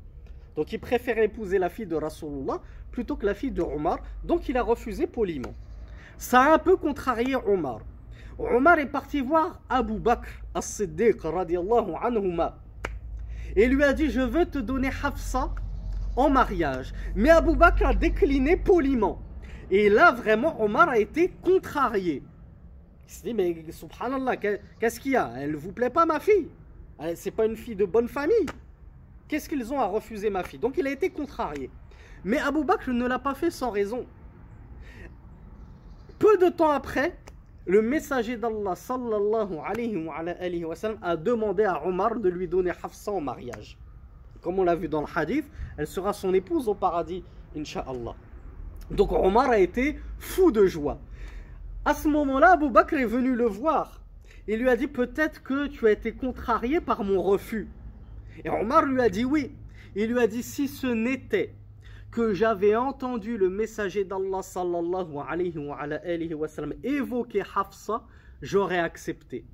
Donc 0.55 0.71
il 0.71 0.79
préférait 0.79 1.25
épouser 1.25 1.57
la 1.59 1.69
fille 1.69 1.85
de 1.85 1.95
Rasulullah 1.95 2.61
plutôt 2.91 3.15
que 3.15 3.25
la 3.25 3.33
fille 3.33 3.51
de 3.51 3.61
Omar. 3.61 3.99
Donc 4.23 4.49
il 4.49 4.57
a 4.57 4.63
refusé 4.63 5.07
poliment. 5.07 5.53
Ça 6.17 6.41
a 6.41 6.53
un 6.55 6.57
peu 6.57 6.77
contrarié 6.77 7.35
Omar. 7.35 7.79
Omar 8.37 8.79
est 8.79 8.85
parti 8.85 9.21
voir 9.21 9.61
Abu 9.69 9.99
Bakr 9.99 10.29
as-Siddiq 10.53 11.21
radiallahu 11.21 11.91
anhuma 12.01 12.57
et 13.55 13.67
lui 13.67 13.83
a 13.83 13.93
dit 13.93 14.09
je 14.09 14.21
veux 14.21 14.45
te 14.45 14.59
donner 14.59 14.89
Hafsa 15.03 15.49
en 16.15 16.29
mariage. 16.29 16.93
Mais 17.15 17.29
Abu 17.29 17.55
Bakr 17.55 17.87
a 17.87 17.93
décliné 17.93 18.57
poliment. 18.57 19.21
Et 19.71 19.89
là 19.89 20.11
vraiment 20.11 20.61
Omar 20.61 20.89
a 20.89 20.97
été 20.97 21.29
contrarié. 21.43 22.23
Il 23.09 23.11
se 23.11 23.23
dit, 23.23 23.33
mais 23.33 23.65
subhanallah, 23.71 24.37
qu'est-ce 24.37 24.99
qu'il 24.99 25.13
y 25.13 25.15
a? 25.15 25.31
Elle 25.35 25.53
ne 25.53 25.57
vous 25.57 25.71
plaît 25.71 25.89
pas, 25.89 26.05
ma 26.05 26.19
fille? 26.19 26.47
C'est 27.15 27.31
pas 27.31 27.47
une 27.47 27.55
fille 27.55 27.75
de 27.75 27.85
bonne 27.85 28.07
famille. 28.07 28.45
Qu'est-ce 29.27 29.49
qu'ils 29.49 29.73
ont 29.73 29.79
à 29.79 29.87
refuser 29.87 30.29
ma 30.29 30.43
fille? 30.43 30.59
Donc 30.59 30.77
il 30.77 30.85
a 30.85 30.91
été 30.91 31.09
contrarié. 31.09 31.71
Mais 32.23 32.37
Abu 32.37 32.63
Bakr 32.63 32.91
ne 32.91 33.07
l'a 33.07 33.17
pas 33.17 33.33
fait 33.33 33.49
sans 33.49 33.71
raison. 33.71 34.05
Peu 36.19 36.37
de 36.37 36.49
temps 36.49 36.69
après, 36.69 37.17
le 37.65 37.81
messager 37.81 38.37
d'Allah 38.37 38.75
sallallahu 38.75 39.57
alayhi 39.65 40.65
wa, 40.65 40.75
sallam, 40.75 40.99
a 41.01 41.17
demandé 41.17 41.63
à 41.63 41.83
Omar 41.87 42.19
de 42.19 42.29
lui 42.29 42.47
donner 42.47 42.71
Hafsa 42.83 43.11
en 43.11 43.21
mariage. 43.21 43.75
Comme 44.41 44.59
on 44.59 44.63
l'a 44.63 44.75
vu 44.75 44.87
dans 44.87 45.01
le 45.01 45.07
hadith, 45.15 45.49
elle 45.77 45.87
sera 45.87 46.13
son 46.13 46.31
épouse 46.35 46.67
au 46.67 46.75
paradis, 46.75 47.23
inshallah. 47.57 48.13
Donc 48.91 49.11
Omar 49.11 49.49
a 49.49 49.57
été 49.57 49.99
fou 50.19 50.51
de 50.51 50.67
joie. 50.67 50.99
À 51.85 51.93
ce 51.93 52.07
moment-là, 52.09 52.53
Abu 52.53 52.69
Bakr 52.69 52.95
est 52.95 53.05
venu 53.05 53.35
le 53.35 53.45
voir. 53.45 54.01
Il 54.47 54.59
lui 54.59 54.69
a 54.69 54.75
dit 54.75 54.87
peut-être 54.87 55.41
que 55.43 55.67
tu 55.67 55.87
as 55.87 55.91
été 55.91 56.11
contrarié 56.11 56.81
par 56.81 57.03
mon 57.03 57.21
refus. 57.21 57.69
Et 58.43 58.49
Omar 58.49 58.85
lui 58.85 59.01
a 59.01 59.09
dit 59.09 59.25
oui. 59.25 59.51
Il 59.95 60.11
lui 60.11 60.19
a 60.19 60.27
dit 60.27 60.43
si 60.43 60.67
ce 60.67 60.87
n'était 60.87 61.53
que 62.11 62.33
j'avais 62.33 62.75
entendu 62.75 63.37
le 63.37 63.49
messager 63.49 64.03
d'Allah 64.03 64.41
sallallahu 64.41 65.17
alayhi 65.27 66.33
wa, 66.33 66.47
sallam 66.47 66.73
évoquer 66.83 67.43
Hafsa, 67.55 68.03
j'aurais 68.41 68.79
accepté. 68.79 69.45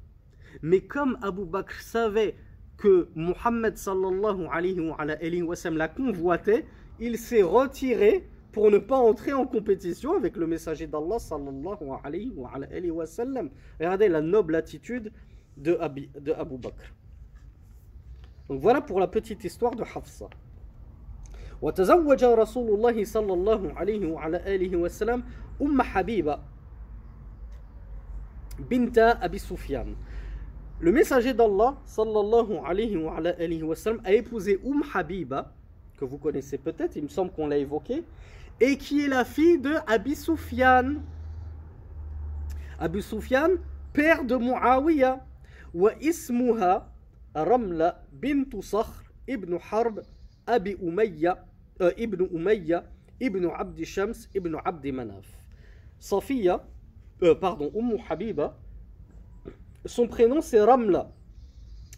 Mais 0.62 0.82
comme 0.82 1.18
Abu 1.22 1.46
Bakr 1.46 1.80
savait 1.82 2.36
que 2.78 3.10
Muhammad 3.16 3.78
sallallahu 3.78 4.48
alayhi 4.52 5.42
wa, 5.42 5.56
sallam 5.56 5.78
la 5.78 5.90
convoitait, 5.90 6.66
il 7.00 7.18
s'est 7.18 7.44
retiré 7.44 8.28
pour 8.55 8.71
ne 8.71 8.79
pas 8.79 8.97
entrer 8.97 9.33
en 9.33 9.47
compétition 9.47 10.17
avec 10.17 10.37
le 10.37 10.47
messager 10.47 10.87
d'Allah 10.87 11.19
sallallahu 11.19 11.85
alayhi 12.03 12.91
wa, 12.91 13.07
sallam. 13.07 13.51
Regardez 13.79 14.09
la 14.09 14.21
noble 14.21 14.57
attitude 14.57 15.13
de, 15.57 15.79
de 16.21 16.33
Abu 16.33 16.59
Bakr. 16.59 16.93
Donc 18.49 18.61
voilà 18.61 18.81
pour 18.81 18.99
la 18.99 19.07
petite 19.07 19.45
histoire 19.45 19.75
de 19.75 19.83
Hafsa. 19.83 20.29
وتزوج 21.63 22.25
رسول 22.25 22.69
الله 22.75 23.05
صلى 23.05 23.33
الله 23.33 23.73
عليه 23.77 24.07
وعلى 24.07 24.55
آله 24.55 24.77
وسلم 24.77 25.23
أم 25.63 25.83
حبيبة 25.83 26.39
بنت 28.71 28.99
أبي 28.99 29.39
سفيان 29.39 29.95
Le 30.83 30.93
messager 30.93 31.35
d'Allah, 31.35 31.77
sallallahu 31.85 32.65
alayhi 32.65 32.97
wa, 32.97 33.15
alayhi 33.19 33.63
wa 33.63 33.77
sallam, 33.77 34.01
a 34.03 34.15
épousé 34.15 34.59
Umm 34.65 34.83
Habiba, 34.95 35.53
que 35.99 36.07
vous 36.07 36.17
connaissez 36.17 36.57
peut-être, 36.57 36.97
il 36.97 37.03
me 37.03 37.09
semble 37.09 37.31
qu'on 37.33 37.47
l'a 37.49 37.59
évoqué, 37.59 38.03
et 38.60 38.78
qui 38.78 39.06
est 39.06 39.08
la 39.08 39.26
fille 39.26 39.60
de 39.60 39.76
Abi 39.88 40.16
Sufyan. 40.16 40.96
Abi 42.80 43.02
Sufyan, 43.02 43.50
père 43.94 44.24
de 44.24 44.36
Muawiyah, 44.36 45.26
wa 45.74 45.92
ismuha 46.02 46.92
Ramla 47.34 48.02
bint 48.14 48.62
Sakhr 48.62 49.04
ibn 49.28 49.58
Harb 49.72 50.02
Abi 50.48 50.76
Umayya, 50.82 51.46
euh, 51.82 51.92
ibn 51.98 52.28
Umayya, 52.32 52.86
ibn 53.20 53.46
Abd 53.46 53.84
Shams, 53.84 54.28
ibn 54.34 54.56
Abd 54.64 54.86
Manaf. 54.94 55.26
Safiya, 56.00 56.64
euh, 57.24 57.36
pardon, 57.36 57.72
Umm 57.74 57.98
Habiba, 58.10 58.58
son 59.86 60.08
prénom 60.08 60.42
c'est 60.42 60.62
Ramla. 60.62 61.12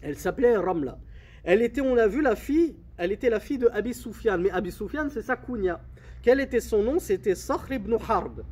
Elle 0.02 0.16
s'appelait 0.16 0.56
Ramla. 0.56 0.98
Elle 1.44 1.62
était, 1.62 1.80
on 1.80 1.94
l'a 1.94 2.08
vu, 2.08 2.22
la 2.22 2.36
fille, 2.36 2.76
elle 2.96 3.12
était 3.12 3.30
la 3.30 3.40
fille 3.40 3.58
de 3.58 3.68
Abi 3.72 3.94
Sufyan, 3.94 4.38
mais 4.38 4.50
Abi 4.50 4.72
Sufyan 4.72 5.08
c'est 5.10 5.22
sa 5.22 5.36
kunya. 5.36 5.80
Quel 6.22 6.40
était 6.40 6.60
son 6.60 6.82
nom? 6.82 6.98
C'était 6.98 7.34
Sakhr 7.34 7.72
ibn 7.72 7.96
Harb. 8.08 8.42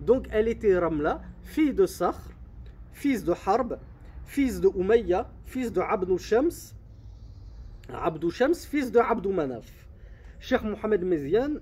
Donc 0.00 0.26
elle 0.30 0.48
était 0.48 0.78
Ramla, 0.78 1.22
fille 1.42 1.72
de 1.72 1.86
Sakhr, 1.86 2.30
fils 2.92 3.24
de 3.24 3.34
Harb, 3.46 3.78
fils 4.24 4.60
de 4.60 4.68
Umayya, 4.76 5.28
fils 5.44 5.72
de 5.72 5.80
Abdou 5.80 6.18
Shams, 6.18 6.50
Abdou 7.92 8.30
Shams, 8.30 8.54
fils 8.54 8.90
de 8.90 8.98
Abdou 8.98 9.32
Manaf. 9.32 9.64
Cheikh 10.40 10.62
Mohamed 10.62 11.02
Mezian 11.02 11.54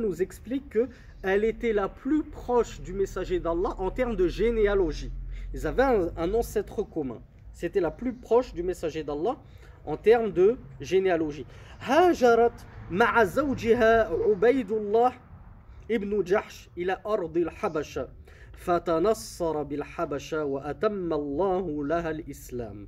nous 0.00 0.22
explique 0.22 0.68
que 0.70 0.88
elle 1.22 1.44
était 1.44 1.72
la 1.72 1.88
plus 1.88 2.22
proche 2.22 2.80
du 2.80 2.92
messager 2.92 3.40
d'Allah 3.40 3.74
en 3.78 3.90
termes 3.90 4.14
de 4.14 4.28
généalogie. 4.28 5.10
Ils 5.54 5.66
avaient 5.66 5.82
un, 5.82 6.10
un 6.16 6.34
ancêtre 6.34 6.82
commun. 6.82 7.20
C'était 7.52 7.80
la 7.80 7.90
plus 7.90 8.12
proche 8.12 8.52
du 8.54 8.62
messager 8.62 9.02
d'Allah 9.02 9.36
en 9.84 9.96
termes 9.96 10.30
de 10.30 10.56
généalogie. 10.80 11.46
Hajarat 11.88 12.52
مع 12.91 13.23
زوجها 13.23 14.09
عبيد 14.09 14.71
الله 14.71 15.13
ابن 15.91 16.23
جحش 16.23 16.69
إلى 16.77 17.01
أرض 17.05 17.37
الحبشة 17.37 18.07
فتنصر 18.53 19.63
بالحبشة 19.63 20.45
وأتم 20.45 21.13
الله 21.13 21.85
لها 21.85 22.09
الإسلام 22.09 22.87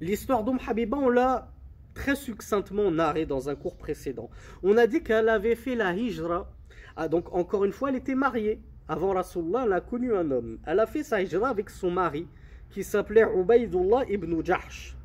L'histoire 0.00 0.44
d'Oum 0.44 0.60
Habiba, 0.64 0.96
on 0.96 1.08
l'a 1.08 1.50
très 1.92 2.14
succinctement 2.14 2.88
narrée 2.92 3.26
dans 3.26 3.48
un 3.48 3.56
cours 3.56 3.76
précédent. 3.76 4.30
On 4.62 4.76
a 4.76 4.86
dit 4.86 5.02
qu'elle 5.02 5.28
avait 5.28 5.56
fait 5.56 5.74
la 5.74 5.92
hijra. 5.92 6.48
Ah, 6.96 7.08
donc, 7.08 7.34
encore 7.34 7.64
une 7.64 7.72
fois, 7.72 7.88
elle 7.88 7.96
était 7.96 8.14
mariée. 8.14 8.62
Avant 8.86 9.12
Rasulullah, 9.12 9.64
elle 9.66 9.72
a 9.72 9.80
connu 9.80 10.14
un 10.14 10.30
homme. 10.30 10.60
Elle 10.64 10.78
a 10.78 10.86
fait 10.86 11.02
sa 11.02 11.20
hijra 11.20 11.48
avec 11.48 11.68
son 11.68 11.90
mari, 11.90 12.28
qui 12.70 12.84
s'appelait 12.84 13.26
Ubaydullah 13.34 14.04
ibn 14.08 14.40
Jahsh, 14.44 14.96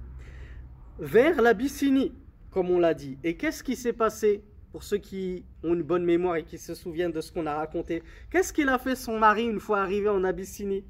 vers 0.99 1.41
l'Abyssinie, 1.41 2.13
comme 2.58 2.70
on 2.70 2.80
l'a 2.80 2.92
dit. 2.92 3.18
Et 3.22 3.36
qu'est-ce 3.36 3.62
qui 3.62 3.76
s'est 3.76 3.92
passé 3.92 4.42
pour 4.72 4.82
ceux 4.82 4.98
qui 4.98 5.44
ont 5.62 5.74
une 5.74 5.84
bonne 5.84 6.04
mémoire 6.04 6.34
et 6.34 6.42
qui 6.42 6.58
se 6.58 6.74
souviennent 6.74 7.12
de 7.12 7.20
ce 7.20 7.30
qu'on 7.30 7.46
a 7.46 7.54
raconté, 7.54 8.02
qu'est-ce 8.32 8.52
qu'il 8.52 8.68
a 8.68 8.78
fait 8.78 8.96
son 8.96 9.16
mari 9.16 9.44
une 9.44 9.60
fois 9.60 9.78
arrivé 9.78 10.08
en 10.08 10.24
Abyssinie? 10.24 10.82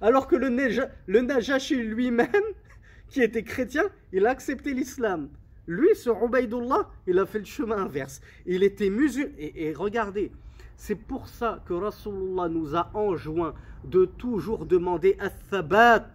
Alors 0.00 0.28
que 0.28 0.36
le, 0.36 0.50
le 1.06 1.20
Najashi 1.20 1.74
lui-même 1.82 2.28
qui 3.08 3.22
était 3.22 3.42
chrétien, 3.42 3.82
il 4.12 4.24
a 4.24 4.30
accepté 4.30 4.72
l'islam. 4.72 5.30
Lui, 5.66 5.88
ce 5.96 6.10
Ubaidullah, 6.10 6.88
il 7.08 7.18
a 7.18 7.26
fait 7.26 7.40
le 7.40 7.44
chemin 7.44 7.78
inverse. 7.78 8.20
Il 8.46 8.62
était 8.62 8.88
musulman. 8.88 9.34
Et, 9.36 9.74
regardez, 9.74 10.30
c'est 10.76 10.94
pour 10.94 11.26
ça 11.26 11.60
que 11.66 11.74
Rasulullah 11.74 12.48
nous 12.48 12.76
a 12.76 12.88
enjoint 12.94 13.54
de 13.82 14.04
toujours 14.04 14.64
demander 14.64 15.16
à 15.18 15.28
thabat 15.28 16.06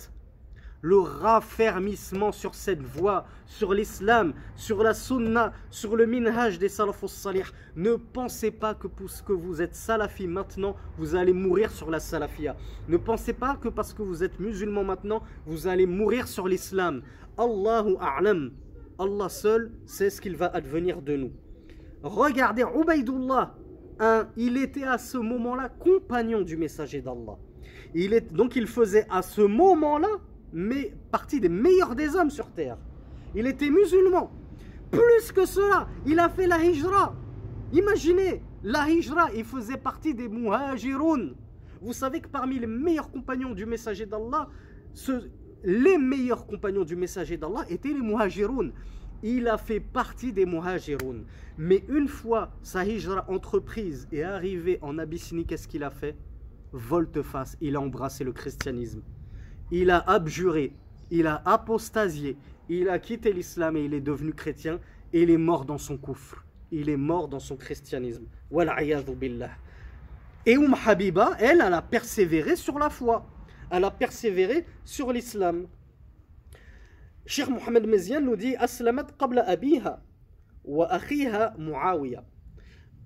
le 0.85 0.99
raffermissement 0.99 2.31
sur 2.31 2.53
cette 2.53 2.83
voie, 2.83 3.25
sur 3.47 3.73
l'islam, 3.73 4.33
sur 4.55 4.83
la 4.83 4.93
sunna, 4.93 5.51
sur 5.71 5.95
le 5.95 6.05
minhaj 6.05 6.59
des 6.59 6.69
salafus 6.69 7.07
salih. 7.07 7.45
Ne 7.75 7.95
pensez 7.95 8.51
pas 8.51 8.75
que 8.75 8.87
parce 8.87 9.19
que 9.23 9.33
vous 9.33 9.63
êtes 9.63 9.73
salafi 9.73 10.27
maintenant, 10.27 10.75
vous 10.99 11.15
allez 11.15 11.33
mourir 11.33 11.71
sur 11.71 11.89
la 11.89 11.99
salafia. 11.99 12.55
Ne 12.87 12.97
pensez 12.97 13.33
pas 13.33 13.55
que 13.55 13.67
parce 13.67 13.95
que 13.95 14.03
vous 14.03 14.23
êtes 14.23 14.39
musulman 14.39 14.83
maintenant, 14.83 15.23
vous 15.47 15.65
allez 15.65 15.87
mourir 15.87 16.27
sur 16.27 16.47
l'islam. 16.47 17.01
Allahu 17.35 17.95
a'lam. 17.99 18.51
Allah 18.99 19.29
seul 19.29 19.71
sait 19.87 20.11
ce 20.11 20.21
qu'il 20.21 20.35
va 20.35 20.51
advenir 20.53 21.01
de 21.01 21.15
nous. 21.15 21.31
Regardez 22.03 22.61
Ubaidullah, 22.61 23.55
hein, 23.99 24.27
il 24.37 24.55
était 24.57 24.83
à 24.83 24.99
ce 24.99 25.17
moment-là 25.17 25.67
compagnon 25.67 26.43
du 26.43 26.57
messager 26.57 27.01
d'Allah. 27.01 27.39
Donc 28.31 28.55
il 28.55 28.67
faisait 28.67 29.07
à 29.09 29.23
ce 29.23 29.41
moment-là 29.41 30.09
mais 30.55 30.93
des 31.33 31.49
meilleurs 31.49 31.95
des 31.95 32.15
hommes 32.15 32.29
sur 32.29 32.49
terre. 32.49 32.77
Il 33.35 33.45
était 33.45 33.69
musulman. 33.69 34.31
Plus 34.89 35.33
que 35.33 35.45
cela, 35.45 35.89
il 36.05 36.17
a 36.17 36.29
fait 36.29 36.47
la 36.47 36.63
hijra. 36.63 37.13
Imaginez, 37.73 38.41
la 38.63 38.89
hijra, 38.89 39.27
il 39.35 39.43
faisait 39.43 39.77
partie 39.77 40.13
des 40.13 40.29
muhajiroun. 40.29 41.35
Vous 41.81 41.91
savez 41.91 42.21
que 42.21 42.29
parmi 42.29 42.57
les 42.57 42.67
meilleurs 42.67 43.11
compagnons 43.11 43.53
du 43.53 43.65
messager 43.65 44.05
d'Allah, 44.05 44.47
les 45.63 45.97
meilleurs 45.97 46.47
compagnons 46.47 46.85
du 46.85 46.95
messager 46.95 47.35
d'Allah 47.35 47.65
étaient 47.69 47.89
les 47.89 48.01
muhajiroun. 48.01 48.71
Il 49.23 49.49
a 49.49 49.57
fait 49.57 49.81
partie 49.81 50.31
des 50.31 50.45
muhajiroun. 50.45 51.25
Mais 51.57 51.83
une 51.89 52.07
fois 52.07 52.51
sa 52.61 52.85
hijra 52.85 53.25
entreprise 53.29 54.07
et 54.13 54.23
arrivé 54.23 54.79
en 54.81 54.97
Abyssinie, 54.99 55.45
qu'est-ce 55.45 55.67
qu'il 55.67 55.83
a 55.83 55.89
fait? 55.89 56.15
Volte-face, 56.71 57.57
il 57.59 57.75
a 57.75 57.81
embrassé 57.81 58.23
le 58.23 58.31
christianisme 58.31 59.01
il 59.71 59.89
a 59.89 59.99
abjuré, 60.09 60.73
il 61.11 61.27
a 61.27 61.41
apostasié, 61.45 62.37
il 62.69 62.89
a 62.89 62.99
quitté 62.99 63.33
l'islam 63.33 63.77
et 63.77 63.85
il 63.85 63.93
est 63.93 64.01
devenu 64.01 64.33
chrétien 64.33 64.79
et 65.13 65.21
il 65.21 65.29
est 65.29 65.37
mort 65.37 65.65
dans 65.65 65.77
son 65.77 65.97
coufre. 65.97 66.45
Il 66.71 66.89
est 66.89 66.97
mort 66.97 67.27
dans 67.27 67.39
son 67.39 67.55
christianisme. 67.55 68.25
billah. 68.51 69.51
Et 70.45 70.55
Umm 70.55 70.75
Habiba, 70.85 71.35
elle, 71.39 71.63
elle 71.65 71.73
a 71.73 71.81
persévéré 71.81 72.55
sur 72.55 72.77
la 72.77 72.89
foi. 72.89 73.25
Elle 73.71 73.83
a 73.83 73.91
persévéré 73.91 74.65
sur 74.83 75.11
l'islam. 75.11 75.67
Cheikh 77.25 77.49
Mohamed 77.49 77.87
Mezian 77.87 78.21
nous 78.21 78.35
dit 78.35 78.55
Aslamat 78.57 79.07
qabla 79.17 79.47
abiha 79.47 80.01
wa 80.63 80.85
akhiha 80.91 81.55
Muawiya. 81.57 82.23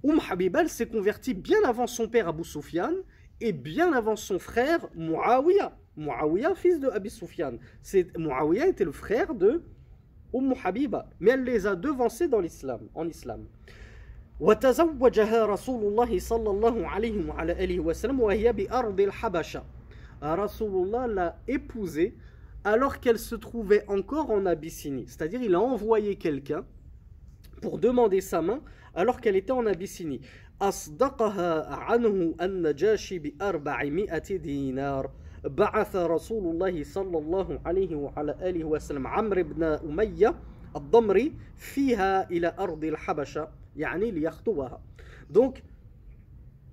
Umm 0.03 0.19
Habiba 0.29 0.67
s'est 0.67 0.87
convertie 0.87 1.33
bien 1.33 1.59
avant 1.65 1.87
son 1.87 2.07
père 2.07 2.27
Abu 2.27 2.43
Sufyan 2.43 2.91
et 3.39 3.53
bien 3.53 3.93
avant 3.93 4.17
son 4.17 4.39
frère 4.39 4.87
Muawiya. 4.95 5.77
Muawiyah, 5.98 6.54
fils 6.54 6.80
de 6.80 6.88
Abi 6.88 7.10
Sufyan. 7.10 7.58
Muawiyah 8.18 8.68
était 8.68 8.84
le 8.84 8.92
frère 8.92 9.34
de 9.34 9.62
Umm 10.32 10.54
Habiba, 10.64 11.08
mais 11.20 11.32
elle 11.32 11.44
les 11.44 11.66
a 11.66 11.76
devancés 11.76 12.28
dans 12.28 12.40
l'islam, 12.40 12.88
en 12.94 13.08
islam. 13.08 13.46
وتزوجها 14.40 15.46
رسول 15.46 15.84
الله 15.84 16.18
صلى 16.18 16.50
الله 16.50 16.88
عليه 16.88 17.28
وعلى 17.28 17.52
آله 17.64 17.80
وسلم 17.80 18.20
وهي 18.20 18.52
بأرض 18.52 19.00
الحبشة 19.00 19.62
Rasulullah 20.22 21.06
l'a 21.06 21.38
épousée 21.46 22.16
alors 22.64 23.00
qu'elle 23.00 23.18
se 23.18 23.34
trouvait 23.34 23.84
encore 23.88 24.30
en 24.30 24.46
Abyssinie. 24.46 25.04
C'est-à-dire, 25.06 25.42
il 25.42 25.54
a 25.54 25.60
envoyé 25.60 26.16
quelqu'un 26.16 26.64
pour 27.60 27.78
demander 27.78 28.22
sa 28.22 28.40
main 28.40 28.60
alors 28.94 29.20
qu'elle 29.20 29.36
était 29.36 29.52
en 29.52 29.66
Abyssinie. 29.66 30.20
أصدقها 30.62 31.74
عنه 31.74 32.34
النجاشي 32.40 33.18
بأربعمائة 33.18 34.36
دينار 34.36 35.10
بعث 35.44 35.96
رسول 35.96 36.54
الله 36.54 36.84
صلى 36.84 37.18
الله 37.18 37.60
عليه 37.66 37.94
وعلى 37.94 38.36
آله 38.42 38.64
وسلم 38.64 39.06
عمرو 39.06 39.42
بن 39.42 39.62
أمية 39.62 40.34
الضمري 40.76 41.32
فيها 41.56 42.30
إلى 42.30 42.54
أرض 42.58 42.84
الحبشة 42.84 43.48
يعني 43.76 44.10
ليخطبها 44.10 44.80
donc 45.30 45.62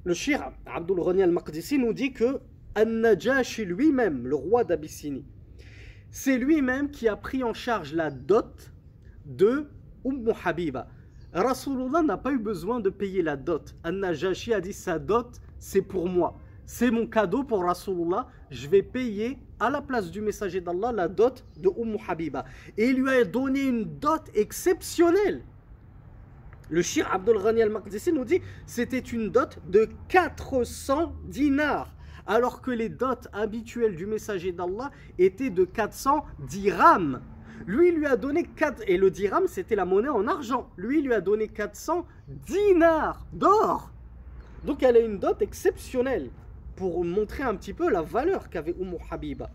le 0.04 0.14
shir 0.14 0.52
Abdul 0.66 1.04
Ghani 1.04 1.24
al-Maqdisi 1.24 1.78
nous 1.78 1.94
dit 1.94 2.14
que 2.14 2.40
An-Najashi 2.76 3.66
lui-même, 3.66 4.28
le 4.28 4.36
roi 4.36 4.64
d'Abyssinie, 4.64 5.26
c'est 6.10 6.38
lui-même 6.38 6.90
qui 6.90 7.08
a 7.08 7.16
pris 7.16 7.44
en 7.44 7.54
charge 7.54 7.94
la 7.94 8.10
dot 8.10 8.72
de 9.26 9.68
Umm 10.06 10.34
Habiba. 10.44 10.88
Rasulullah 11.34 12.02
n'a 12.02 12.18
pas 12.18 12.32
eu 12.32 12.40
besoin 12.40 12.80
de 12.80 12.90
payer 12.90 13.22
la 13.22 13.36
dot. 13.36 13.76
An-Najashi 13.84 14.54
a 14.54 14.62
dit 14.62 14.74
sa 14.74 15.00
dot, 15.00 15.40
c'est 15.60 15.82
pour 15.82 16.08
moi. 16.08 16.38
C'est 16.67 16.91
mon 16.91 17.07
cadeau 17.07 17.45
pour 17.45 17.63
Rasulullah. 17.63 18.27
Je 18.51 18.67
vais 18.67 18.83
payer 18.83 19.39
à 19.61 19.71
la 19.71 19.81
place 19.81 20.11
du 20.11 20.21
messager 20.21 20.61
d'Allah 20.61 20.91
la 20.91 21.07
dot 21.07 21.45
de 21.57 21.69
Umm 21.69 21.97
Habiba. 22.07 22.45
Et 22.77 22.89
il 22.89 22.97
lui 22.97 23.11
a 23.11 23.25
donné 23.25 23.63
une 23.63 23.85
dot 23.85 24.23
exceptionnelle. 24.35 25.43
Le 26.69 26.83
shir 26.83 27.09
Abdul 27.13 27.41
Ghani 27.41 27.63
al-Maqdisi 27.63 28.13
nous 28.13 28.25
dit 28.25 28.41
c'était 28.67 28.99
une 28.99 29.31
dot 29.31 29.61
de 29.69 29.89
400 30.09 31.15
dinars, 31.27 31.95
alors 32.27 32.61
que 32.61 32.73
les 32.73 32.89
dots 32.89 33.29
habituelles 33.33 33.95
du 33.95 34.05
messager 34.05 34.51
d'Allah 34.51 34.91
étaient 35.21 35.51
de 35.51 35.65
400 35.65 36.25
dirhams. 36.41 37.21
Lui, 37.69 37.93
lui 37.93 38.07
a 38.07 38.17
donné 38.17 38.43
4, 38.43 38.83
et 38.89 38.97
le 38.97 39.13
dirham 39.13 39.47
c'était 39.47 39.77
la 39.77 39.85
monnaie 39.85 40.09
en 40.09 40.27
argent. 40.27 40.69
Lui, 40.77 41.01
lui 41.01 41.15
a 41.15 41.21
donné 41.21 41.47
400 41.47 42.05
dinars 42.27 43.25
d'or. 43.33 43.93
Donc 44.65 44.83
elle 44.83 44.97
a 44.97 45.01
une 45.01 45.21
dot 45.21 45.41
exceptionnelle 45.41 46.31
pour 46.77 47.05
montrer 47.05 47.43
un 47.43 47.57
petit 47.57 47.73
peu 47.73 47.91
la 47.91 48.03
valeur 48.03 48.49
qu'avait 48.51 48.75
Umm 48.79 48.97
Habiba. 49.11 49.51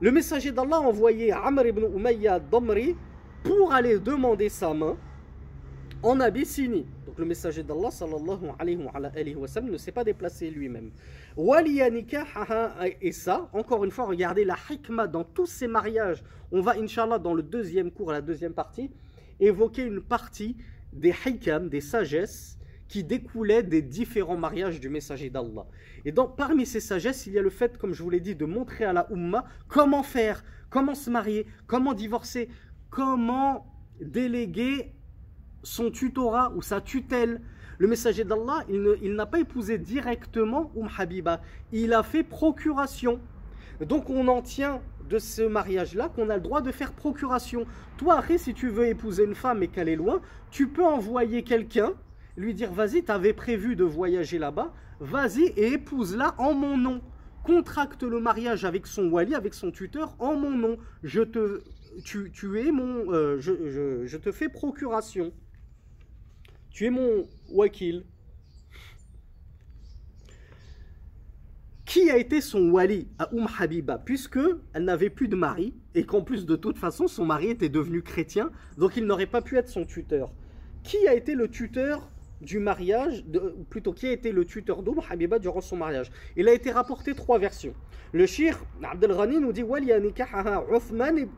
Le 0.00 0.10
messager 0.10 0.50
d'Allah 0.50 0.76
a 0.76 0.80
envoyé 0.80 1.30
Amr 1.30 1.66
ibn 1.66 1.84
Umayya 1.94 2.40
Damri 2.40 2.96
pour 3.44 3.72
aller 3.72 3.98
demander 3.98 4.48
sa 4.48 4.74
main 4.74 4.96
en 6.02 6.18
Abyssinie. 6.20 6.86
Donc 7.06 7.18
le 7.18 7.24
messager 7.26 7.62
d'Allah 7.62 7.90
sallallahu 7.90 8.48
alayhi 8.58 9.34
wa, 9.36 9.46
sallam 9.46 9.70
ne 9.70 9.76
s'est 9.76 9.92
pas 9.92 10.02
déplacé 10.02 10.50
lui-même. 10.50 10.90
Et 13.00 13.12
ça, 13.12 13.48
encore 13.52 13.84
une 13.84 13.90
fois, 13.90 14.06
regardez 14.06 14.44
la 14.44 14.56
hikmah 14.68 15.06
dans 15.06 15.24
tous 15.24 15.46
ces 15.46 15.66
mariages. 15.66 16.24
On 16.50 16.60
va, 16.60 16.74
inshallah, 16.78 17.18
dans 17.18 17.34
le 17.34 17.42
deuxième 17.42 17.90
cours, 17.90 18.12
la 18.12 18.20
deuxième 18.20 18.52
partie, 18.52 18.90
évoquer 19.40 19.84
une 19.84 20.00
partie 20.00 20.56
des 20.92 21.14
hikam, 21.26 21.68
des 21.68 21.80
sagesses 21.80 22.58
qui 22.88 23.04
découlaient 23.04 23.62
des 23.62 23.82
différents 23.82 24.36
mariages 24.36 24.80
du 24.80 24.88
messager 24.88 25.30
d'Allah. 25.30 25.66
Et 26.04 26.12
donc, 26.12 26.36
parmi 26.36 26.66
ces 26.66 26.80
sagesses, 26.80 27.26
il 27.26 27.32
y 27.32 27.38
a 27.38 27.42
le 27.42 27.50
fait, 27.50 27.78
comme 27.78 27.94
je 27.94 28.02
vous 28.02 28.10
l'ai 28.10 28.20
dit, 28.20 28.34
de 28.34 28.44
montrer 28.44 28.84
à 28.84 28.92
la 28.92 29.06
Ummah 29.10 29.44
comment 29.68 30.02
faire, 30.02 30.44
comment 30.70 30.94
se 30.94 31.10
marier, 31.10 31.46
comment 31.66 31.94
divorcer, 31.94 32.48
comment 32.90 33.66
déléguer 34.00 34.92
son 35.62 35.90
tutorat 35.90 36.52
ou 36.54 36.62
sa 36.62 36.80
tutelle. 36.80 37.40
Le 37.78 37.88
messager 37.88 38.24
d'Allah, 38.24 38.64
il 38.68 39.14
n'a 39.14 39.26
pas 39.26 39.40
épousé 39.40 39.78
directement 39.78 40.70
Umm 40.76 40.88
Habiba, 40.96 41.40
il 41.72 41.92
a 41.92 42.02
fait 42.02 42.22
procuration. 42.22 43.20
Donc 43.80 44.10
on 44.10 44.28
en 44.28 44.42
tient 44.42 44.80
de 45.08 45.18
ce 45.18 45.42
mariage-là 45.42 46.08
qu'on 46.08 46.30
a 46.30 46.36
le 46.36 46.40
droit 46.40 46.60
de 46.60 46.70
faire 46.70 46.92
procuration. 46.92 47.66
Toi, 47.96 48.18
après, 48.18 48.38
si 48.38 48.54
tu 48.54 48.68
veux 48.68 48.86
épouser 48.86 49.24
une 49.24 49.34
femme 49.34 49.62
et 49.62 49.68
qu'elle 49.68 49.88
est 49.88 49.96
loin, 49.96 50.20
tu 50.50 50.68
peux 50.68 50.84
envoyer 50.84 51.42
quelqu'un, 51.42 51.92
lui 52.36 52.54
dire 52.54 52.72
vas-y, 52.72 53.04
tu 53.04 53.12
avais 53.12 53.32
prévu 53.32 53.76
de 53.76 53.84
voyager 53.84 54.38
là-bas, 54.38 54.72
vas-y 55.00 55.44
et 55.56 55.72
épouse-la 55.72 56.34
en 56.38 56.54
mon 56.54 56.76
nom. 56.76 57.00
Contracte 57.42 58.02
le 58.02 58.20
mariage 58.20 58.64
avec 58.64 58.86
son 58.86 59.10
wali, 59.10 59.34
avec 59.34 59.52
son 59.52 59.70
tuteur, 59.70 60.16
en 60.18 60.34
mon 60.34 60.50
nom. 60.50 60.78
Je 61.02 61.20
te, 61.20 61.62
tu, 62.04 62.58
es 62.58 62.72
mon, 62.72 63.12
euh, 63.12 63.38
je 63.38 64.16
te 64.16 64.32
fais 64.32 64.48
procuration 64.48 65.32
tu 66.74 66.86
es 66.86 66.90
mon 66.90 67.24
wakil. 67.52 68.04
Qui 71.84 72.10
a 72.10 72.16
été 72.16 72.40
son 72.40 72.70
wali 72.70 73.06
à 73.16 73.32
Umm 73.32 73.46
Habiba? 73.58 73.98
Puisque 73.98 74.40
elle 74.72 74.82
n'avait 74.82 75.08
plus 75.08 75.28
de 75.28 75.36
mari 75.36 75.72
et 75.94 76.04
qu'en 76.04 76.22
plus 76.22 76.44
de 76.46 76.56
toute 76.56 76.76
façon 76.76 77.06
son 77.06 77.24
mari 77.24 77.50
était 77.50 77.68
devenu 77.68 78.02
chrétien, 78.02 78.50
donc 78.76 78.96
il 78.96 79.06
n'aurait 79.06 79.26
pas 79.28 79.40
pu 79.40 79.56
être 79.56 79.68
son 79.68 79.84
tuteur. 79.84 80.32
Qui 80.82 81.06
a 81.06 81.14
été 81.14 81.36
le 81.36 81.48
tuteur 81.48 82.10
du 82.44 82.58
mariage, 82.58 83.24
plutôt 83.70 83.92
qui 83.92 84.06
a 84.06 84.12
été 84.12 84.32
le 84.32 84.44
tuteur 84.44 84.82
d'Umm 84.82 85.00
Habiba 85.08 85.38
durant 85.38 85.60
son 85.60 85.76
mariage 85.76 86.10
Il 86.36 86.48
a 86.48 86.52
été 86.52 86.70
rapporté 86.70 87.14
trois 87.14 87.38
versions. 87.38 87.74
Le 88.12 88.26
shir 88.26 88.64
Abdel 88.82 89.12
Ghani 89.12 89.40
nous 89.40 89.52
dit 89.52 89.62
Wali 89.62 89.90
Uthman 89.90 91.28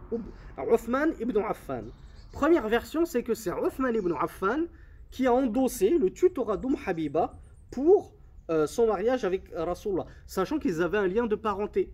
ibn 1.20 1.38
Affan. 1.38 1.84
Première 2.32 2.68
version, 2.68 3.04
c'est 3.04 3.22
que 3.22 3.34
c'est 3.34 3.50
Uthman 3.50 3.94
ibn 3.94 4.12
Affan 4.20 4.64
qui 5.10 5.26
a 5.26 5.32
endossé 5.32 5.90
le 5.90 6.10
tutorat 6.10 6.56
d'Umm 6.56 6.76
Habiba 6.84 7.38
pour 7.70 8.12
euh, 8.50 8.66
son 8.66 8.86
mariage 8.88 9.24
avec 9.24 9.50
Rasulullah, 9.54 10.06
sachant 10.26 10.58
qu'ils 10.58 10.82
avaient 10.82 10.98
un 10.98 11.06
lien 11.06 11.26
de 11.26 11.34
parenté. 11.34 11.92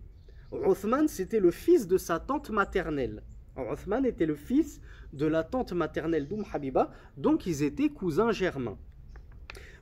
Uthman, 0.51 1.07
c'était 1.07 1.39
le 1.39 1.51
fils 1.51 1.87
de 1.87 1.97
sa 1.97 2.19
tante 2.19 2.49
maternelle. 2.49 3.23
Uthman 3.57 4.05
était 4.05 4.25
le 4.25 4.35
fils 4.35 4.81
de 5.13 5.25
la 5.25 5.43
tante 5.43 5.73
maternelle 5.73 6.27
d'Umm 6.27 6.43
Habiba, 6.51 6.91
donc 7.17 7.45
ils 7.45 7.63
étaient 7.63 7.89
cousins 7.89 8.31
germains. 8.31 8.77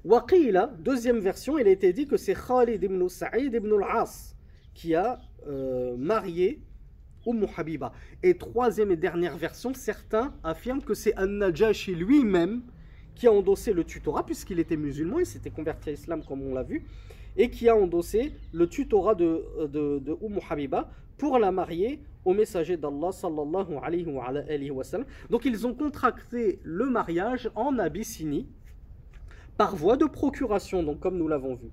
Waqila, 0.04 0.74
deuxième 0.80 1.20
version, 1.20 1.60
il 1.60 1.68
a 1.68 1.72
été 1.72 1.94
dit 1.94 2.08
que 2.08 2.18
c'est 2.18 2.34
Khalid 2.34 2.82
ibn 2.82 3.08
Sa'id 3.08 3.54
ibn 3.54 3.72
al-As 3.74 4.36
qui 4.74 4.96
a 4.96 5.20
euh, 5.48 5.96
marié 5.96 6.62
Umm 7.28 7.46
Habiba. 7.56 7.92
Et 8.24 8.36
troisième 8.36 8.92
et 8.92 8.96
dernière 8.96 9.38
version, 9.38 9.74
certains 9.76 10.34
affirment 10.44 10.82
que 10.82 10.96
c'est 10.96 11.16
An-Najashi 11.20 11.94
lui-même 11.94 12.64
qui 13.14 13.28
a 13.28 13.32
endossé 13.32 13.74
le 13.74 13.84
tutorat, 13.84 14.26
puisqu'il 14.26 14.60
était 14.60 14.78
musulman, 14.78 15.20
il 15.20 15.26
s'était 15.28 15.52
converti 15.52 15.90
à 15.90 15.92
l'islam 15.92 16.24
comme 16.28 16.42
on 16.42 16.56
l'a 16.56 16.64
vu, 16.64 16.84
et 17.38 17.52
qui 17.52 17.70
a 17.70 17.76
endossé 17.76 18.34
le 18.54 18.68
tutorat 18.68 19.14
de, 19.14 19.68
de, 19.68 20.18
Umm 20.24 20.40
Habiba 20.50 20.90
pour 21.20 21.38
la 21.38 21.52
marier 21.52 22.02
au 22.26 22.34
messager 22.34 22.76
d'Allah 22.78 23.12
sallallahu 23.12 23.76
alayhi 23.84 24.06
wa, 24.06 24.30
alayhi 24.30 24.72
sallam. 24.84 25.06
Donc 25.30 25.46
ils 25.46 25.68
ont 25.68 25.76
contracté 25.76 26.60
le 26.64 26.90
mariage 26.90 27.52
en 27.54 27.78
Abyssinie 27.78 28.48
par 29.62 29.76
voie 29.76 29.96
de 29.96 30.06
procuration, 30.06 30.82
donc 30.82 31.00
comme 31.00 31.20
nous 31.20 31.28
l'avons 31.28 31.54
vu. 31.54 31.70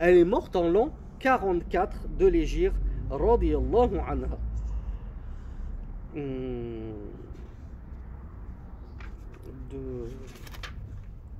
Elle 0.00 0.16
est 0.16 0.24
morte 0.24 0.56
en 0.56 0.68
l'an 0.68 0.90
44 1.20 2.08
de 2.18 2.26
l'Égypte, 2.26 2.74
radiyallahu 3.08 3.98
anha. 4.04 4.26
Hmm. 6.16 6.90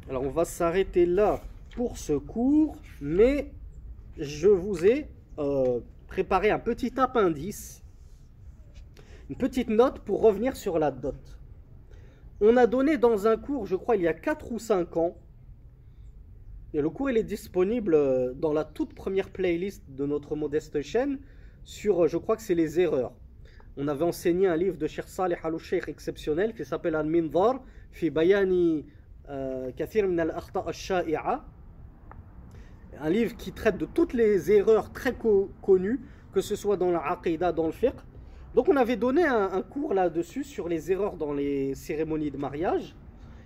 Alors 0.08 0.22
on 0.22 0.30
va 0.30 0.44
s'arrêter 0.44 1.06
là 1.06 1.40
pour 1.74 1.98
ce 1.98 2.12
cours, 2.12 2.76
mais 3.00 3.50
je 4.16 4.46
vous 4.46 4.86
ai 4.86 5.08
euh, 5.40 5.80
préparé 6.06 6.52
un 6.52 6.60
petit 6.60 6.92
appendice, 7.00 7.82
une 9.28 9.36
petite 9.36 9.68
note 9.68 10.00
pour 10.00 10.22
revenir 10.22 10.56
sur 10.56 10.78
la 10.78 10.90
dot. 10.90 11.38
On 12.40 12.56
a 12.56 12.66
donné 12.66 12.98
dans 12.98 13.26
un 13.26 13.36
cours, 13.36 13.66
je 13.66 13.76
crois 13.76 13.96
il 13.96 14.02
y 14.02 14.08
a 14.08 14.14
4 14.14 14.52
ou 14.52 14.58
5 14.58 14.96
ans, 14.96 15.16
et 16.74 16.80
le 16.80 16.90
cours 16.90 17.10
est 17.10 17.22
disponible 17.22 17.94
euh, 17.94 18.34
dans 18.34 18.52
la 18.52 18.64
toute 18.64 18.94
première 18.94 19.30
playlist 19.30 19.82
de 19.88 20.04
notre 20.04 20.36
modeste 20.36 20.82
chaîne 20.82 21.18
sur, 21.64 22.04
euh, 22.04 22.08
je 22.08 22.18
crois 22.18 22.36
que 22.36 22.42
c'est 22.42 22.54
les 22.54 22.80
erreurs 22.80 23.12
on 23.76 23.88
avait 23.88 24.04
enseigné 24.04 24.46
un 24.46 24.56
livre 24.56 24.76
de 24.76 24.86
Sheikh 24.86 25.06
Salih 25.06 25.36
al-Sheikh 25.42 25.88
exceptionnel 25.88 26.54
qui 26.54 26.64
s'appelle 26.64 26.94
Al-Minzar 26.94 27.60
fi 27.90 28.10
bayani 28.10 28.86
euh, 29.28 29.70
kathir 29.72 30.08
min 30.08 30.18
al-akhta 30.18 30.64
un 32.98 33.10
livre 33.10 33.36
qui 33.36 33.52
traite 33.52 33.76
de 33.76 33.84
toutes 33.84 34.14
les 34.14 34.50
erreurs 34.50 34.92
très 34.92 35.14
connues 35.60 36.00
que 36.32 36.40
ce 36.40 36.56
soit 36.56 36.76
dans 36.78 36.90
la 36.90 37.00
aqidah, 37.00 37.52
dans 37.52 37.66
le 37.66 37.72
fiqh 37.72 37.94
donc 38.56 38.70
on 38.70 38.76
avait 38.76 38.96
donné 38.96 39.22
un, 39.24 39.60
cours 39.60 39.92
là-dessus 39.92 40.42
sur 40.42 40.66
les 40.66 40.90
erreurs 40.90 41.16
dans 41.16 41.34
les 41.34 41.74
cérémonies 41.74 42.30
de 42.30 42.38
mariage 42.38 42.96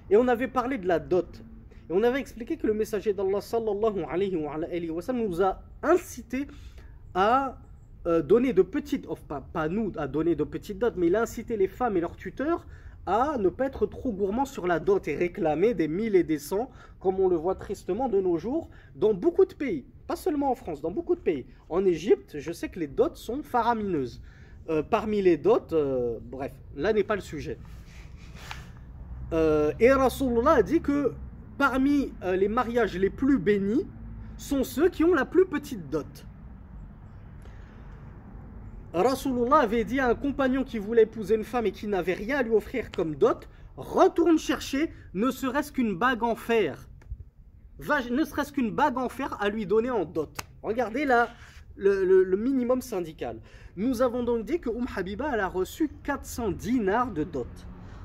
et 0.09 0.17
on 0.17 0.29
avait 0.29 0.47
parlé 0.47 0.79
de 0.79 0.87
la 0.87 1.01
dot 1.01 1.43
et 1.91 1.93
on 1.93 2.05
avait 2.05 2.21
expliqué 2.21 2.57
que 2.57 2.67
le 2.69 2.75
messager 2.75 3.13
d'Allah 3.13 3.41
sallallahu 3.41 4.05
alayhi 4.09 4.37
wa 4.89 5.03
sallam 5.03 5.27
nous 5.27 5.43
a 5.43 5.65
incité 5.83 6.47
à 7.13 7.59
euh, 8.07 8.23
donner 8.23 8.53
de 8.53 8.63
petites, 8.63 9.09
pas, 9.27 9.41
pas, 9.41 9.69
nous 9.69 9.91
à 9.97 10.07
donner 10.07 10.37
de 10.37 10.45
petites 10.45 10.79
dots, 10.79 10.93
mais 10.97 11.09
il 11.09 11.17
a 11.17 11.23
incité 11.23 11.57
les 11.57 11.67
femmes 11.67 11.97
et 11.97 12.01
leurs 12.01 12.17
tuteurs 12.17 12.65
à 13.05 13.37
ne 13.37 13.49
pas 13.49 13.67
être 13.67 13.87
trop 13.87 14.13
gourmand 14.13 14.45
sur 14.45 14.69
la 14.69 14.79
dot 14.79 15.09
et 15.09 15.17
réclamer 15.17 15.75
des 15.75 15.89
mille 15.89 16.15
et 16.15 16.23
des 16.23 16.39
cents, 16.39 16.71
comme 17.01 17.19
on 17.19 17.29
le 17.29 17.35
voit 17.35 17.57
tristement 17.57 18.09
de 18.09 18.21
nos 18.21 18.37
jours 18.37 18.71
dans 18.95 19.13
beaucoup 19.13 19.45
de 19.45 19.55
pays. 19.55 19.85
Pas 20.07 20.15
seulement 20.15 20.53
en 20.53 20.55
France, 20.55 20.81
dans 20.81 20.93
beaucoup 20.93 21.17
de 21.17 21.21
pays. 21.21 21.47
En 21.69 21.85
Égypte, 21.85 22.39
je 22.39 22.53
sais 22.53 22.69
que 22.69 22.79
les 22.79 22.87
dots 22.87 23.15
sont 23.15 23.43
faramineuses. 23.43 24.23
Euh, 24.71 24.85
parmi 24.85 25.21
les 25.21 25.37
dots, 25.37 25.67
euh, 25.73 26.19
bref, 26.23 26.53
là 26.77 26.93
n'est 26.93 27.03
pas 27.03 27.17
le 27.17 27.21
sujet. 27.21 27.59
Euh, 29.33 29.73
et 29.81 29.91
Rasulullah 29.93 30.53
a 30.53 30.63
dit 30.63 30.81
que 30.81 31.13
parmi 31.59 32.13
les 32.23 32.49
mariages 32.49 32.97
les 32.97 33.11
plus 33.11 33.39
bénis 33.39 33.87
sont 34.37 34.65
ceux 34.65 34.89
qui 34.89 35.03
ont 35.03 35.13
la 35.13 35.25
plus 35.25 35.45
petite 35.47 35.91
dot. 35.91 36.25
Rasulullah 38.95 39.59
avait 39.59 39.85
dit 39.85 39.99
à 40.01 40.09
un 40.09 40.15
compagnon 40.15 40.65
qui 40.65 40.79
voulait 40.79 41.03
épouser 41.03 41.35
une 41.35 41.45
femme 41.45 41.67
et 41.67 41.73
qui 41.73 41.87
n'avait 41.87 42.15
rien 42.15 42.39
à 42.39 42.43
lui 42.43 42.53
offrir 42.53 42.91
comme 42.93 43.17
dot, 43.17 43.49
retourne 43.77 44.39
chercher 44.39 44.93
ne 45.15 45.31
serait-ce 45.31 45.73
qu'une 45.73 45.97
bague 45.97 46.23
en 46.23 46.37
fer. 46.37 46.89
ne 48.11 48.25
serait-ce 48.25 48.53
qu'une 48.53 48.71
bague 48.71 48.99
en 48.99 49.09
fer 49.09 49.37
à 49.41 49.49
lui 49.49 49.67
donner 49.67 49.91
en 49.91 50.05
dot. 50.05 50.31
Regardez 50.63 51.05
là 51.05 51.29
le, 51.81 52.37
minimum 52.37 52.81
syndical. 52.81 53.39
Nous 53.77 54.03
avons 54.03 54.23
donc 54.23 54.45
dit 54.45 54.61
que 54.61 54.69
Umm 54.69 54.87
Habiba 54.95 55.31
elle 55.33 55.41
a 55.41 55.49
reçu 55.49 55.91
400 56.05 56.53
dinars 56.53 57.11
de 57.11 57.25
dot. 57.25 57.49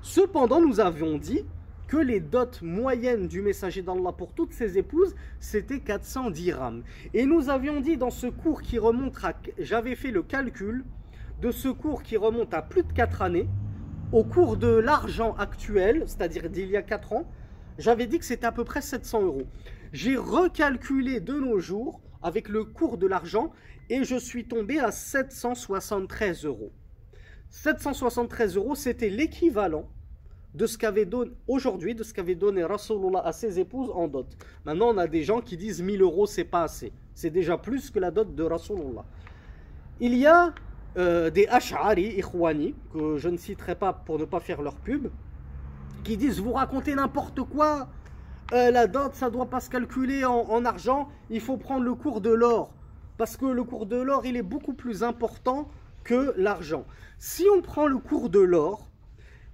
Cependant, 0.01 0.61
nous 0.61 0.79
avions 0.79 1.17
dit 1.17 1.45
que 1.87 1.97
les 1.97 2.19
dots 2.19 2.45
moyennes 2.61 3.27
du 3.27 3.41
messager 3.41 3.81
d'Allah 3.81 4.11
pour 4.11 4.33
toutes 4.33 4.53
ses 4.53 4.77
épouses, 4.77 5.15
c'était 5.39 5.79
400 5.79 6.31
dirhams. 6.31 6.83
Et 7.13 7.25
nous 7.25 7.49
avions 7.49 7.79
dit 7.79 7.97
dans 7.97 8.09
ce 8.09 8.27
cours 8.27 8.61
qui 8.61 8.79
remonte 8.79 9.23
à... 9.23 9.33
J'avais 9.59 9.95
fait 9.95 10.11
le 10.11 10.23
calcul 10.23 10.83
de 11.41 11.51
ce 11.51 11.67
cours 11.67 12.01
qui 12.01 12.17
remonte 12.17 12.53
à 12.53 12.61
plus 12.61 12.83
de 12.83 12.93
4 12.93 13.21
années, 13.21 13.47
au 14.11 14.23
cours 14.23 14.57
de 14.57 14.67
l'argent 14.67 15.35
actuel, 15.35 16.03
c'est-à-dire 16.07 16.49
d'il 16.49 16.69
y 16.69 16.77
a 16.77 16.81
4 16.81 17.13
ans, 17.13 17.29
j'avais 17.77 18.07
dit 18.07 18.19
que 18.19 18.25
c'était 18.25 18.45
à 18.45 18.51
peu 18.51 18.63
près 18.63 18.81
700 18.81 19.23
euros. 19.23 19.47
J'ai 19.91 20.15
recalculé 20.15 21.19
de 21.19 21.33
nos 21.33 21.59
jours 21.59 21.99
avec 22.25 22.49
le 22.49 22.63
cours 22.63 22.97
de 22.97 23.05
l'argent 23.05 23.51
et 23.89 24.03
je 24.03 24.15
suis 24.15 24.45
tombé 24.45 24.79
à 24.79 24.91
773 24.91 26.43
euros. 26.45 26.71
773 27.51 28.55
euros, 28.55 28.73
c'était 28.73 29.09
l'équivalent 29.09 29.87
de 30.55 30.65
ce 30.65 30.75
qu'avait 30.77 31.05
donné 31.05 31.31
aujourd'hui, 31.47 31.93
de 31.93 32.01
ce 32.01 32.15
qu'avait 32.15 32.33
donné 32.33 32.63
Rasulullah 32.63 33.19
à 33.19 33.31
ses 33.31 33.59
épouses 33.59 33.91
en 33.93 34.07
dot. 34.07 34.25
Maintenant, 34.65 34.87
on 34.87 34.97
a 34.97 35.05
des 35.05 35.21
gens 35.21 35.39
qui 35.39 35.55
disent 35.55 35.83
1000 35.83 36.01
euros, 36.01 36.25
c'est 36.25 36.45
pas 36.45 36.63
assez. 36.63 36.91
C'est 37.13 37.29
déjà 37.29 37.59
plus 37.59 37.91
que 37.91 37.99
la 37.99 38.09
dot 38.09 38.33
de 38.33 38.43
Rasulullah. 38.43 39.05
Il 39.99 40.15
y 40.17 40.25
a 40.25 40.51
euh, 40.97 41.29
des 41.29 41.45
Ash'ari, 41.47 42.17
Ikhwani, 42.17 42.73
que 42.91 43.17
je 43.17 43.29
ne 43.29 43.37
citerai 43.37 43.75
pas 43.75 43.93
pour 43.93 44.17
ne 44.17 44.25
pas 44.25 44.39
faire 44.39 44.63
leur 44.63 44.77
pub, 44.77 45.09
qui 46.03 46.17
disent 46.17 46.39
Vous 46.39 46.53
racontez 46.53 46.95
n'importe 46.95 47.43
quoi, 47.43 47.87
euh, 48.53 48.69
la 48.69 48.85
dot, 48.87 49.15
ça 49.15 49.29
doit 49.29 49.49
pas 49.49 49.59
se 49.59 49.69
calculer 49.69 50.23
en, 50.23 50.41
en 50.41 50.65
argent, 50.65 51.09
il 51.29 51.41
faut 51.41 51.57
prendre 51.57 51.83
le 51.83 51.95
cours 51.95 52.21
de 52.21 52.29
l'or. 52.29 52.73
Parce 53.17 53.37
que 53.37 53.45
le 53.45 53.63
cours 53.63 53.85
de 53.85 53.95
l'or, 53.95 54.25
il 54.25 54.37
est 54.37 54.43
beaucoup 54.43 54.73
plus 54.73 55.03
important 55.03 55.67
que 56.03 56.33
l'argent. 56.37 56.85
Si 57.17 57.45
on 57.55 57.61
prend 57.61 57.87
le 57.87 57.97
cours 57.97 58.29
de 58.29 58.39
l'or, 58.39 58.87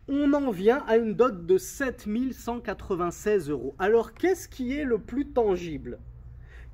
on 0.09 0.33
en 0.33 0.51
vient 0.51 0.83
à 0.87 0.97
une 0.97 1.13
dot 1.13 1.45
de 1.45 1.57
7196 1.57 3.49
euros. 3.49 3.75
Alors, 3.79 4.13
qu'est-ce 4.13 4.49
qui 4.49 4.73
est 4.73 4.83
le 4.83 4.97
plus 4.97 5.27
tangible? 5.27 5.99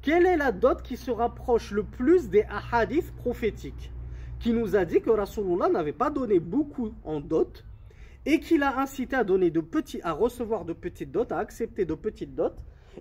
Quelle 0.01 0.25
est 0.25 0.37
la 0.37 0.51
dot 0.51 0.81
qui 0.81 0.97
se 0.97 1.11
rapproche 1.11 1.71
le 1.71 1.83
plus 1.83 2.29
des 2.29 2.45
hadiths 2.71 3.15
prophétiques? 3.15 3.91
Qui 4.39 4.53
nous 4.53 4.75
a 4.75 4.85
dit 4.85 5.01
que 5.01 5.09
Rasulullah 5.09 5.69
n'avait 5.69 5.93
pas 5.93 6.09
donné 6.09 6.39
beaucoup 6.39 6.93
en 7.03 7.19
dot 7.19 7.63
et 8.27 8.41
qu'il 8.41 8.61
a 8.61 8.77
incité 8.77 9.15
à 9.15 9.23
donner 9.23 9.49
de 9.51 9.61
petits, 9.61 10.01
à 10.03 10.11
recevoir 10.11 10.65
de 10.65 10.73
petites 10.73 11.13
dots, 11.13 11.25
à 11.31 11.39
accepter 11.39 11.85
de 11.85 11.93
petites 11.93 12.35
dots, 12.35 12.51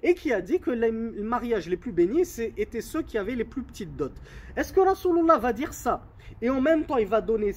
et 0.04 0.14
qui 0.14 0.32
a 0.32 0.40
dit 0.40 0.60
que 0.60 0.70
les 0.70 0.92
mariages 0.92 1.68
les 1.68 1.76
plus 1.76 1.90
bénis 1.90 2.22
étaient 2.56 2.80
ceux 2.80 3.02
qui 3.02 3.18
avaient 3.18 3.34
les 3.34 3.44
plus 3.44 3.64
petites 3.64 3.96
dots. 3.96 4.12
Est-ce 4.56 4.72
que 4.72 4.78
Rasulullah 4.78 5.36
va 5.38 5.52
dire 5.52 5.74
ça? 5.74 6.06
Et 6.40 6.48
en 6.48 6.60
même 6.60 6.84
temps, 6.84 6.98
il 6.98 7.08
va 7.08 7.20
donner 7.20 7.52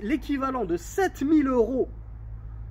l'équivalent 0.00 0.64
de 0.64 0.76
7000 0.76 1.48
euros 1.48 1.88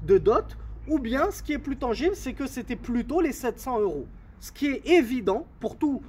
de 0.06 0.18
dot, 0.18 0.58
ou 0.88 0.98
bien 0.98 1.30
ce 1.30 1.44
qui 1.44 1.52
est 1.52 1.60
plus 1.60 1.76
tangible, 1.76 2.16
c'est 2.16 2.34
que 2.34 2.48
c'était 2.48 2.78
plutôt 2.78 3.20
les 3.20 3.34
700 3.34 3.82
euros. 3.82 4.08
Ce 4.40 4.54
qui 4.54 4.68
est 4.68 4.88
évident 4.88 5.46
pour 5.60 5.78
tout, 5.78 6.02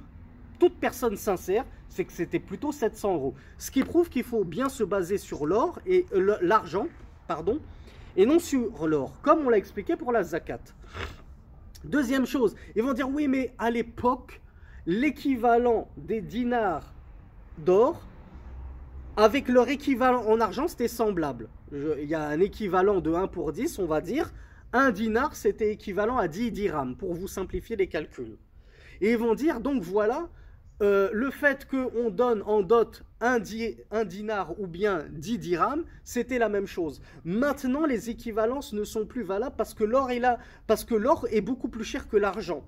toute 0.59 0.79
personne 0.79 1.17
sincère, 1.17 1.65
c'est 1.89 2.05
que 2.05 2.13
c'était 2.13 2.39
plutôt 2.39 2.71
700 2.71 3.15
euros. 3.15 3.33
Ce 3.57 3.69
qui 3.69 3.83
prouve 3.83 4.07
qu'il 4.07 4.23
faut 4.23 4.45
bien 4.45 4.69
se 4.69 4.85
baser 4.85 5.17
sur 5.17 5.45
l'or 5.45 5.79
et 5.85 6.05
euh, 6.13 6.37
l'argent, 6.41 6.87
pardon, 7.27 7.59
et 8.19 8.25
non 8.25 8.37
sur 8.37 8.85
l'or, 8.85 9.13
comme 9.21 9.39
on 9.45 9.49
l'a 9.49 9.57
expliqué 9.57 9.95
pour 9.95 10.11
la 10.11 10.23
zakat. 10.23 10.59
Deuxième 11.85 12.25
chose, 12.25 12.53
ils 12.75 12.83
vont 12.83 12.93
dire 12.93 13.09
oui, 13.09 13.29
mais 13.29 13.53
à 13.57 13.71
l'époque, 13.71 14.41
l'équivalent 14.85 15.87
des 15.95 16.19
dinars 16.21 16.93
d'or 17.57 18.05
avec 19.15 19.47
leur 19.47 19.69
équivalent 19.69 20.25
en 20.27 20.39
argent, 20.41 20.67
c'était 20.67 20.89
semblable 20.89 21.47
il 21.71 22.09
y 22.09 22.15
a 22.15 22.27
un 22.27 22.39
équivalent 22.39 22.99
de 22.99 23.13
1 23.13 23.27
pour 23.27 23.51
10, 23.51 23.79
on 23.79 23.85
va 23.85 24.01
dire, 24.01 24.31
un 24.73 24.91
dinar, 24.91 25.35
c'était 25.35 25.71
équivalent 25.71 26.17
à 26.17 26.27
10 26.27 26.51
dirhams, 26.51 26.95
pour 26.95 27.13
vous 27.13 27.27
simplifier 27.27 27.75
les 27.75 27.87
calculs. 27.87 28.37
Et 29.01 29.11
ils 29.11 29.17
vont 29.17 29.35
dire, 29.35 29.59
donc 29.59 29.83
voilà, 29.83 30.29
euh, 30.81 31.09
le 31.11 31.29
fait 31.29 31.67
qu'on 31.67 32.09
donne 32.09 32.41
en 32.43 32.61
dot 32.61 33.03
un, 33.19 33.39
un, 33.91 34.05
dinar 34.05 34.59
ou 34.59 34.67
bien 34.67 35.05
10 35.11 35.37
dirhams, 35.37 35.83
c'était 36.05 36.39
la 36.39 36.47
même 36.47 36.67
chose. 36.67 37.01
Maintenant, 37.25 37.85
les 37.85 38.09
équivalences 38.09 38.71
ne 38.71 38.85
sont 38.85 39.05
plus 39.05 39.23
valables 39.23 39.55
parce 39.57 39.73
que 39.73 39.83
l'or 39.83 40.09
est, 40.11 40.21
parce 40.67 40.85
que 40.85 40.95
l'or 40.95 41.27
est 41.31 41.41
beaucoup 41.41 41.67
plus 41.67 41.83
cher 41.83 42.07
que 42.07 42.15
l'argent. 42.15 42.63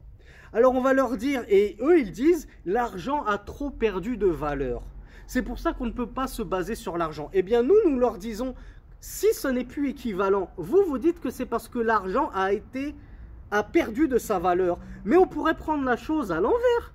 Alors 0.54 0.74
on 0.74 0.82
va 0.82 0.92
leur 0.92 1.16
dire, 1.16 1.46
et 1.48 1.78
eux 1.80 2.00
ils 2.00 2.12
disent, 2.12 2.50
l'argent 2.66 3.24
a 3.24 3.38
trop 3.38 3.70
perdu 3.70 4.18
de 4.18 4.28
valeur. 4.28 4.84
C'est 5.26 5.44
pour 5.44 5.60
ça 5.60 5.72
qu'on 5.72 5.86
ne 5.86 5.92
peut 5.92 6.10
pas 6.10 6.28
se 6.28 6.42
baser 6.42 6.76
sur 6.76 6.98
l'argent. 6.98 7.30
Eh 7.32 7.42
bien 7.42 7.64
nous, 7.64 7.78
nous 7.86 7.98
leur 7.98 8.18
disons, 8.18 8.54
si 9.00 9.34
ce 9.34 9.48
n'est 9.48 9.64
plus 9.64 9.90
équivalent, 9.90 10.52
vous 10.58 10.84
vous 10.86 10.98
dites 10.98 11.22
que 11.22 11.30
c'est 11.30 11.46
parce 11.46 11.70
que 11.70 11.80
l'argent 11.80 12.30
a 12.34 12.52
été 12.52 12.94
a 13.52 13.64
perdu 13.64 14.10
de 14.10 14.18
sa 14.18 14.40
valeur. 14.40 14.80
Mais 15.06 15.16
on 15.16 15.28
pourrait 15.28 15.56
prendre 15.56 15.86
la 15.86 15.96
chose 15.96 16.34
à 16.34 16.42
l'envers 16.42 16.94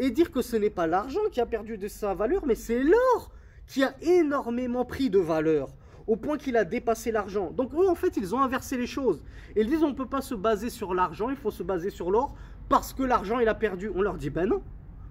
et 0.00 0.10
dire 0.10 0.32
que 0.32 0.42
ce 0.42 0.56
n'est 0.56 0.70
pas 0.70 0.88
l'argent 0.88 1.20
qui 1.30 1.40
a 1.40 1.46
perdu 1.46 1.78
de 1.78 1.86
sa 1.86 2.14
valeur, 2.14 2.44
mais 2.46 2.56
c'est 2.56 2.82
l'or 2.82 3.30
qui 3.66 3.84
a 3.84 3.94
énormément 4.02 4.84
pris 4.84 5.10
de 5.10 5.18
valeur 5.18 5.68
au 6.06 6.16
point 6.16 6.38
qu'il 6.38 6.56
a 6.56 6.64
dépassé 6.64 7.12
l'argent. 7.12 7.52
Donc 7.52 7.72
eux, 7.74 7.88
en 7.88 7.94
fait, 7.94 8.16
ils 8.16 8.34
ont 8.34 8.40
inversé 8.40 8.76
les 8.76 8.88
choses. 8.88 9.22
Ils 9.54 9.68
disent 9.68 9.84
on 9.84 9.90
ne 9.90 9.94
peut 9.94 10.08
pas 10.08 10.22
se 10.22 10.34
baser 10.34 10.70
sur 10.70 10.94
l'argent, 10.94 11.30
il 11.30 11.36
faut 11.36 11.52
se 11.52 11.62
baser 11.62 11.90
sur 11.90 12.10
l'or 12.10 12.34
parce 12.68 12.92
que 12.92 13.04
l'argent, 13.04 13.38
il 13.38 13.48
a 13.48 13.54
perdu. 13.54 13.92
On 13.94 14.02
leur 14.02 14.16
dit 14.16 14.30
ben 14.30 14.48
non. 14.48 14.62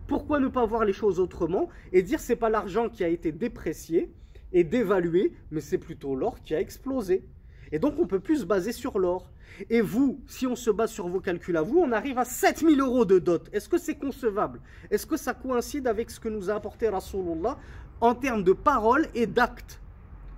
Pourquoi 0.07 0.39
ne 0.39 0.47
pas 0.47 0.65
voir 0.65 0.83
les 0.83 0.93
choses 0.93 1.19
autrement 1.19 1.69
et 1.93 2.01
dire 2.01 2.19
c'est 2.19 2.35
pas 2.35 2.49
l'argent 2.49 2.89
qui 2.89 3.03
a 3.03 3.07
été 3.07 3.31
déprécié, 3.31 4.11
et 4.51 4.63
d'évaluer, 4.63 5.33
mais 5.51 5.61
c'est 5.61 5.77
plutôt 5.77 6.15
l'or 6.15 6.41
qui 6.41 6.55
a 6.55 6.59
explosé. 6.59 7.23
Et 7.71 7.79
donc 7.79 7.95
on 7.99 8.07
peut 8.07 8.19
plus 8.19 8.39
se 8.39 8.45
baser 8.45 8.71
sur 8.71 8.97
l'or. 8.99 9.31
Et 9.69 9.81
vous, 9.81 10.19
si 10.27 10.47
on 10.47 10.55
se 10.55 10.69
base 10.69 10.91
sur 10.91 11.07
vos 11.07 11.19
calculs 11.19 11.57
à 11.57 11.61
vous, 11.61 11.79
on 11.79 11.91
arrive 11.91 12.17
à 12.17 12.25
7000 12.25 12.79
euros 12.79 13.05
de 13.05 13.19
dot. 13.19 13.49
Est-ce 13.53 13.69
que 13.69 13.77
c'est 13.77 13.95
concevable? 13.95 14.61
Est-ce 14.89 15.05
que 15.05 15.17
ça 15.17 15.33
coïncide 15.33 15.87
avec 15.87 16.09
ce 16.09 16.19
que 16.19 16.29
nous 16.29 16.49
a 16.49 16.55
apporté 16.55 16.89
Rasulullah 16.89 17.57
en 18.01 18.15
termes 18.15 18.43
de 18.43 18.53
paroles 18.53 19.07
et 19.15 19.27
d'actes? 19.27 19.81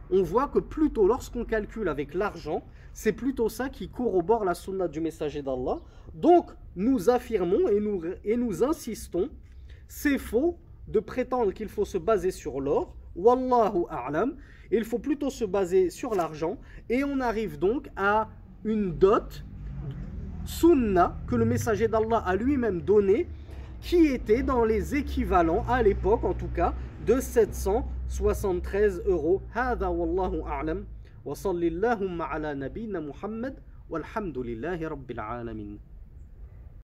On 0.10 0.24
voit 0.24 0.48
que 0.48 0.60
plutôt 0.60 1.08
lorsqu'on 1.08 1.46
calcule 1.46 1.88
avec 1.88 2.14
l'argent, 2.14 2.64
c'est 2.94 3.14
plutôt 3.14 3.48
ça 3.48 3.70
qui 3.70 3.90
corrobore 3.90 4.44
la 4.44 4.54
sunna 4.54 4.88
du 4.88 5.00
messager 5.00 5.42
d'Allah. 5.42 5.80
Donc 6.14 6.52
nous 6.76 7.10
affirmons 7.10 7.68
et 7.70 7.80
nous, 7.80 8.04
et 8.24 8.36
nous 8.36 8.64
insistons, 8.64 9.30
c'est 9.88 10.18
faux 10.18 10.58
de 10.88 11.00
prétendre 11.00 11.54
qu'il 11.54 11.70
faut 11.70 11.86
se 11.86 11.98
baser 11.98 12.32
sur 12.32 12.60
l'or 12.60 12.96
Wallahu 13.16 13.86
a'lam. 13.90 14.36
Il 14.72 14.86
faut 14.86 15.00
plutôt 15.00 15.30
se 15.30 15.44
baser 15.44 15.90
sur 15.90 16.16
l'argent. 16.16 16.58
Et 16.90 17.04
on 17.04 17.20
arrive 17.20 17.60
donc 17.60 17.90
à 17.96 18.30
une 18.64 18.94
dot, 18.94 19.44
sunna, 20.46 21.18
que 21.28 21.36
le 21.36 21.46
messager 21.46 21.88
d'Allah 21.88 22.24
a 22.26 22.36
lui-même 22.36 22.82
donné, 22.82 23.28
qui 23.80 24.08
était 24.08 24.44
dans 24.44 24.64
les 24.64 24.96
équivalents, 24.96 25.66
à 25.68 25.82
l'époque 25.82 26.24
en 26.24 26.34
tout 26.34 26.50
cas, 26.50 26.74
de 27.06 27.20
773 27.20 29.04
euros. 29.06 29.42
Alamin. 35.40 35.78